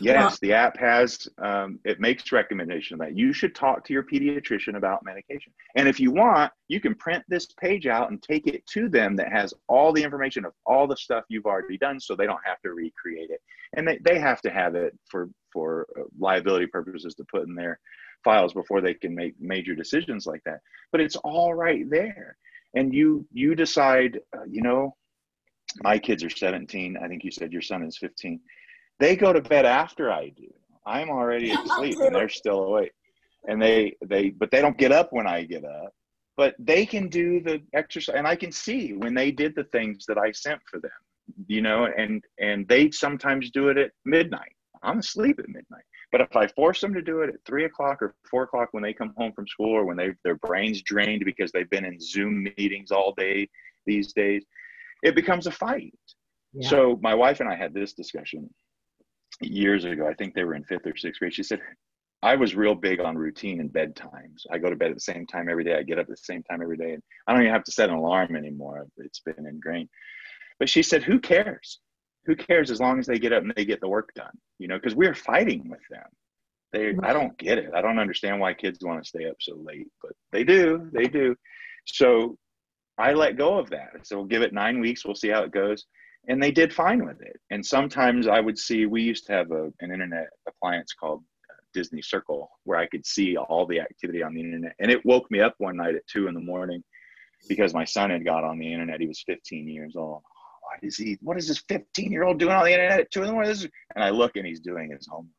Yes, 0.00 0.38
the 0.40 0.52
app 0.52 0.76
has, 0.78 1.28
um, 1.38 1.78
it 1.84 2.00
makes 2.00 2.30
recommendation 2.32 2.98
that. 2.98 3.16
You 3.16 3.32
should 3.32 3.54
talk 3.54 3.84
to 3.84 3.92
your 3.92 4.02
pediatrician 4.02 4.76
about 4.76 5.04
medication. 5.04 5.52
And 5.76 5.88
if 5.88 5.98
you 5.98 6.10
want, 6.10 6.52
you 6.68 6.80
can 6.80 6.94
print 6.94 7.24
this 7.28 7.46
page 7.60 7.86
out 7.86 8.10
and 8.10 8.22
take 8.22 8.46
it 8.46 8.66
to 8.68 8.88
them 8.88 9.16
that 9.16 9.32
has 9.32 9.54
all 9.68 9.92
the 9.92 10.02
information 10.02 10.44
of 10.44 10.52
all 10.66 10.86
the 10.86 10.96
stuff 10.96 11.24
you've 11.28 11.46
already 11.46 11.78
done 11.78 12.00
so 12.00 12.14
they 12.14 12.26
don't 12.26 12.40
have 12.44 12.60
to 12.62 12.70
recreate 12.70 13.30
it. 13.30 13.40
And 13.76 13.86
they, 13.86 13.98
they 14.04 14.18
have 14.18 14.40
to 14.42 14.50
have 14.50 14.74
it 14.74 14.96
for, 15.10 15.28
for 15.52 15.86
uh, 15.98 16.02
liability 16.18 16.66
purposes 16.66 17.14
to 17.16 17.24
put 17.24 17.46
in 17.46 17.54
their 17.54 17.80
files 18.24 18.52
before 18.52 18.80
they 18.80 18.94
can 18.94 19.14
make 19.14 19.34
major 19.40 19.74
decisions 19.74 20.26
like 20.26 20.42
that. 20.44 20.60
But 20.92 21.00
it's 21.00 21.16
all 21.16 21.54
right 21.54 21.88
there. 21.88 22.36
And 22.74 22.92
you, 22.94 23.26
you 23.32 23.54
decide, 23.54 24.20
uh, 24.36 24.44
you 24.48 24.62
know, 24.62 24.94
my 25.82 25.98
kids 25.98 26.24
are 26.24 26.30
17. 26.30 26.96
I 26.96 27.08
think 27.08 27.24
you 27.24 27.30
said 27.30 27.52
your 27.52 27.62
son 27.62 27.82
is 27.82 27.98
15 27.98 28.40
they 28.98 29.16
go 29.16 29.32
to 29.32 29.40
bed 29.40 29.64
after 29.64 30.10
I 30.10 30.30
do. 30.30 30.52
I'm 30.86 31.10
already 31.10 31.50
asleep 31.64 31.98
and 32.00 32.14
they're 32.14 32.28
still 32.28 32.64
awake. 32.64 32.92
And 33.46 33.60
they 33.60 33.96
they 34.04 34.30
but 34.30 34.50
they 34.50 34.60
don't 34.60 34.78
get 34.78 34.92
up 34.92 35.12
when 35.12 35.26
I 35.26 35.44
get 35.44 35.64
up. 35.64 35.92
But 36.36 36.54
they 36.58 36.86
can 36.86 37.08
do 37.08 37.40
the 37.40 37.60
exercise 37.74 38.14
and 38.16 38.26
I 38.26 38.36
can 38.36 38.52
see 38.52 38.92
when 38.92 39.14
they 39.14 39.30
did 39.30 39.54
the 39.54 39.64
things 39.64 40.04
that 40.06 40.18
I 40.18 40.32
sent 40.32 40.60
for 40.70 40.80
them. 40.80 40.90
You 41.46 41.62
know, 41.62 41.86
and 41.86 42.24
and 42.40 42.66
they 42.68 42.90
sometimes 42.90 43.50
do 43.50 43.68
it 43.68 43.78
at 43.78 43.92
midnight. 44.04 44.52
I'm 44.82 44.98
asleep 44.98 45.38
at 45.38 45.48
midnight. 45.48 45.82
But 46.10 46.22
if 46.22 46.36
I 46.36 46.46
force 46.48 46.80
them 46.80 46.94
to 46.94 47.02
do 47.02 47.20
it 47.20 47.28
at 47.28 47.44
three 47.44 47.64
o'clock 47.64 48.00
or 48.00 48.14
four 48.30 48.44
o'clock 48.44 48.68
when 48.72 48.82
they 48.82 48.94
come 48.94 49.12
home 49.16 49.32
from 49.32 49.46
school 49.46 49.74
or 49.76 49.84
when 49.84 49.96
they 49.96 50.14
their 50.24 50.36
brains 50.36 50.82
drained 50.82 51.24
because 51.24 51.52
they've 51.52 51.68
been 51.70 51.84
in 51.84 52.00
Zoom 52.00 52.44
meetings 52.56 52.90
all 52.90 53.12
day 53.12 53.48
these 53.86 54.12
days, 54.12 54.44
it 55.02 55.14
becomes 55.14 55.46
a 55.46 55.50
fight. 55.50 55.94
Yeah. 56.54 56.68
So 56.68 56.98
my 57.02 57.14
wife 57.14 57.40
and 57.40 57.48
I 57.48 57.56
had 57.56 57.74
this 57.74 57.92
discussion 57.92 58.48
years 59.40 59.84
ago. 59.84 60.06
I 60.08 60.14
think 60.14 60.34
they 60.34 60.44
were 60.44 60.54
in 60.54 60.64
fifth 60.64 60.86
or 60.86 60.96
sixth 60.96 61.20
grade. 61.20 61.34
She 61.34 61.42
said, 61.42 61.60
I 62.22 62.34
was 62.34 62.56
real 62.56 62.74
big 62.74 63.00
on 63.00 63.16
routine 63.16 63.60
and 63.60 63.72
bedtimes. 63.72 64.42
I 64.50 64.58
go 64.58 64.70
to 64.70 64.76
bed 64.76 64.90
at 64.90 64.96
the 64.96 65.00
same 65.00 65.26
time 65.26 65.48
every 65.48 65.64
day. 65.64 65.76
I 65.76 65.82
get 65.82 65.98
up 65.98 66.06
at 66.06 66.08
the 66.08 66.16
same 66.16 66.42
time 66.42 66.62
every 66.62 66.76
day. 66.76 66.94
And 66.94 67.02
I 67.26 67.32
don't 67.32 67.42
even 67.42 67.52
have 67.52 67.64
to 67.64 67.72
set 67.72 67.90
an 67.90 67.96
alarm 67.96 68.34
anymore. 68.34 68.86
It's 68.96 69.20
been 69.20 69.46
ingrained. 69.46 69.88
But 70.58 70.68
she 70.68 70.82
said, 70.82 71.04
Who 71.04 71.20
cares? 71.20 71.78
Who 72.26 72.34
cares 72.34 72.70
as 72.70 72.80
long 72.80 72.98
as 72.98 73.06
they 73.06 73.18
get 73.18 73.32
up 73.32 73.42
and 73.44 73.52
they 73.56 73.64
get 73.64 73.80
the 73.80 73.88
work 73.88 74.10
done? 74.14 74.36
You 74.58 74.68
know, 74.68 74.76
because 74.76 74.96
we're 74.96 75.14
fighting 75.14 75.70
with 75.70 75.80
them. 75.90 76.06
They 76.72 76.94
I 77.02 77.12
don't 77.12 77.38
get 77.38 77.56
it. 77.56 77.70
I 77.74 77.80
don't 77.80 77.98
understand 77.98 78.40
why 78.40 78.52
kids 78.52 78.80
want 78.82 79.02
to 79.02 79.08
stay 79.08 79.26
up 79.26 79.36
so 79.40 79.56
late, 79.56 79.88
but 80.02 80.12
they 80.32 80.44
do. 80.44 80.90
They 80.92 81.06
do. 81.06 81.34
So 81.86 82.36
I 82.98 83.14
let 83.14 83.38
go 83.38 83.58
of 83.58 83.70
that. 83.70 83.90
So 84.02 84.16
we'll 84.16 84.26
give 84.26 84.42
it 84.42 84.52
nine 84.52 84.80
weeks. 84.80 85.04
We'll 85.04 85.14
see 85.14 85.28
how 85.28 85.44
it 85.44 85.52
goes 85.52 85.86
and 86.26 86.42
they 86.42 86.50
did 86.50 86.72
fine 86.72 87.04
with 87.04 87.20
it. 87.22 87.38
And 87.50 87.64
sometimes 87.64 88.26
I 88.26 88.40
would 88.40 88.58
see, 88.58 88.86
we 88.86 89.02
used 89.02 89.26
to 89.26 89.32
have 89.32 89.50
a, 89.50 89.72
an 89.80 89.92
internet 89.92 90.28
appliance 90.46 90.92
called 90.92 91.22
uh, 91.50 91.54
Disney 91.72 92.02
Circle 92.02 92.50
where 92.64 92.78
I 92.78 92.86
could 92.86 93.06
see 93.06 93.36
all 93.36 93.66
the 93.66 93.80
activity 93.80 94.22
on 94.22 94.34
the 94.34 94.40
internet. 94.40 94.74
And 94.80 94.90
it 94.90 95.04
woke 95.04 95.30
me 95.30 95.40
up 95.40 95.54
one 95.58 95.76
night 95.76 95.94
at 95.94 96.06
two 96.06 96.26
in 96.26 96.34
the 96.34 96.40
morning 96.40 96.82
because 97.48 97.72
my 97.72 97.84
son 97.84 98.10
had 98.10 98.24
got 98.24 98.44
on 98.44 98.58
the 98.58 98.70
internet. 98.70 99.00
He 99.00 99.06
was 99.06 99.22
15 99.26 99.68
years 99.68 99.94
old. 99.96 100.22
What 100.62 100.80
is 100.82 100.96
he? 100.96 101.16
What 101.22 101.38
is 101.38 101.48
this 101.48 101.62
15 101.68 102.12
year 102.12 102.24
old 102.24 102.38
doing 102.38 102.54
on 102.54 102.64
the 102.64 102.72
internet 102.72 103.00
at 103.00 103.10
two 103.10 103.22
in 103.22 103.28
the 103.28 103.32
morning? 103.32 103.54
And 103.94 104.04
I 104.04 104.10
look 104.10 104.36
and 104.36 104.46
he's 104.46 104.60
doing 104.60 104.90
his 104.90 105.06
homework. 105.06 105.32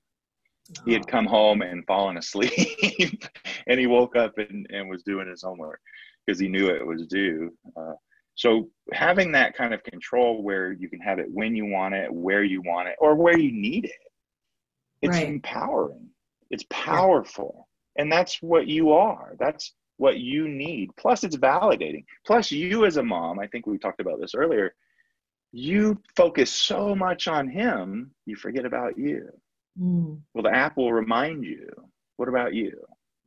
He 0.86 0.94
had 0.94 1.08
come 1.08 1.26
home 1.26 1.62
and 1.62 1.86
fallen 1.86 2.18
asleep 2.18 2.54
and 3.68 3.80
he 3.80 3.88
woke 3.88 4.16
up 4.16 4.38
and, 4.38 4.68
and 4.70 4.88
was 4.88 5.02
doing 5.04 5.28
his 5.28 5.42
homework 5.42 5.82
because 6.26 6.40
he 6.40 6.48
knew 6.48 6.70
it 6.70 6.86
was 6.86 7.08
due. 7.08 7.52
Uh, 7.76 7.94
so 8.40 8.70
having 8.94 9.34
that 9.34 9.54
kind 9.54 9.74
of 9.74 9.84
control 9.84 10.42
where 10.42 10.72
you 10.72 10.88
can 10.88 11.02
have 11.02 11.20
it 11.20 11.26
when 11.30 11.58
you 11.58 11.66
want 11.66 11.94
it, 11.94 12.10
where 12.10 12.42
you 12.42 12.62
want 12.62 12.88
it, 12.88 12.96
or 13.02 13.14
where 13.14 13.38
you 13.38 13.52
need 13.52 13.84
it, 13.84 13.92
it's 15.02 15.18
right. 15.18 15.28
empowering. 15.28 16.08
It's 16.50 16.64
powerful. 16.70 17.68
Yeah. 17.98 18.04
And 18.04 18.10
that's 18.10 18.42
what 18.42 18.66
you 18.66 18.94
are. 18.94 19.36
That's 19.40 19.74
what 19.98 20.20
you 20.20 20.48
need. 20.48 20.90
Plus, 20.98 21.26
it's 21.26 21.36
validating. 21.36 22.06
Plus, 22.26 22.50
you 22.50 22.86
as 22.86 22.96
a 22.96 23.04
mom, 23.04 23.40
I 23.40 23.48
think 23.48 23.68
we 23.68 23.78
talked 23.78 24.00
about 24.00 24.22
this 24.22 24.34
earlier, 24.34 24.74
you 25.52 26.02
focus 26.16 26.50
so 26.50 26.96
much 26.96 27.28
on 27.28 27.50
him, 27.50 28.10
you 28.26 28.38
forget 28.38 28.64
about 28.64 28.98
you. 28.98 29.28
Mm. 29.78 30.18
Well, 30.34 30.44
the 30.44 30.56
app 30.56 30.78
will 30.78 30.94
remind 30.94 31.44
you 31.44 31.68
what 32.16 32.30
about 32.30 32.54
you? 32.54 32.80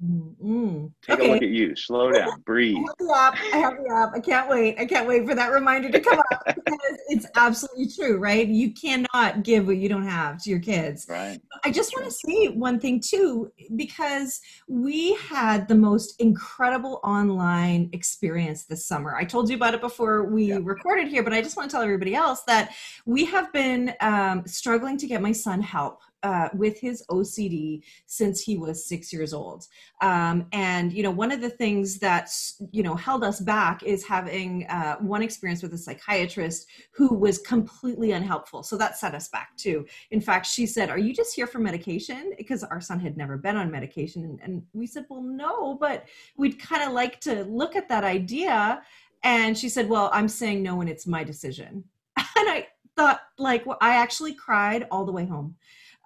Mm-hmm. 0.05 0.87
Take 1.03 1.21
okay. 1.21 1.29
a 1.29 1.33
look 1.33 1.43
at 1.43 1.49
you. 1.51 1.77
Slow 1.77 2.11
down. 2.11 2.41
Breathe. 2.41 2.77
I 2.77 2.81
have 2.81 2.97
the 2.99 3.15
app. 3.15 3.35
I 3.55 3.57
have 3.59 3.77
the 3.77 3.95
app. 3.95 4.11
I 4.15 4.21
can't 4.21 4.49
wait. 4.49 4.79
I 4.79 4.85
can't 4.85 5.07
wait 5.07 5.27
for 5.27 5.35
that 5.35 5.53
reminder 5.53 5.91
to 5.91 6.01
come 6.01 6.19
up 6.19 6.43
because 6.47 6.99
it's 7.09 7.27
absolutely 7.37 7.89
true, 7.89 8.19
right? 8.19 8.47
You 8.47 8.73
cannot 8.73 9.45
give 9.45 9.67
what 9.67 9.77
you 9.77 9.89
don't 9.89 10.07
have 10.07 10.43
to 10.43 10.51
your 10.51 10.59
kids. 10.59 11.07
Right. 11.09 11.41
I 11.65 11.71
just 11.71 11.93
want 11.95 12.07
to 12.07 12.13
say 12.13 12.49
one 12.49 12.81
thing 12.81 13.01
too, 13.01 13.53
because 13.77 14.41
we 14.67 15.15
had 15.15 15.69
the 15.69 15.77
most 15.77 16.21
incredible 16.21 17.01
online 17.05 17.89
experience 17.93 18.65
this 18.65 18.85
summer. 18.85 19.15
I 19.15 19.25
told 19.25 19.49
you 19.51 19.57
about 19.57 19.75
it 19.75 19.81
before 19.81 20.25
we 20.25 20.47
yeah. 20.47 20.59
recorded 20.63 21.09
here, 21.09 21.23
but 21.23 21.33
I 21.33 21.43
just 21.43 21.57
want 21.57 21.71
to 21.71 21.75
tell 21.77 21.83
everybody 21.83 22.17
else 22.17 22.43
that 22.49 22.75
we 23.07 23.25
have 23.27 23.53
been 23.53 23.95
um, 24.01 24.43
struggling 24.47 24.97
to 24.99 25.07
get 25.07 25.23
my 25.23 25.33
son 25.33 25.63
help 25.63 26.01
uh, 26.23 26.49
with 26.55 26.79
his 26.79 27.05
OCD 27.11 27.83
since 28.07 28.41
he 28.41 28.57
was 28.57 28.87
six 28.87 29.13
years 29.13 29.33
old. 29.33 29.67
Um, 30.01 30.47
and, 30.53 30.93
you 30.93 31.03
know, 31.03 31.11
one 31.11 31.33
of 31.33 31.41
the 31.41 31.51
things 31.51 31.99
that, 31.99 32.31
you 32.71 32.83
know, 32.83 32.95
held 32.95 33.25
us 33.25 33.41
back 33.41 33.83
is 33.83 34.05
having 34.07 34.67
uh, 34.67 34.97
one 34.99 35.23
experience 35.23 35.63
with 35.63 35.75
a 35.75 35.79
psychiatrist 35.79 36.67
who 36.93 37.15
was 37.15 37.39
completely 37.39 38.13
unhelpful. 38.13 38.63
So 38.63 38.77
that 38.77 38.99
set 38.99 39.15
us 39.15 39.29
back 39.29 39.57
too. 39.57 39.87
In 40.11 40.21
fact, 40.21 40.47
she 40.47 40.67
said, 40.67 40.91
Are 40.91 40.99
you 40.99 41.13
just 41.13 41.35
here 41.35 41.47
for 41.47 41.59
medication? 41.59 42.33
Because 42.37 42.63
our 42.63 42.81
son 42.81 43.01
had 43.01 43.17
never 43.17 43.37
been 43.37 43.57
on 43.57 43.71
medication. 43.71 44.25
And, 44.25 44.41
and 44.43 44.63
we 44.73 44.87
said, 44.87 45.07
Well, 45.09 45.23
no, 45.23 45.75
but 45.75 46.07
we'd 46.37 46.59
kind 46.59 46.83
of 46.83 46.93
like 46.93 47.21
to 47.21 47.45
look 47.45 47.77
at 47.77 47.89
that 47.89 48.05
idea. 48.05 48.83
And 49.25 49.57
she 49.57 49.69
said, 49.69 49.89
Well, 49.89 50.11
I'm 50.13 50.29
saying 50.29 50.63
no, 50.63 50.81
and 50.81 50.91
it's 50.91 51.07
my 51.07 51.25
decision. 51.25 51.85
And 52.35 52.49
I 52.49 52.67
thought, 52.97 53.21
like, 53.39 53.65
well, 53.67 53.79
I 53.81 53.95
actually 53.95 54.35
cried 54.35 54.87
all 54.91 55.05
the 55.05 55.13
way 55.13 55.27
home 55.27 55.55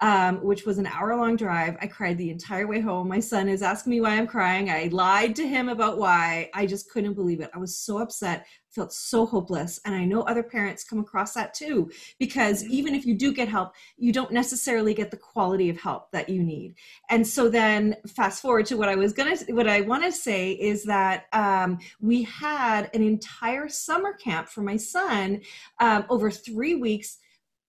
um, 0.01 0.43
which 0.43 0.67
was 0.67 0.79
an 0.79 0.87
hour 0.87 1.17
long 1.17 1.37
drive. 1.37 1.77
I 1.81 1.87
cried 1.87 2.19
the 2.19 2.31
entire 2.31 2.67
way 2.67 2.81
home. 2.81 3.09
My 3.09 3.21
son 3.21 3.49
is 3.49 3.63
asking 3.63 3.91
me 3.91 4.01
why 4.01 4.17
I'm 4.17 4.27
crying. 4.27 4.71
I 4.71 4.89
lied 4.93 5.35
to 5.37 5.47
him 5.47 5.69
about 5.69 5.99
why. 5.99 6.51
I 6.55 6.67
just 6.67 6.91
couldn't 6.91 7.15
believe 7.15 7.41
it. 7.41 7.51
I 7.55 7.59
was 7.59 7.79
so 7.79 7.99
upset, 7.99 8.47
felt 8.69 8.93
so 8.93 9.25
hopeless. 9.25 9.81
And 9.87 9.95
I 9.95 10.05
know 10.05 10.21
other 10.23 10.43
parents 10.43 10.85
come 10.85 10.99
across 10.99 11.33
that 11.33 11.55
too, 11.55 11.91
because 12.19 12.63
mm-hmm. 12.63 12.73
even 12.75 12.95
if 12.95 13.07
you 13.07 13.15
do 13.15 13.33
get 13.33 13.49
help, 13.49 13.73
you 13.97 14.13
don't 14.13 14.33
necessarily 14.33 14.93
get 14.93 15.11
the 15.11 15.17
quality 15.17 15.71
of 15.71 15.81
help 15.81 16.11
that 16.13 16.29
you 16.29 16.43
need. 16.43 16.75
And 17.09 17.27
so 17.27 17.49
then 17.49 17.97
fast 18.07 18.43
forward 18.43 18.67
to 18.67 18.77
what 18.77 18.91
I 18.91 18.97
was 18.97 19.15
going 19.15 19.35
to, 19.35 19.53
what 19.55 19.67
I 19.67 19.81
want 19.81 20.05
to 20.05 20.13
say 20.13 20.53
is 20.53 20.85
that 20.85 21.25
um, 21.33 21.79
we 22.01 22.23
had 22.25 22.91
an 22.93 23.03
entire 23.03 23.69
summer 23.69 24.13
camp 24.13 24.49
for 24.49 24.61
my 24.61 24.77
son 24.77 25.41
um, 25.81 26.05
over 26.11 26.31
three 26.31 26.75
weeks 26.75 27.19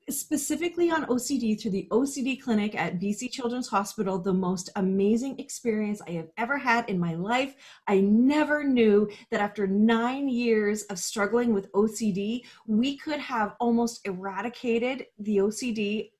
specifically 0.09 0.89
on 0.89 1.05
OCD 1.05 1.59
through 1.59 1.71
the 1.71 1.87
OCD 1.91 2.41
clinic 2.41 2.75
at 2.75 2.99
BC 2.99 3.31
Children's 3.31 3.67
Hospital, 3.67 4.17
the 4.17 4.33
most 4.33 4.69
amazing 4.75 5.37
experience 5.39 6.01
I 6.07 6.11
have 6.11 6.29
ever 6.37 6.57
had 6.57 6.89
in 6.89 6.99
my 6.99 7.15
life. 7.15 7.55
I 7.87 7.99
never 7.99 8.63
knew 8.63 9.09
that 9.31 9.41
after 9.41 9.67
nine 9.67 10.29
years 10.29 10.83
of 10.83 10.99
struggling 10.99 11.53
with 11.53 11.71
OCD, 11.73 12.43
we 12.67 12.97
could 12.97 13.19
have 13.19 13.55
almost 13.59 14.05
eradicated 14.07 15.07
the 15.19 15.37
OCD 15.37 16.11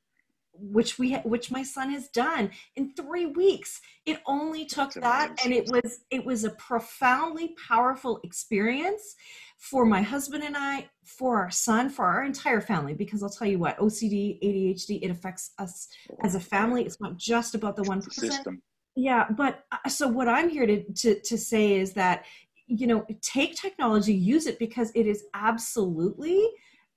which 0.59 0.97
we 0.97 1.13
which 1.17 1.51
my 1.51 1.61
son 1.61 1.91
has 1.91 2.07
done 2.09 2.49
in 2.75 2.91
3 2.93 3.27
weeks. 3.27 3.79
It 4.05 4.19
only 4.25 4.65
took 4.65 4.91
that 4.93 5.39
and 5.43 5.53
it 5.53 5.69
was 5.69 5.99
it 6.09 6.25
was 6.25 6.43
a 6.43 6.49
profoundly 6.51 7.55
powerful 7.67 8.19
experience 8.23 9.15
for 9.58 9.86
my 9.86 10.01
husband 10.01 10.43
and 10.43 10.55
I, 10.55 10.89
for 11.03 11.38
our 11.38 11.49
son, 11.49 11.89
for 11.89 12.05
our 12.05 12.24
entire 12.24 12.62
family, 12.62 12.93
because 12.93 13.24
I'll 13.24 13.30
tell 13.30 13.47
you 13.47 13.60
what, 13.60 13.78
OCD, 13.80 14.39
ADHD, 14.43 14.99
it 15.01 15.10
affects 15.10 15.51
us 15.58 15.88
as 16.24 16.36
a 16.36 16.39
family. 16.39 16.84
It's 16.84 17.01
not 17.01 17.18
just 17.18 17.55
about 17.55 17.76
the 17.76 17.84
one 17.84 18.01
person. 18.01 18.32
System. 18.32 18.62
Yeah, 18.95 19.26
but 19.30 19.66
uh, 19.72 19.89
so 19.89 20.08
what 20.08 20.28
I'm 20.28 20.49
here 20.49 20.66
to, 20.66 20.84
to 20.84 21.20
to 21.20 21.38
say 21.38 21.74
is 21.74 21.93
that 21.93 22.26
you 22.68 22.88
know 22.88 23.05
take 23.22 23.55
technology, 23.55 24.14
use 24.14 24.47
it 24.47 24.60
because 24.60 24.91
it 24.95 25.05
is 25.05 25.26
absolutely 25.34 26.49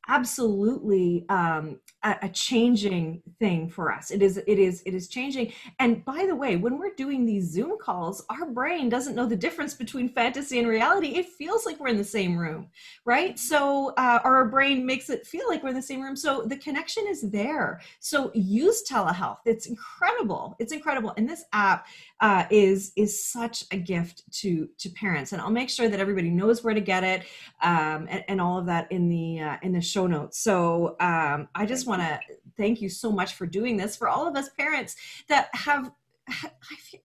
absolutely 0.09 1.25
um, 1.29 1.79
a, 2.03 2.17
a, 2.23 2.29
changing 2.29 3.23
thing 3.39 3.69
for 3.69 3.93
us. 3.93 4.11
It 4.11 4.23
is 4.23 4.39
it 4.39 4.59
is 4.59 4.83
it 4.87 4.95
is 4.95 5.09
changing. 5.09 5.53
And 5.79 6.05
by 6.05 6.27
the 6.27 6.35
way 6.35 6.57
when 6.57 6.79
we're 6.79 6.95
doing 6.95 7.25
these 7.25 7.51
zoom 7.51 7.77
calls 7.81 8.25
our 8.31 8.47
brain 8.47 8.89
doesn't 8.89 9.15
know 9.15 9.27
the 9.27 9.37
difference 9.37 9.75
between 9.75 10.09
fantasy 10.09 10.59
and 10.59 10.67
reality. 10.67 11.09
It 11.09 11.27
feels 11.27 11.67
like 11.67 11.79
we're 11.79 11.89
in 11.89 11.99
the 11.99 12.05
same 12.05 12.37
room 12.37 12.69
right? 13.05 13.39
So 13.39 13.93
uh, 13.97 14.21
our 14.25 14.45
brain 14.45 14.85
makes 14.85 15.11
it 15.11 15.27
feel 15.27 15.49
like 15.49 15.63
we're 15.63 15.71
in 15.71 15.75
the 15.75 15.83
same 15.83 16.01
room. 16.01 16.17
So 16.17 16.43
the 16.43 16.57
connection 16.57 17.07
is 17.09 17.31
there. 17.31 17.81
So 17.99 18.31
use 18.35 18.85
telehealth. 18.89 19.39
It's 19.45 19.67
incredible. 19.67 20.57
It's 20.59 20.73
incredible. 20.73 21.13
And 21.17 21.29
this 21.29 21.45
app 21.53 21.87
uh, 22.21 22.45
is 22.51 22.93
is 22.97 23.25
such 23.25 23.65
a 23.71 23.77
gift 23.77 24.23
to 24.33 24.69
to 24.79 24.91
parents. 24.91 25.33
And 25.33 25.41
i'll 25.41 25.51
make 25.51 25.71
sure 25.71 25.89
that 25.89 26.01
everybody 26.01 26.31
knows 26.31 26.63
where 26.63 26.75
to 26.75 26.81
get 26.81 27.03
it 27.03 27.23
um, 27.63 28.07
and, 28.11 28.25
and, 28.29 28.41
all 28.41 28.59
of 28.59 28.67
that 28.67 28.91
in 28.91 29.09
the 29.09 29.41
uh, 29.41 29.57
in 29.63 29.73
the 29.73 29.81
show 29.91 30.07
notes 30.07 30.39
so 30.39 30.97
um, 31.01 31.49
i 31.55 31.67
just 31.67 31.87
want 31.87 32.01
to 32.01 32.19
thank 32.57 32.81
you 32.81 32.89
so 32.89 33.11
much 33.11 33.35
for 33.35 33.47
doing 33.47 33.77
this 33.77 33.97
for 33.97 34.09
all 34.09 34.27
of 34.27 34.37
us 34.37 34.49
parents 34.51 34.97
that 35.29 35.49
have 35.55 35.91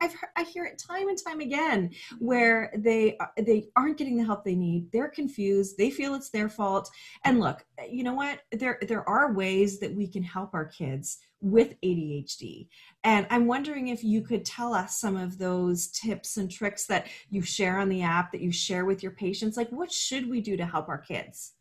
I've, 0.01 0.15
i 0.35 0.43
hear 0.43 0.65
it 0.65 0.77
time 0.77 1.09
and 1.09 1.17
time 1.17 1.39
again 1.39 1.91
where 2.19 2.71
they 2.77 3.17
they 3.37 3.69
aren't 3.75 3.97
getting 3.97 4.17
the 4.17 4.23
help 4.23 4.43
they 4.43 4.55
need. 4.55 4.91
They're 4.91 5.09
confused. 5.09 5.77
They 5.77 5.89
feel 5.89 6.15
it's 6.15 6.29
their 6.29 6.49
fault. 6.49 6.89
And 7.23 7.39
look, 7.39 7.65
you 7.89 8.03
know 8.03 8.13
what? 8.13 8.41
There 8.51 8.79
there 8.87 9.07
are 9.07 9.33
ways 9.33 9.79
that 9.79 9.93
we 9.93 10.07
can 10.07 10.23
help 10.23 10.53
our 10.53 10.65
kids 10.65 11.17
with 11.41 11.79
ADHD. 11.81 12.67
And 13.03 13.27
I'm 13.29 13.45
wondering 13.45 13.89
if 13.89 14.03
you 14.03 14.21
could 14.21 14.45
tell 14.45 14.73
us 14.73 14.99
some 14.99 15.15
of 15.15 15.37
those 15.37 15.87
tips 15.87 16.37
and 16.37 16.49
tricks 16.49 16.85
that 16.87 17.07
you 17.29 17.41
share 17.41 17.77
on 17.79 17.89
the 17.89 18.01
app 18.01 18.31
that 18.31 18.41
you 18.41 18.51
share 18.51 18.85
with 18.85 19.03
your 19.03 19.11
patients. 19.11 19.57
Like, 19.57 19.69
what 19.69 19.91
should 19.91 20.29
we 20.29 20.41
do 20.41 20.57
to 20.57 20.65
help 20.65 20.89
our 20.89 20.97
kids? 20.97 21.53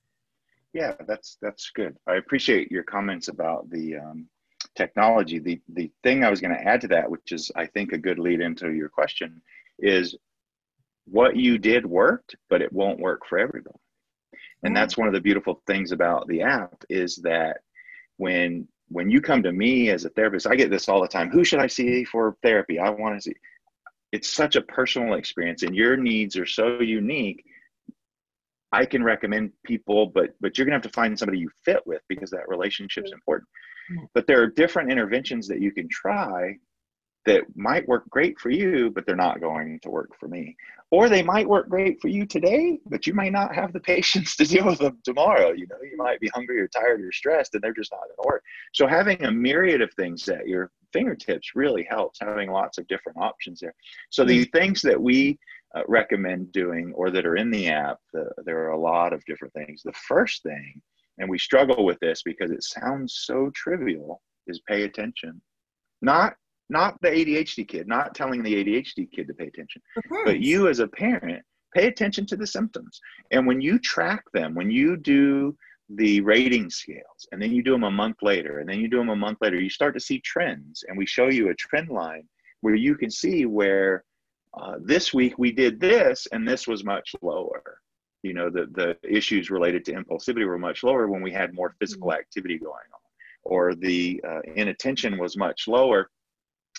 Yeah, 0.74 0.94
that's 1.06 1.38
that's 1.40 1.70
good. 1.70 1.96
I 2.06 2.16
appreciate 2.16 2.70
your 2.70 2.82
comments 2.82 3.28
about 3.28 3.70
the 3.70 3.96
um, 3.96 4.26
technology. 4.74 5.38
The 5.38 5.60
the 5.72 5.90
thing 6.02 6.24
I 6.24 6.30
was 6.30 6.40
going 6.40 6.54
to 6.54 6.62
add 6.62 6.80
to 6.82 6.88
that, 6.88 7.08
which 7.08 7.30
is 7.30 7.50
I 7.54 7.66
think 7.66 7.92
a 7.92 7.98
good 7.98 8.18
lead 8.18 8.40
into 8.40 8.72
your 8.72 8.88
question, 8.88 9.40
is 9.78 10.16
what 11.06 11.36
you 11.36 11.58
did 11.58 11.86
worked, 11.86 12.34
but 12.50 12.60
it 12.60 12.72
won't 12.72 12.98
work 12.98 13.22
for 13.28 13.38
everybody. 13.38 13.76
And 14.64 14.70
mm-hmm. 14.70 14.74
that's 14.74 14.96
one 14.96 15.06
of 15.06 15.14
the 15.14 15.20
beautiful 15.20 15.62
things 15.66 15.92
about 15.92 16.26
the 16.26 16.42
app 16.42 16.84
is 16.90 17.16
that 17.16 17.58
when 18.16 18.66
when 18.88 19.10
you 19.10 19.20
come 19.20 19.44
to 19.44 19.52
me 19.52 19.90
as 19.90 20.04
a 20.04 20.10
therapist, 20.10 20.46
I 20.46 20.56
get 20.56 20.70
this 20.70 20.88
all 20.88 21.00
the 21.00 21.08
time. 21.08 21.30
Who 21.30 21.44
should 21.44 21.60
I 21.60 21.68
see 21.68 22.04
for 22.04 22.36
therapy? 22.42 22.80
I 22.80 22.90
want 22.90 23.16
to 23.16 23.22
see. 23.22 23.34
It's 24.10 24.32
such 24.32 24.56
a 24.56 24.62
personal 24.62 25.14
experience, 25.14 25.62
and 25.62 25.74
your 25.74 25.96
needs 25.96 26.36
are 26.36 26.46
so 26.46 26.80
unique. 26.80 27.44
I 28.74 28.84
can 28.84 29.04
recommend 29.04 29.52
people, 29.64 30.06
but 30.06 30.34
but 30.40 30.58
you're 30.58 30.64
gonna 30.66 30.74
have 30.74 30.82
to 30.82 30.88
find 30.88 31.16
somebody 31.16 31.38
you 31.38 31.50
fit 31.64 31.86
with 31.86 32.02
because 32.08 32.30
that 32.30 32.48
relationship's 32.48 33.12
important. 33.12 33.48
But 34.14 34.26
there 34.26 34.42
are 34.42 34.48
different 34.48 34.90
interventions 34.90 35.46
that 35.48 35.60
you 35.60 35.70
can 35.70 35.88
try 35.88 36.56
that 37.26 37.44
might 37.54 37.86
work 37.88 38.08
great 38.10 38.38
for 38.38 38.50
you, 38.50 38.90
but 38.90 39.06
they're 39.06 39.16
not 39.16 39.40
going 39.40 39.80
to 39.82 39.90
work 39.90 40.10
for 40.18 40.28
me. 40.28 40.56
Or 40.90 41.08
they 41.08 41.22
might 41.22 41.48
work 41.48 41.68
great 41.68 42.00
for 42.00 42.08
you 42.08 42.26
today, 42.26 42.78
but 42.86 43.06
you 43.06 43.14
might 43.14 43.32
not 43.32 43.54
have 43.54 43.72
the 43.72 43.80
patience 43.92 44.36
to 44.36 44.44
deal 44.44 44.66
with 44.66 44.78
them 44.78 44.98
tomorrow. 45.04 45.52
You 45.52 45.66
know, 45.68 45.76
you 45.82 45.96
might 45.96 46.20
be 46.20 46.30
hungry 46.34 46.60
or 46.60 46.68
tired 46.68 47.00
or 47.00 47.12
stressed, 47.12 47.54
and 47.54 47.62
they're 47.62 47.72
just 47.72 47.92
not 47.92 48.00
going 48.00 48.16
to 48.22 48.28
work. 48.28 48.42
So 48.72 48.86
having 48.86 49.22
a 49.24 49.30
myriad 49.30 49.80
of 49.80 49.92
things 49.94 50.28
at 50.28 50.46
your 50.46 50.70
fingertips 50.92 51.52
really 51.54 51.86
helps. 51.88 52.18
Having 52.20 52.50
lots 52.50 52.78
of 52.78 52.86
different 52.88 53.18
options 53.18 53.60
there. 53.60 53.74
So 54.10 54.24
the 54.24 54.44
things 54.46 54.82
that 54.82 55.00
we 55.00 55.38
uh, 55.74 55.82
recommend 55.88 56.52
doing, 56.52 56.92
or 56.94 57.10
that 57.10 57.26
are 57.26 57.36
in 57.36 57.50
the 57.50 57.68
app, 57.68 57.98
the, 58.12 58.30
there 58.44 58.64
are 58.64 58.70
a 58.70 58.78
lot 58.78 59.12
of 59.12 59.24
different 59.24 59.52
things. 59.54 59.82
The 59.82 59.92
first 59.92 60.42
thing, 60.42 60.80
and 61.18 61.28
we 61.28 61.38
struggle 61.38 61.84
with 61.84 61.98
this 62.00 62.22
because 62.22 62.50
it 62.50 62.62
sounds 62.62 63.22
so 63.24 63.50
trivial, 63.54 64.22
is 64.46 64.60
pay 64.68 64.82
attention. 64.82 65.40
Not 66.02 66.34
not 66.70 67.00
the 67.02 67.08
ADHD 67.08 67.68
kid, 67.68 67.86
not 67.86 68.14
telling 68.14 68.42
the 68.42 68.64
ADHD 68.64 69.10
kid 69.10 69.28
to 69.28 69.34
pay 69.34 69.46
attention, 69.46 69.82
but 70.24 70.40
you 70.40 70.68
as 70.68 70.78
a 70.78 70.88
parent, 70.88 71.44
pay 71.74 71.88
attention 71.88 72.24
to 72.26 72.36
the 72.36 72.46
symptoms. 72.46 73.00
And 73.32 73.46
when 73.46 73.60
you 73.60 73.78
track 73.78 74.24
them, 74.32 74.54
when 74.54 74.70
you 74.70 74.96
do 74.96 75.56
the 75.90 76.22
rating 76.22 76.70
scales 76.70 77.28
and 77.30 77.42
then 77.42 77.52
you 77.52 77.62
do 77.62 77.72
them 77.72 77.84
a 77.84 77.90
month 77.90 78.16
later 78.22 78.60
and 78.60 78.68
then 78.68 78.80
you 78.80 78.88
do 78.88 78.96
them 78.96 79.10
a 79.10 79.16
month 79.16 79.38
later, 79.42 79.60
you 79.60 79.68
start 79.68 79.92
to 79.94 80.00
see 80.00 80.20
trends. 80.20 80.84
And 80.88 80.96
we 80.96 81.04
show 81.04 81.28
you 81.28 81.50
a 81.50 81.54
trend 81.54 81.90
line 81.90 82.26
where 82.62 82.74
you 82.74 82.96
can 82.96 83.10
see 83.10 83.44
where 83.44 84.04
uh, 84.56 84.76
this 84.80 85.12
week 85.12 85.38
we 85.38 85.52
did 85.52 85.80
this 85.80 86.26
and 86.32 86.46
this 86.46 86.66
was 86.66 86.84
much 86.84 87.14
lower. 87.22 87.80
You 88.22 88.34
know, 88.34 88.48
the, 88.48 88.66
the 88.72 88.96
issues 89.02 89.50
related 89.50 89.84
to 89.86 89.92
impulsivity 89.92 90.46
were 90.46 90.58
much 90.58 90.82
lower 90.82 91.08
when 91.08 91.22
we 91.22 91.32
had 91.32 91.52
more 91.54 91.74
physical 91.78 92.08
mm-hmm. 92.08 92.20
activity 92.20 92.58
going 92.58 92.72
on, 92.72 93.00
or 93.42 93.74
the 93.74 94.22
uh, 94.26 94.40
inattention 94.54 95.18
was 95.18 95.36
much 95.36 95.68
lower 95.68 96.10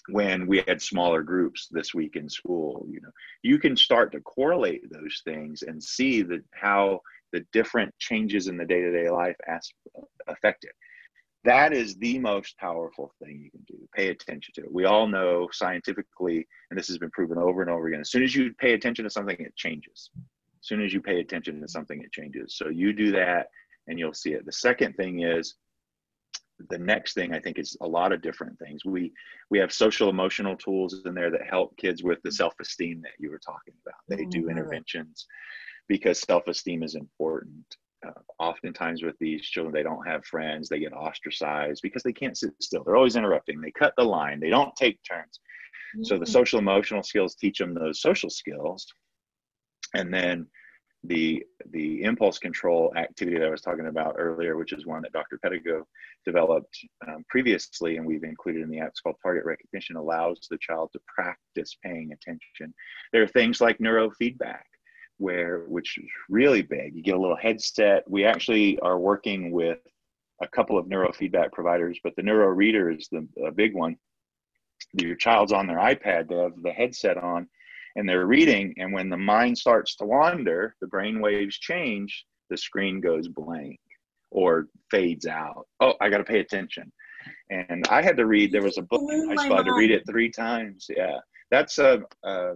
when 0.09 0.45
we 0.47 0.63
had 0.67 0.81
smaller 0.81 1.23
groups 1.23 1.67
this 1.71 1.93
week 1.93 2.15
in 2.15 2.29
school 2.29 2.85
you 2.89 3.01
know 3.01 3.09
you 3.41 3.57
can 3.57 3.75
start 3.75 4.11
to 4.11 4.19
correlate 4.21 4.83
those 4.91 5.21
things 5.25 5.63
and 5.63 5.83
see 5.83 6.21
that 6.21 6.43
how 6.53 6.99
the 7.33 7.43
different 7.51 7.93
changes 7.97 8.47
in 8.47 8.55
the 8.55 8.65
day-to-day 8.65 9.09
life 9.09 9.35
as, 9.47 9.71
affect 10.27 10.63
it 10.63 10.73
that 11.45 11.73
is 11.73 11.95
the 11.95 12.19
most 12.19 12.57
powerful 12.57 13.13
thing 13.19 13.39
you 13.41 13.51
can 13.51 13.63
do. 13.67 13.77
Pay 13.95 14.09
attention 14.09 14.53
to 14.55 14.61
it. 14.61 14.73
We 14.73 14.85
all 14.85 15.07
know 15.07 15.47
scientifically, 15.51 16.47
and 16.69 16.77
this 16.77 16.87
has 16.87 16.97
been 16.97 17.11
proven 17.11 17.37
over 17.37 17.61
and 17.61 17.71
over 17.71 17.87
again. 17.87 18.01
As 18.01 18.11
soon 18.11 18.23
as 18.23 18.35
you 18.35 18.53
pay 18.53 18.73
attention 18.73 19.03
to 19.05 19.09
something, 19.09 19.37
it 19.39 19.55
changes. 19.55 20.09
As 20.15 20.67
soon 20.67 20.83
as 20.83 20.93
you 20.93 21.01
pay 21.01 21.19
attention 21.19 21.61
to 21.61 21.67
something, 21.67 22.01
it 22.01 22.11
changes. 22.11 22.57
So 22.57 22.69
you 22.69 22.93
do 22.93 23.11
that, 23.11 23.47
and 23.87 23.97
you'll 23.97 24.13
see 24.13 24.33
it. 24.33 24.45
The 24.45 24.51
second 24.51 24.93
thing 24.93 25.21
is 25.21 25.55
the 26.69 26.77
next 26.77 27.13
thing 27.13 27.33
I 27.33 27.39
think 27.39 27.59
is 27.59 27.77
a 27.81 27.87
lot 27.87 28.11
of 28.11 28.21
different 28.21 28.57
things. 28.59 28.85
We 28.85 29.11
we 29.49 29.59
have 29.59 29.73
social 29.73 30.09
emotional 30.09 30.55
tools 30.55 31.01
in 31.05 31.13
there 31.13 31.31
that 31.31 31.47
help 31.49 31.75
kids 31.77 32.03
with 32.03 32.19
the 32.23 32.31
self 32.31 32.53
esteem 32.61 33.01
that 33.01 33.11
you 33.19 33.29
were 33.29 33.39
talking 33.39 33.73
about. 33.85 33.99
They 34.07 34.23
mm-hmm. 34.23 34.41
do 34.41 34.49
interventions 34.49 35.25
because 35.87 36.19
self 36.19 36.47
esteem 36.47 36.83
is 36.83 36.95
important. 36.95 37.65
Uh, 38.05 38.11
oftentimes 38.39 39.03
with 39.03 39.15
these 39.19 39.43
children, 39.43 39.73
they 39.73 39.83
don't 39.83 40.07
have 40.07 40.25
friends. 40.25 40.69
They 40.69 40.79
get 40.79 40.93
ostracized 40.93 41.81
because 41.81 42.03
they 42.03 42.13
can't 42.13 42.37
sit 42.37 42.51
still. 42.61 42.83
They're 42.83 42.95
always 42.95 43.15
interrupting. 43.15 43.61
They 43.61 43.71
cut 43.71 43.93
the 43.97 44.03
line. 44.03 44.39
They 44.39 44.49
don't 44.49 44.75
take 44.75 44.99
turns. 45.03 45.39
Mm-hmm. 45.95 46.03
So 46.03 46.17
the 46.17 46.25
mm. 46.25 46.29
social 46.29 46.59
emotional 46.59 47.03
skills 47.03 47.35
teach 47.35 47.57
them 47.59 47.73
those 47.73 48.01
social 48.01 48.29
skills, 48.29 48.85
and 49.93 50.13
then 50.13 50.47
the 51.07 51.43
the 51.71 52.03
impulse 52.03 52.39
control 52.39 52.93
activity 52.95 53.37
that 53.37 53.47
I 53.47 53.51
was 53.51 53.61
talking 53.61 53.87
about 53.87 54.15
earlier, 54.17 54.57
which 54.57 54.73
is 54.73 54.85
one 54.85 55.01
that 55.03 55.13
Dr. 55.13 55.39
Pedigo 55.43 55.83
developed 56.25 56.77
um, 57.07 57.23
previously, 57.29 57.97
and 57.97 58.05
we've 58.05 58.23
included 58.23 58.63
in 58.63 58.69
the 58.69 58.79
app. 58.79 58.89
It's 58.89 59.01
called 59.01 59.15
Target 59.21 59.45
Recognition. 59.45 59.95
Allows 59.95 60.47
the 60.49 60.57
child 60.59 60.89
to 60.93 60.99
practice 61.07 61.77
paying 61.83 62.11
attention. 62.11 62.73
There 63.13 63.23
are 63.23 63.27
things 63.27 63.61
like 63.61 63.77
neurofeedback, 63.79 64.63
where 65.17 65.59
which 65.67 65.97
is 65.97 66.09
really 66.29 66.61
big. 66.61 66.95
You 66.95 67.01
get 67.01 67.15
a 67.15 67.19
little 67.19 67.37
headset. 67.37 68.03
We 68.09 68.25
actually 68.25 68.79
are 68.79 68.99
working 68.99 69.51
with 69.51 69.79
a 70.41 70.47
couple 70.47 70.77
of 70.77 70.87
neurofeedback 70.87 71.51
providers, 71.51 71.99
but 72.03 72.13
the 72.15 72.23
neuro 72.23 72.47
reader 72.47 72.91
is 72.91 73.07
the 73.11 73.27
big 73.55 73.73
one. 73.73 73.95
Your 74.93 75.15
child's 75.15 75.53
on 75.53 75.67
their 75.67 75.77
iPad. 75.77 76.27
They 76.27 76.35
have 76.35 76.61
the 76.61 76.71
headset 76.71 77.17
on 77.17 77.47
and 77.95 78.07
they're 78.07 78.25
reading 78.25 78.73
and 78.77 78.91
when 78.93 79.09
the 79.09 79.17
mind 79.17 79.57
starts 79.57 79.95
to 79.95 80.05
wander 80.05 80.75
the 80.81 80.87
brain 80.87 81.19
waves 81.19 81.57
change 81.57 82.25
the 82.49 82.57
screen 82.57 83.01
goes 83.01 83.27
blank 83.27 83.79
or 84.31 84.67
fades 84.91 85.25
out 85.25 85.65
oh 85.79 85.93
i 86.01 86.09
got 86.09 86.17
to 86.17 86.23
pay 86.23 86.39
attention 86.39 86.91
and 87.49 87.85
i 87.89 88.01
had 88.01 88.17
to 88.17 88.25
read 88.25 88.51
there 88.51 88.61
was 88.61 88.77
a 88.77 88.81
book 88.83 89.01
i 89.37 89.43
had 89.43 89.65
to 89.65 89.73
read 89.73 89.91
it 89.91 90.03
three 90.07 90.29
times 90.29 90.87
yeah 90.95 91.17
that's 91.51 91.77
a 91.79 92.01
uh, 92.23 92.53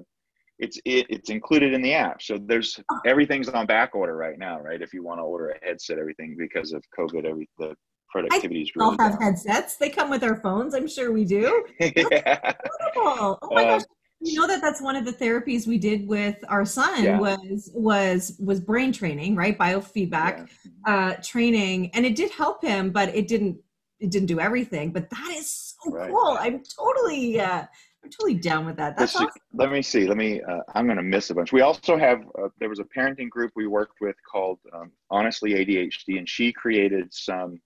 it's 0.59 0.77
it, 0.85 1.05
it's 1.09 1.29
included 1.29 1.73
in 1.73 1.81
the 1.81 1.93
app 1.93 2.21
so 2.21 2.37
there's 2.37 2.79
oh. 2.91 2.99
everything's 3.05 3.49
on 3.49 3.65
back 3.65 3.95
order 3.95 4.15
right 4.15 4.37
now 4.37 4.59
right 4.59 4.81
if 4.81 4.93
you 4.93 5.03
want 5.03 5.19
to 5.19 5.23
order 5.23 5.49
a 5.49 5.65
headset 5.65 5.97
everything 5.97 6.35
because 6.37 6.73
of 6.73 6.83
covid 6.97 7.25
every 7.25 7.49
the 7.57 7.75
productivity 8.09 8.61
is 8.61 8.71
really 8.75 8.85
all 8.85 9.03
have 9.03 9.13
down. 9.13 9.21
headsets 9.21 9.77
they 9.77 9.89
come 9.89 10.09
with 10.09 10.23
our 10.23 10.35
phones 10.35 10.73
i'm 10.73 10.87
sure 10.87 11.11
we 11.11 11.23
do 11.25 11.65
yeah. 11.79 12.53
oh 12.97 13.37
my 13.51 13.63
uh, 13.63 13.77
gosh 13.77 13.85
you 14.21 14.39
know 14.39 14.47
that 14.47 14.61
that's 14.61 14.81
one 14.81 14.95
of 14.95 15.05
the 15.05 15.13
therapies 15.13 15.65
we 15.65 15.77
did 15.77 16.07
with 16.07 16.37
our 16.49 16.65
son 16.65 17.03
yeah. 17.03 17.19
was 17.19 17.71
was 17.73 18.35
was 18.39 18.59
brain 18.59 18.91
training 18.91 19.35
right 19.35 19.57
biofeedback 19.57 20.49
yeah. 20.85 20.93
uh 20.93 21.13
training 21.23 21.89
and 21.93 22.05
it 22.05 22.15
did 22.15 22.31
help 22.31 22.63
him 22.63 22.91
but 22.91 23.13
it 23.15 23.27
didn't 23.27 23.57
it 23.99 24.11
didn't 24.11 24.27
do 24.27 24.39
everything 24.39 24.91
but 24.91 25.09
that 25.09 25.35
is 25.37 25.75
so 25.81 25.91
right. 25.91 26.09
cool 26.09 26.37
i'm 26.39 26.61
totally 26.63 27.39
uh 27.39 27.63
i'm 28.03 28.09
totally 28.09 28.35
down 28.35 28.65
with 28.65 28.75
that 28.75 28.97
that's 28.97 29.15
awesome. 29.15 29.29
let 29.53 29.71
me 29.71 29.81
see 29.81 30.07
let 30.07 30.17
me 30.17 30.41
uh, 30.41 30.59
i'm 30.75 30.87
gonna 30.87 31.03
miss 31.03 31.29
a 31.29 31.35
bunch 31.35 31.51
we 31.51 31.61
also 31.61 31.97
have 31.97 32.21
uh, 32.41 32.47
there 32.59 32.69
was 32.69 32.79
a 32.79 32.83
parenting 32.83 33.29
group 33.29 33.51
we 33.55 33.67
worked 33.67 34.01
with 34.01 34.15
called 34.29 34.59
um, 34.73 34.91
honestly 35.09 35.53
adhd 35.53 36.17
and 36.17 36.27
she 36.27 36.51
created 36.51 37.13
some 37.13 37.59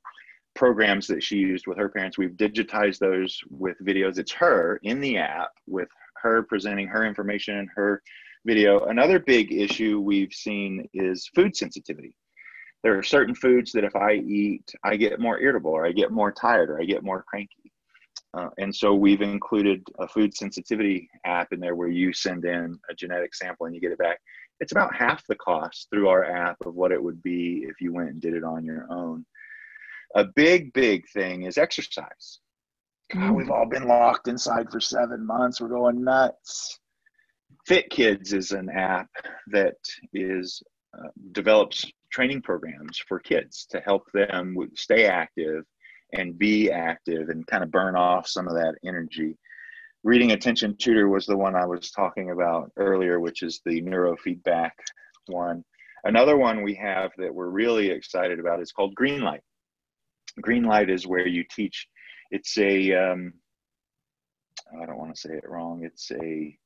programs 0.56 1.08
that 1.08 1.24
she 1.24 1.38
used 1.38 1.66
with 1.68 1.78
her 1.78 1.90
parents 1.90 2.18
we've 2.18 2.32
digitized 2.32 3.00
those 3.00 3.40
with 3.50 3.78
videos 3.84 4.18
it's 4.18 4.32
her 4.32 4.80
in 4.84 5.00
the 5.00 5.18
app 5.18 5.50
with 5.68 5.90
her 6.22 6.44
presenting 6.44 6.88
her 6.88 7.06
information 7.06 7.58
in 7.58 7.68
her 7.76 8.02
video. 8.46 8.86
Another 8.86 9.20
big 9.20 9.52
issue 9.52 10.00
we've 10.00 10.34
seen 10.34 10.88
is 10.94 11.30
food 11.36 11.56
sensitivity. 11.56 12.16
There 12.84 12.98
are 12.98 13.04
certain 13.04 13.36
foods 13.36 13.72
that 13.74 13.86
if 13.86 13.96
I 13.96 14.14
eat, 14.16 14.70
I 14.84 14.98
get 14.98 15.20
more 15.20 15.40
irritable 15.40 15.72
or 15.72 15.86
I 15.86 15.92
get 15.92 16.12
more 16.12 16.32
tired 16.32 16.70
or 16.70 16.82
I 16.82 16.86
get 16.86 17.04
more 17.04 17.24
cranky. 17.28 17.63
Uh, 18.36 18.50
and 18.58 18.76
so 18.76 18.94
we've 18.94 19.22
included 19.22 19.86
a 20.00 20.08
food 20.08 20.36
sensitivity 20.36 21.10
app 21.26 21.54
in 21.54 21.60
there 21.60 21.76
where 21.76 21.90
you 21.90 22.12
send 22.12 22.46
in 22.46 22.80
a 22.90 22.94
genetic 22.94 23.36
sample 23.36 23.68
and 23.68 23.76
you 23.76 23.82
get 23.82 23.92
it 23.92 24.00
back. 24.00 24.20
It's 24.60 24.72
about 24.72 24.96
half 24.96 25.26
the 25.28 25.36
cost 25.36 25.88
through 25.92 26.08
our 26.08 26.26
app 26.26 26.58
of 26.66 26.76
what 26.76 26.92
it 26.92 27.02
would 27.02 27.22
be 27.22 27.66
if 27.68 27.80
you 27.80 27.94
went 27.94 28.10
and 28.10 28.22
did 28.22 28.34
it 28.34 28.44
on 28.44 28.66
your 28.66 28.88
own. 28.90 29.26
A 30.16 30.26
big, 30.26 30.74
big 30.74 31.08
thing 31.10 31.44
is 31.44 31.58
exercise. 31.58 32.40
God, 33.12 33.32
we've 33.32 33.52
all 33.52 33.68
been 33.68 33.88
locked 33.88 34.28
inside 34.28 34.72
for 34.72 34.80
seven 34.80 35.26
months. 35.26 35.62
We're 35.62 35.68
going 35.68 36.04
nuts. 36.04 36.80
Fit 37.68 37.90
Kids 37.90 38.34
is 38.34 38.52
an 38.52 38.70
app 38.70 39.10
that 39.48 39.76
is 40.14 40.64
uh, 40.98 41.10
develops 41.32 41.86
training 42.12 42.42
programs 42.42 42.98
for 43.08 43.20
kids 43.20 43.66
to 43.72 43.80
help 43.80 44.04
them 44.14 44.56
stay 44.76 45.06
active 45.06 45.66
and 46.14 46.38
be 46.38 46.72
active 46.72 47.30
and 47.30 47.46
kind 47.48 47.64
of 47.64 47.72
burn 47.72 47.96
off 47.96 48.28
some 48.28 48.48
of 48.48 48.54
that 48.54 48.76
energy. 48.86 49.38
Reading 50.04 50.32
Attention 50.32 50.76
Tutor 50.78 51.10
was 51.10 51.26
the 51.26 51.38
one 51.38 51.56
I 51.56 51.66
was 51.66 51.92
talking 51.92 52.32
about 52.32 52.72
earlier, 52.78 53.20
which 53.20 53.42
is 53.42 53.62
the 53.66 53.82
neurofeedback 53.82 54.72
one. 55.28 55.64
Another 56.04 56.38
one 56.38 56.64
we 56.64 56.76
have 56.76 57.12
that 57.18 57.34
we're 57.34 57.50
really 57.50 57.90
excited 57.90 58.40
about 58.40 58.62
is 58.62 58.72
called 58.72 58.96
Greenlight. 58.96 59.40
Greenlight 60.42 60.90
is 60.90 61.08
where 61.08 61.28
you 61.28 61.44
teach 61.50 61.88
it's 62.32 62.58
a 62.58 62.94
um, 62.94 63.32
I 64.82 64.86
don't 64.86 64.98
want 64.98 65.14
to 65.14 65.22
say 65.22 65.36
it 65.36 65.48
wrong. 65.48 65.84
It's 65.84 66.12
a 66.12 66.58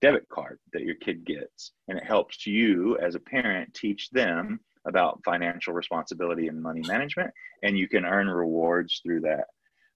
debit 0.00 0.28
card 0.28 0.58
that 0.72 0.82
your 0.82 0.96
kid 0.96 1.24
gets, 1.24 1.72
and 1.88 1.98
it 1.98 2.04
helps 2.04 2.46
you 2.46 2.98
as 2.98 3.14
a 3.14 3.20
parent 3.20 3.72
teach 3.74 4.10
them 4.10 4.60
about 4.88 5.20
financial 5.24 5.74
responsibility 5.74 6.48
and 6.48 6.60
money 6.60 6.82
management, 6.86 7.30
and 7.62 7.78
you 7.78 7.88
can 7.88 8.04
earn 8.04 8.28
rewards 8.28 9.00
through 9.04 9.20
that 9.20 9.44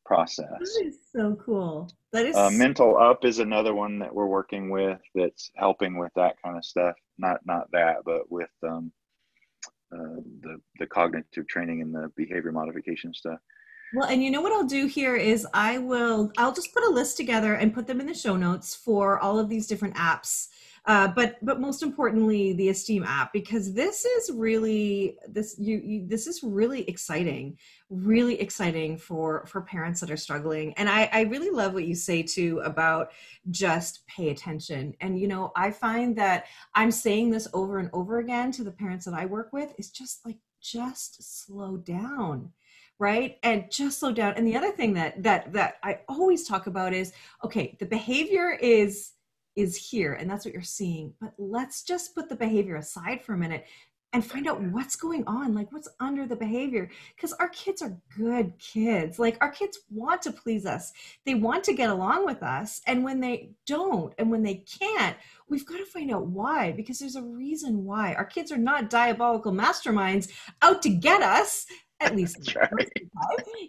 process. 0.05 0.47
That 0.59 0.85
is 0.85 0.99
so 1.15 1.37
cool. 1.45 1.91
That 2.13 2.27
is 2.27 2.37
uh, 2.37 2.51
mental 2.51 2.97
up 2.99 3.25
is 3.25 3.39
another 3.39 3.75
one 3.75 3.99
that 4.01 4.15
we're 4.15 4.27
working 4.27 4.71
with 4.71 5.01
that's 5.15 5.51
helping 5.57 5.99
with 5.99 6.13
that 6.17 6.35
kind 6.45 6.57
of 6.57 6.65
stuff. 6.65 6.95
Not 7.19 7.41
not 7.47 7.71
that, 7.73 7.97
but 8.05 8.31
with 8.31 8.51
um, 8.63 8.93
uh, 9.95 10.21
the 10.43 10.61
the 10.79 10.87
cognitive 10.87 11.47
training 11.49 11.83
and 11.83 11.95
the 11.95 12.11
behavior 12.17 12.53
modification 12.53 13.15
stuff. 13.15 13.39
Well, 13.95 14.09
and 14.09 14.25
you 14.25 14.31
know 14.31 14.41
what 14.41 14.53
I'll 14.53 14.65
do 14.65 14.87
here 14.87 15.17
is 15.17 15.47
I 15.53 15.79
will 15.79 16.33
I'll 16.39 16.55
just 16.55 16.73
put 16.73 16.85
a 16.85 16.91
list 16.91 17.17
together 17.17 17.55
and 17.55 17.75
put 17.75 17.87
them 17.87 18.01
in 18.01 18.07
the 18.07 18.15
show 18.15 18.37
notes 18.37 18.75
for 18.75 19.19
all 19.19 19.39
of 19.39 19.49
these 19.49 19.67
different 19.67 19.95
apps. 19.97 20.49
Uh, 20.85 21.07
but 21.07 21.37
but 21.43 21.61
most 21.61 21.83
importantly, 21.83 22.53
the 22.55 22.69
Esteem 22.69 23.05
app 23.05 23.33
because 23.33 23.73
this 23.73 24.05
is 24.05 24.33
really 24.33 25.17
this 25.29 25.55
you, 25.57 25.81
you 25.85 26.07
this 26.09 26.27
is 26.27 26.43
really 26.43 26.83
exciting, 26.89 27.57
really 27.89 28.41
exciting 28.41 28.99
for 28.99 29.47
for 29.47 29.61
parents 29.61 30.01
that 30.01 30.11
are 30.11 30.17
struggling. 30.17 30.73
And 30.75 30.89
I 30.89 31.09
I 31.13 31.21
really 31.23 31.51
love 31.51 31.73
what 31.73 31.85
you 31.85 31.95
say 31.95 32.23
too 32.23 32.61
about 32.65 33.13
just 33.51 34.05
pay 34.09 34.31
attention. 34.31 34.95
And 35.01 35.21
you 35.21 35.29
know 35.29 35.53
I 35.55 35.71
find 35.71 36.17
that 36.19 36.47
I'm 36.75 36.91
saying 36.91 37.31
this 37.31 37.47
over 37.55 37.79
and 37.79 37.91
over 37.93 38.19
again 38.19 38.51
to 38.53 38.65
the 38.65 38.73
parents 38.73 39.05
that 39.05 39.15
I 39.15 39.27
work 39.27 39.53
with 39.53 39.73
is 39.79 39.91
just 39.91 40.27
like 40.27 40.39
just 40.61 41.45
slow 41.45 41.77
down 41.77 42.51
right 42.99 43.39
and 43.43 43.71
just 43.71 43.99
slow 43.99 44.13
down 44.13 44.35
and 44.37 44.47
the 44.47 44.57
other 44.57 44.71
thing 44.71 44.93
that 44.93 45.21
that 45.21 45.53
that 45.53 45.79
i 45.83 45.99
always 46.09 46.47
talk 46.47 46.69
about 46.69 46.93
is 46.93 47.13
okay 47.43 47.77
the 47.81 47.87
behavior 47.87 48.53
is 48.61 49.13
is 49.57 49.77
here 49.77 50.15
and 50.15 50.31
that's 50.31 50.45
what 50.45 50.55
you're 50.55 50.63
seeing. 50.63 51.15
But 51.21 51.35
let's 51.39 51.83
just 51.83 52.15
put 52.15 52.29
the 52.29 52.37
behavior 52.37 52.77
aside 52.77 53.23
for 53.23 53.35
a 53.35 53.39
minute 53.39 53.67
and 54.15 54.25
find 54.25 54.47
out 54.47 54.61
what's 54.61 54.95
going 54.95 55.25
on 55.27 55.55
like 55.55 55.73
what's 55.73 55.89
under 55.99 56.27
the 56.27 56.37
behavior 56.37 56.91
because 57.17 57.33
our 57.35 57.49
kids 57.49 57.81
are 57.81 57.97
good 58.17 58.53
kids. 58.59 59.19
Like 59.19 59.39
our 59.41 59.51
kids 59.51 59.79
want 59.91 60.23
to 60.23 60.33
please 60.33 60.67
us. 60.67 60.93
They 61.25 61.35
want 61.35 61.65
to 61.65 61.73
get 61.73 61.91
along 61.91 62.27
with 62.27 62.43
us 62.43 62.83
and 62.87 63.05
when 63.05 63.21
they 63.21 63.53
don't 63.67 64.13
and 64.19 64.31
when 64.31 64.43
they 64.43 64.65
can't 64.81 65.17
we've 65.49 65.67
got 65.67 65.79
to 65.79 65.85
find 65.87 66.11
out 66.11 66.27
why 66.27 66.73
because 66.73 66.99
there's 66.99 67.17
a 67.17 67.23
reason 67.23 67.85
why. 67.85 68.15
Our 68.15 68.25
kids 68.25 68.53
are 68.53 68.59
not 68.59 68.91
diabolical 68.91 69.53
masterminds 69.53 70.31
out 70.61 70.83
to 70.83 70.91
get 70.91 71.23
us 71.23 71.67
at 72.03 72.17
least 72.17 72.55
right. 72.73 72.93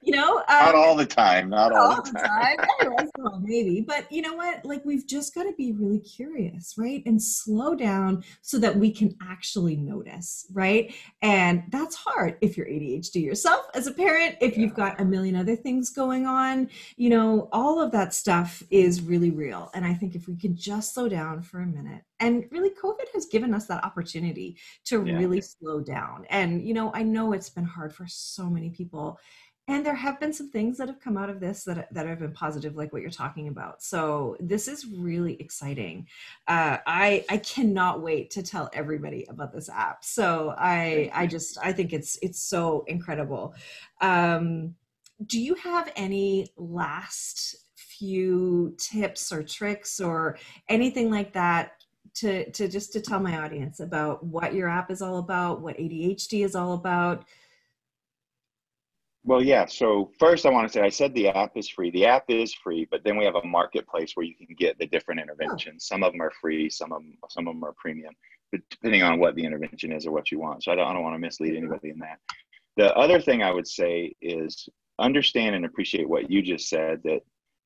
you 0.02 0.16
know 0.16 0.38
um, 0.38 0.46
not 0.48 0.76
all 0.76 0.96
the 0.96 1.06
time 1.06 1.50
not, 1.50 1.72
not 1.72 1.80
all, 1.80 1.92
all, 1.94 2.02
the 2.02 2.12
time, 2.12 2.58
time. 2.58 2.68
every 2.82 2.94
once 2.94 3.12
in 3.16 3.22
a 3.22 3.30
while 3.30 3.40
maybe 3.40 3.82
but 3.82 4.12
you 4.12 4.22
know 4.22 4.34
what 4.34 4.64
like 4.66 4.84
we've 4.86 5.08
just 5.08 5.34
got 5.34 5.44
to 5.44 5.54
be 5.54 5.72
really 5.74 6.00
curious 6.00 6.76
right 6.78 7.04
and 7.06 7.22
slow 7.22 7.76
down 7.76 8.24
so 8.42 8.58
that 8.58 8.76
we 8.76 8.92
can 8.92 9.16
actually 9.22 9.76
notice 9.76 10.48
right 10.54 10.94
and 11.22 11.64
that's 11.70 11.96
hard 11.96 12.38
if 12.42 12.58
you're 12.58 12.68
adhd 12.68 13.16
yourself 13.16 13.66
as 13.74 13.88
a 13.88 13.94
parent 13.94 14.36
if 14.42 14.54
yeah. 14.54 14.64
you've 14.64 14.74
got 14.74 15.00
a 15.00 15.06
million 15.06 15.36
other 15.36 15.56
things 15.56 15.90
going 15.90 16.26
on 16.26 16.70
you 16.98 17.10
know 17.10 17.48
all 17.52 17.82
of 17.82 17.92
that 17.92 18.14
stuff 18.14 18.64
is 18.70 19.02
really 19.02 19.32
real 19.32 19.70
and 19.74 19.86
i 19.86 19.94
think 19.94 20.16
if 20.16 20.28
we 20.28 20.36
can 20.36 20.56
just 20.56 20.94
slow 20.94 21.08
down 21.08 21.42
for 21.42 21.62
a 21.62 21.66
minute 21.66 22.04
and 22.24 22.46
really 22.52 22.70
covid 22.72 23.08
has 23.14 23.26
given 23.28 23.54
us 23.54 23.66
that 23.68 23.84
opportunity 23.84 24.58
to 24.86 25.04
yeah. 25.06 25.18
really 25.18 25.42
slow 25.42 25.80
down. 25.82 26.26
And 26.30 26.66
you 26.68 26.74
know 26.74 26.92
i 26.94 27.04
know 27.04 27.34
it's 27.34 27.50
been 27.50 27.66
hard 27.66 27.94
for 27.94 28.06
so 28.08 28.50
many 28.50 28.70
people 28.70 29.20
and 29.68 29.86
there 29.86 29.96
have 29.96 30.20
been 30.20 30.34
some 30.34 30.50
things 30.50 30.78
that 30.78 30.90
have 30.90 31.00
come 31.00 31.18
out 31.18 31.30
of 31.30 31.40
this 31.40 31.64
that, 31.64 31.88
that 31.94 32.06
have 32.06 32.20
been 32.20 32.34
positive 32.34 32.76
like 32.76 32.92
what 32.92 33.02
you're 33.02 33.10
talking 33.10 33.48
about. 33.48 33.82
So 33.82 34.36
this 34.42 34.68
is 34.68 34.86
really 34.86 35.36
exciting. 35.40 36.08
Uh, 36.48 36.78
i 36.86 37.24
i 37.30 37.38
cannot 37.38 38.02
wait 38.02 38.30
to 38.32 38.44
tell 38.44 38.70
everybody 38.74 39.26
about 39.30 39.54
this 39.54 39.70
app. 39.70 40.04
So 40.04 40.54
i 40.58 41.10
i 41.14 41.26
just 41.28 41.58
i 41.64 41.72
think 41.72 41.94
it's 41.94 42.18
it's 42.22 42.42
so 42.42 42.84
incredible. 42.88 43.56
Um, 44.02 44.76
do 45.28 45.40
you 45.40 45.56
have 45.56 45.92
any 45.96 46.50
last 46.58 47.56
few 47.76 48.76
tips 48.78 49.32
or 49.32 49.44
tricks 49.44 50.02
or 50.02 50.38
anything 50.68 51.10
like 51.10 51.32
that 51.34 51.83
to 52.16 52.50
to 52.52 52.68
just 52.68 52.94
to 52.94 53.02
tell 53.02 53.20
my 53.20 53.38
audience 53.40 53.80
about 53.80 54.24
what 54.24 54.54
your 54.54 54.70
app 54.70 54.92
is 54.92 55.02
all 55.02 55.18
about 55.18 55.62
what 55.62 55.78
adhd 55.78 56.46
is 56.46 56.56
all 56.56 56.74
about 56.74 57.26
well, 59.26 59.42
yeah. 59.42 59.66
So 59.66 60.12
first, 60.20 60.46
I 60.46 60.50
want 60.50 60.68
to 60.68 60.74
say 60.74 60.82
I 60.82 60.90
said 60.90 61.14
the 61.14 61.30
app 61.30 61.56
is 61.56 61.70
free. 61.70 61.90
The 61.92 62.06
app 62.06 62.26
is 62.28 62.54
free, 62.54 62.86
but 62.92 63.06
then 63.06 63.16
we 63.16 63.24
have 63.24 63.36
a 63.36 63.46
marketplace 63.46 64.12
where 64.16 64.26
you 64.26 64.36
can 64.36 64.54
get 64.58 64.78
the 64.78 64.86
different 64.86 65.22
oh. 65.22 65.24
interventions. 65.24 65.88
Some 65.88 66.04
of 66.04 66.12
them 66.12 66.22
are 66.22 66.32
free, 66.42 66.70
some 66.70 66.92
of 66.92 67.02
them, 67.02 67.18
some 67.30 67.48
of 67.48 67.56
them 67.56 67.64
are 67.64 67.74
premium, 67.78 68.14
but 68.52 68.60
depending 68.70 69.02
on 69.02 69.20
what 69.20 69.36
the 69.36 69.46
intervention 69.46 69.94
is 69.94 70.06
or 70.06 70.12
what 70.12 70.30
you 70.30 70.40
want. 70.40 70.64
So 70.64 70.74
I 70.74 70.76
don't, 70.76 70.88
I 70.88 70.94
don't 70.94 71.04
want 71.04 71.16
to 71.16 71.20
mislead 71.20 71.54
mm-hmm. 71.54 71.58
anybody 71.60 71.90
in 71.92 72.00
that. 72.00 72.20
The 72.76 72.94
other 72.98 73.22
thing 73.22 73.44
I 73.44 73.52
would 73.52 73.68
say 73.68 74.14
is 74.22 74.68
understand 75.00 75.56
and 75.56 75.66
appreciate 75.66 76.08
what 76.08 76.30
you 76.30 76.42
just 76.42 76.68
said 76.68 77.02
that 77.04 77.22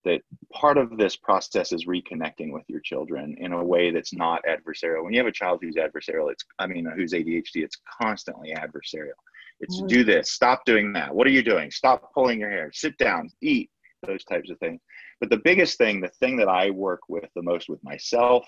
that 0.06 0.22
part 0.54 0.78
of 0.78 0.98
this 0.98 1.16
process 1.16 1.72
is 1.72 1.86
reconnecting 1.86 2.52
with 2.52 2.64
your 2.68 2.80
children 2.82 3.36
in 3.40 3.52
a 3.52 3.64
way 3.64 3.92
that's 3.92 4.14
not 4.14 4.42
adversarial. 4.46 5.04
When 5.04 5.14
you 5.14 5.20
have 5.20 5.28
a 5.28 5.32
child 5.32 5.60
who's 5.62 5.76
adversarial, 5.76 6.32
it's 6.32 6.46
I 6.60 6.68
mean 6.68 6.88
who's 6.96 7.14
ADHD, 7.14 7.64
it's 7.64 7.78
constantly 8.02 8.54
adversarial 8.56 9.18
it's 9.60 9.82
mm. 9.82 9.88
do 9.88 10.04
this, 10.04 10.32
stop 10.32 10.66
doing 10.66 10.94
that. 10.94 11.14
What 11.14 11.28
are 11.28 11.32
you 11.32 11.44
doing? 11.44 11.72
Stop 11.72 12.14
pulling 12.14 12.40
your 12.40 12.50
hair, 12.50 12.72
sit 12.74 12.98
down, 12.98 13.30
eat, 13.42 13.70
those 14.06 14.24
types 14.24 14.50
of 14.50 14.60
things. 14.60 14.82
But 15.20 15.30
the 15.30 15.42
biggest 15.44 15.78
thing, 15.78 16.00
the 16.00 16.10
thing 16.20 16.38
that 16.38 16.48
I 16.48 16.70
work 16.70 17.02
with 17.10 17.30
the 17.36 17.42
most 17.42 17.70
with 17.70 17.84
myself 17.84 18.46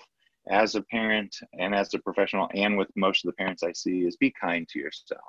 as 0.48 0.74
a 0.74 0.82
parent 0.82 1.34
and 1.58 1.74
as 1.74 1.92
a 1.94 1.98
professional 1.98 2.48
and 2.54 2.78
with 2.78 2.88
most 2.96 3.24
of 3.24 3.28
the 3.28 3.36
parents 3.36 3.62
I 3.62 3.72
see 3.72 4.00
is 4.00 4.16
be 4.16 4.32
kind 4.40 4.68
to 4.68 4.78
yourself. 4.78 5.20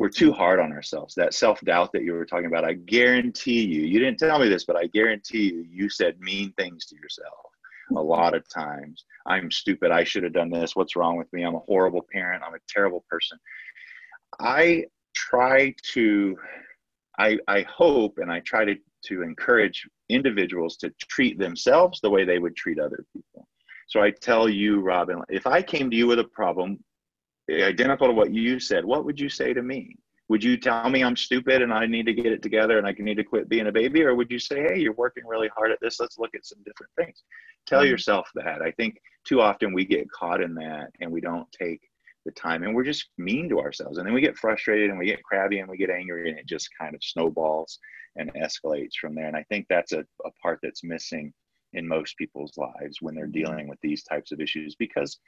We're 0.00 0.08
too 0.08 0.32
hard 0.32 0.60
on 0.60 0.72
ourselves. 0.72 1.14
That 1.14 1.34
self 1.34 1.60
doubt 1.60 1.92
that 1.92 2.04
you 2.04 2.14
were 2.14 2.24
talking 2.24 2.46
about, 2.46 2.64
I 2.64 2.72
guarantee 2.72 3.66
you, 3.66 3.82
you 3.82 3.98
didn't 3.98 4.18
tell 4.18 4.38
me 4.38 4.48
this, 4.48 4.64
but 4.64 4.74
I 4.74 4.86
guarantee 4.86 5.52
you, 5.52 5.66
you 5.70 5.90
said 5.90 6.18
mean 6.20 6.54
things 6.56 6.86
to 6.86 6.96
yourself 6.96 7.34
a 7.94 8.00
lot 8.00 8.32
of 8.34 8.48
times. 8.48 9.04
I'm 9.26 9.50
stupid. 9.50 9.90
I 9.90 10.04
should 10.04 10.22
have 10.22 10.32
done 10.32 10.48
this. 10.48 10.74
What's 10.74 10.96
wrong 10.96 11.18
with 11.18 11.30
me? 11.34 11.42
I'm 11.42 11.54
a 11.54 11.58
horrible 11.58 12.06
parent. 12.10 12.42
I'm 12.42 12.54
a 12.54 12.60
terrible 12.66 13.04
person. 13.10 13.38
I 14.40 14.86
try 15.14 15.74
to 15.92 16.34
I, 17.18 17.36
I 17.46 17.66
hope 17.68 18.16
and 18.16 18.32
I 18.32 18.40
try 18.40 18.64
to, 18.64 18.76
to 19.08 19.20
encourage 19.20 19.86
individuals 20.08 20.78
to 20.78 20.88
treat 21.10 21.38
themselves 21.38 22.00
the 22.00 22.08
way 22.08 22.24
they 22.24 22.38
would 22.38 22.56
treat 22.56 22.78
other 22.78 23.04
people. 23.12 23.46
So 23.86 24.00
I 24.00 24.12
tell 24.12 24.48
you, 24.48 24.80
Robin, 24.80 25.20
if 25.28 25.46
I 25.46 25.60
came 25.60 25.90
to 25.90 25.96
you 25.96 26.06
with 26.06 26.20
a 26.20 26.24
problem 26.24 26.82
identical 27.50 28.06
to 28.08 28.12
what 28.12 28.32
you 28.32 28.60
said, 28.60 28.84
what 28.84 29.04
would 29.04 29.18
you 29.18 29.28
say 29.28 29.52
to 29.52 29.62
me? 29.62 29.96
Would 30.28 30.44
you 30.44 30.56
tell 30.56 30.88
me 30.88 31.02
I'm 31.02 31.16
stupid 31.16 31.60
and 31.60 31.72
I 31.72 31.86
need 31.86 32.06
to 32.06 32.14
get 32.14 32.26
it 32.26 32.40
together 32.42 32.78
and 32.78 32.86
I 32.86 32.94
need 32.96 33.16
to 33.16 33.24
quit 33.24 33.48
being 33.48 33.66
a 33.66 33.72
baby? 33.72 34.04
Or 34.04 34.14
would 34.14 34.30
you 34.30 34.38
say, 34.38 34.62
hey, 34.62 34.78
you're 34.78 34.92
working 34.92 35.26
really 35.26 35.48
hard 35.48 35.72
at 35.72 35.78
this. 35.80 35.98
Let's 35.98 36.18
look 36.18 36.34
at 36.34 36.46
some 36.46 36.58
different 36.64 36.92
things. 36.96 37.24
Tell 37.66 37.80
mm-hmm. 37.80 37.90
yourself 37.90 38.30
that. 38.36 38.62
I 38.62 38.70
think 38.72 39.00
too 39.26 39.40
often 39.40 39.72
we 39.72 39.84
get 39.84 40.10
caught 40.12 40.40
in 40.40 40.54
that 40.54 40.90
and 41.00 41.10
we 41.10 41.20
don't 41.20 41.50
take 41.50 41.80
the 42.24 42.30
time 42.32 42.62
and 42.62 42.74
we're 42.74 42.84
just 42.84 43.08
mean 43.18 43.48
to 43.48 43.60
ourselves 43.60 43.98
and 43.98 44.06
then 44.06 44.14
we 44.14 44.20
get 44.20 44.36
frustrated 44.36 44.90
and 44.90 44.98
we 44.98 45.06
get 45.06 45.22
crabby 45.22 45.60
and 45.60 45.68
we 45.68 45.78
get 45.78 45.90
angry 45.90 46.28
and 46.28 46.38
it 46.38 46.46
just 46.46 46.68
kind 46.78 46.94
of 46.94 47.02
snowballs 47.02 47.78
and 48.16 48.32
escalates 48.34 48.94
from 49.00 49.14
there 49.14 49.26
and 49.26 49.36
i 49.36 49.42
think 49.44 49.66
that's 49.68 49.92
a, 49.92 50.00
a 50.00 50.30
part 50.42 50.58
that's 50.62 50.84
missing 50.84 51.32
in 51.72 51.86
most 51.86 52.16
people's 52.18 52.52
lives 52.56 52.98
when 53.00 53.14
they're 53.14 53.26
dealing 53.26 53.68
with 53.68 53.78
these 53.80 54.02
types 54.02 54.32
of 54.32 54.40
issues 54.40 54.74
because 54.78 55.18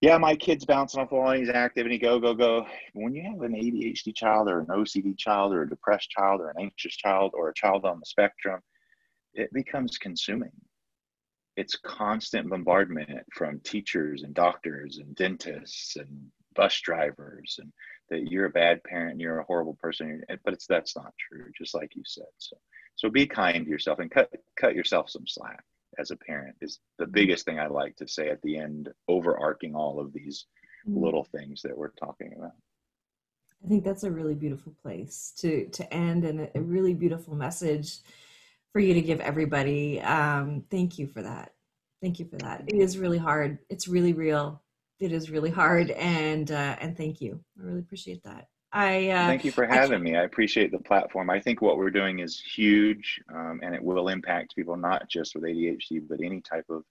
yeah 0.00 0.18
my 0.18 0.36
kid's 0.36 0.64
bouncing 0.64 1.00
off 1.00 1.10
the 1.10 1.14
wall 1.14 1.32
he's 1.32 1.48
active 1.48 1.84
and 1.84 1.92
he 1.92 1.98
go 1.98 2.18
go 2.18 2.34
go. 2.34 2.66
When 2.94 3.14
you 3.14 3.22
have 3.22 3.40
an 3.42 3.52
adhd 3.52 4.14
child 4.14 4.48
or 4.48 4.60
an 4.60 4.66
ocd 4.66 5.18
child 5.18 5.52
or 5.52 5.62
a 5.62 5.68
depressed 5.68 6.10
child 6.10 6.40
or 6.40 6.50
an 6.50 6.56
anxious 6.60 6.96
child 6.96 7.32
or 7.34 7.48
a 7.48 7.54
child 7.54 7.84
on 7.84 7.98
the 8.00 8.06
spectrum 8.06 8.60
it 9.34 9.52
becomes 9.52 9.98
consuming. 9.98 10.52
It's 11.56 11.76
constant 11.76 12.48
bombardment 12.50 13.24
from 13.32 13.60
teachers 13.60 14.22
and 14.22 14.34
doctors 14.34 14.98
and 14.98 15.14
dentists 15.14 15.96
and 15.96 16.30
bus 16.54 16.80
drivers 16.80 17.56
and 17.60 17.72
that 18.08 18.30
you're 18.30 18.46
a 18.46 18.50
bad 18.50 18.82
parent 18.84 19.12
and 19.12 19.20
you're 19.20 19.40
a 19.40 19.44
horrible 19.44 19.76
person 19.80 20.22
but 20.44 20.54
it's 20.54 20.66
that's 20.66 20.96
not 20.96 21.12
true 21.18 21.46
just 21.56 21.74
like 21.74 21.94
you 21.94 22.02
said. 22.04 22.24
So 22.38 22.56
so 22.96 23.10
be 23.10 23.26
kind 23.26 23.64
to 23.64 23.70
yourself 23.70 23.98
and 23.98 24.10
cut 24.10 24.30
cut 24.58 24.74
yourself 24.74 25.10
some 25.10 25.26
slack 25.26 25.62
as 25.98 26.10
a 26.10 26.16
parent 26.16 26.56
is 26.60 26.80
the 26.98 27.06
biggest 27.06 27.44
thing 27.44 27.58
i 27.58 27.66
like 27.66 27.96
to 27.96 28.08
say 28.08 28.28
at 28.28 28.42
the 28.42 28.56
end 28.56 28.88
overarching 29.08 29.74
all 29.74 30.00
of 30.00 30.12
these 30.12 30.46
mm-hmm. 30.88 31.02
little 31.02 31.24
things 31.24 31.62
that 31.62 31.76
we're 31.76 31.90
talking 31.90 32.32
about 32.36 32.52
i 33.64 33.68
think 33.68 33.84
that's 33.84 34.04
a 34.04 34.10
really 34.10 34.34
beautiful 34.34 34.74
place 34.82 35.32
to 35.38 35.66
to 35.68 35.92
end 35.92 36.24
and 36.24 36.48
a 36.54 36.60
really 36.60 36.94
beautiful 36.94 37.34
message 37.34 37.98
for 38.76 38.80
you 38.80 38.92
to 38.92 39.00
give 39.00 39.20
everybody. 39.20 40.02
Um, 40.02 40.62
thank 40.70 40.98
you 40.98 41.06
for 41.06 41.22
that. 41.22 41.52
Thank 42.02 42.18
you 42.18 42.26
for 42.26 42.36
that. 42.36 42.64
It 42.66 42.76
is 42.76 42.98
really 42.98 43.16
hard. 43.16 43.56
It's 43.70 43.88
really 43.88 44.12
real. 44.12 44.62
It 45.00 45.12
is 45.12 45.30
really 45.30 45.48
hard, 45.48 45.90
and 45.92 46.50
uh, 46.50 46.76
and 46.78 46.94
thank 46.94 47.22
you. 47.22 47.40
I 47.58 47.64
really 47.64 47.80
appreciate 47.80 48.22
that. 48.24 48.48
I 48.76 49.08
uh, 49.08 49.26
thank 49.26 49.42
you 49.42 49.52
for 49.52 49.64
having 49.64 50.00
I, 50.00 50.02
me. 50.02 50.16
I 50.16 50.24
appreciate 50.24 50.70
the 50.70 50.78
platform. 50.78 51.30
I 51.30 51.40
think 51.40 51.62
what 51.62 51.78
we're 51.78 51.88
doing 51.88 52.18
is 52.18 52.38
huge, 52.38 53.18
um, 53.34 53.60
and 53.62 53.74
it 53.74 53.82
will 53.82 54.08
impact 54.08 54.54
people 54.54 54.76
not 54.76 55.08
just 55.08 55.34
with 55.34 55.44
ADHD, 55.44 56.06
but 56.06 56.20
any 56.22 56.42
type 56.42 56.66
of 56.68 56.84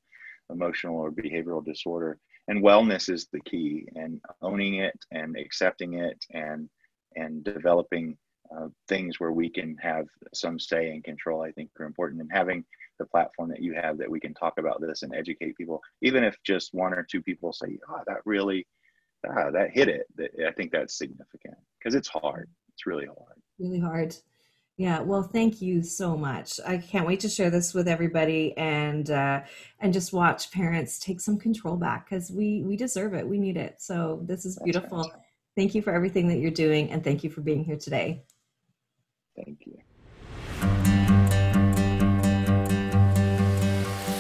emotional 0.50 0.98
or 0.98 1.12
behavioral 1.12 1.64
disorder. 1.64 2.18
And 2.48 2.64
wellness 2.64 3.08
is 3.08 3.28
the 3.32 3.40
key, 3.42 3.88
and 3.96 4.20
owning 4.42 4.76
it, 4.76 4.98
and 5.12 5.38
accepting 5.38 5.94
it, 5.94 6.18
and 6.32 6.68
and 7.16 7.44
developing 7.44 8.18
uh, 8.56 8.70
things 8.88 9.20
where 9.20 9.32
we 9.32 9.48
can 9.48 9.78
have 9.78 10.08
some 10.34 10.60
say 10.60 10.90
and 10.90 11.04
control, 11.04 11.44
I 11.44 11.52
think 11.52 11.70
are 11.80 11.86
important. 11.86 12.20
And 12.20 12.32
having 12.34 12.66
the 12.98 13.06
platform 13.06 13.50
that 13.50 13.62
you 13.62 13.76
have 13.76 14.00
that 14.00 14.10
we 14.10 14.20
can 14.20 14.34
talk 14.34 14.58
about 14.58 14.82
this 14.82 15.04
and 15.04 15.14
educate 15.14 15.56
people, 15.56 15.84
even 16.02 16.24
if 16.24 16.36
just 16.44 16.74
one 16.74 16.94
or 16.94 17.04
two 17.04 17.22
people 17.22 17.54
say, 17.54 17.78
oh, 17.90 18.02
that 18.08 18.22
really, 18.26 18.66
ah, 19.30 19.52
that 19.52 19.72
hit 19.72 19.90
it. 19.90 20.08
I 20.46 20.52
think 20.52 20.72
that's 20.72 20.98
significant 20.98 21.56
because 21.80 21.96
it's 21.96 22.08
hard. 22.08 22.50
It's 22.74 22.86
really 22.86 23.06
hard. 23.06 23.42
Really 23.60 23.80
hard. 23.80 24.16
Yeah, 24.78 25.00
well, 25.00 25.24
thank 25.24 25.62
you 25.62 25.82
so 25.84 26.18
much. 26.18 26.60
I 26.68 26.78
can't 26.78 27.08
wait 27.08 27.22
to 27.22 27.30
share 27.30 27.50
this 27.50 27.74
with 27.74 27.88
everybody 27.88 28.56
and 28.58 29.10
uh, 29.10 29.42
and 29.80 29.94
just 29.94 30.12
watch 30.12 30.52
parents 30.52 31.00
take 31.00 31.22
some 31.22 31.38
control 31.38 31.78
back 31.78 32.10
because 32.10 32.30
we 32.30 32.62
we 32.64 32.76
deserve 32.76 33.14
it. 33.14 33.26
We 33.26 33.38
need 33.38 33.56
it. 33.56 33.76
So 33.80 34.20
this 34.24 34.46
is 34.46 34.60
beautiful. 34.64 35.10
Thank 35.56 35.74
you 35.76 35.82
for 35.82 35.94
everything 35.94 36.28
that 36.28 36.40
you're 36.40 36.52
doing, 36.52 36.92
and 36.92 37.02
thank 37.02 37.24
you 37.24 37.30
for 37.30 37.40
being 37.40 37.64
here 37.64 37.78
today. 37.78 38.24
Thank 39.38 39.66
you. 39.66 39.75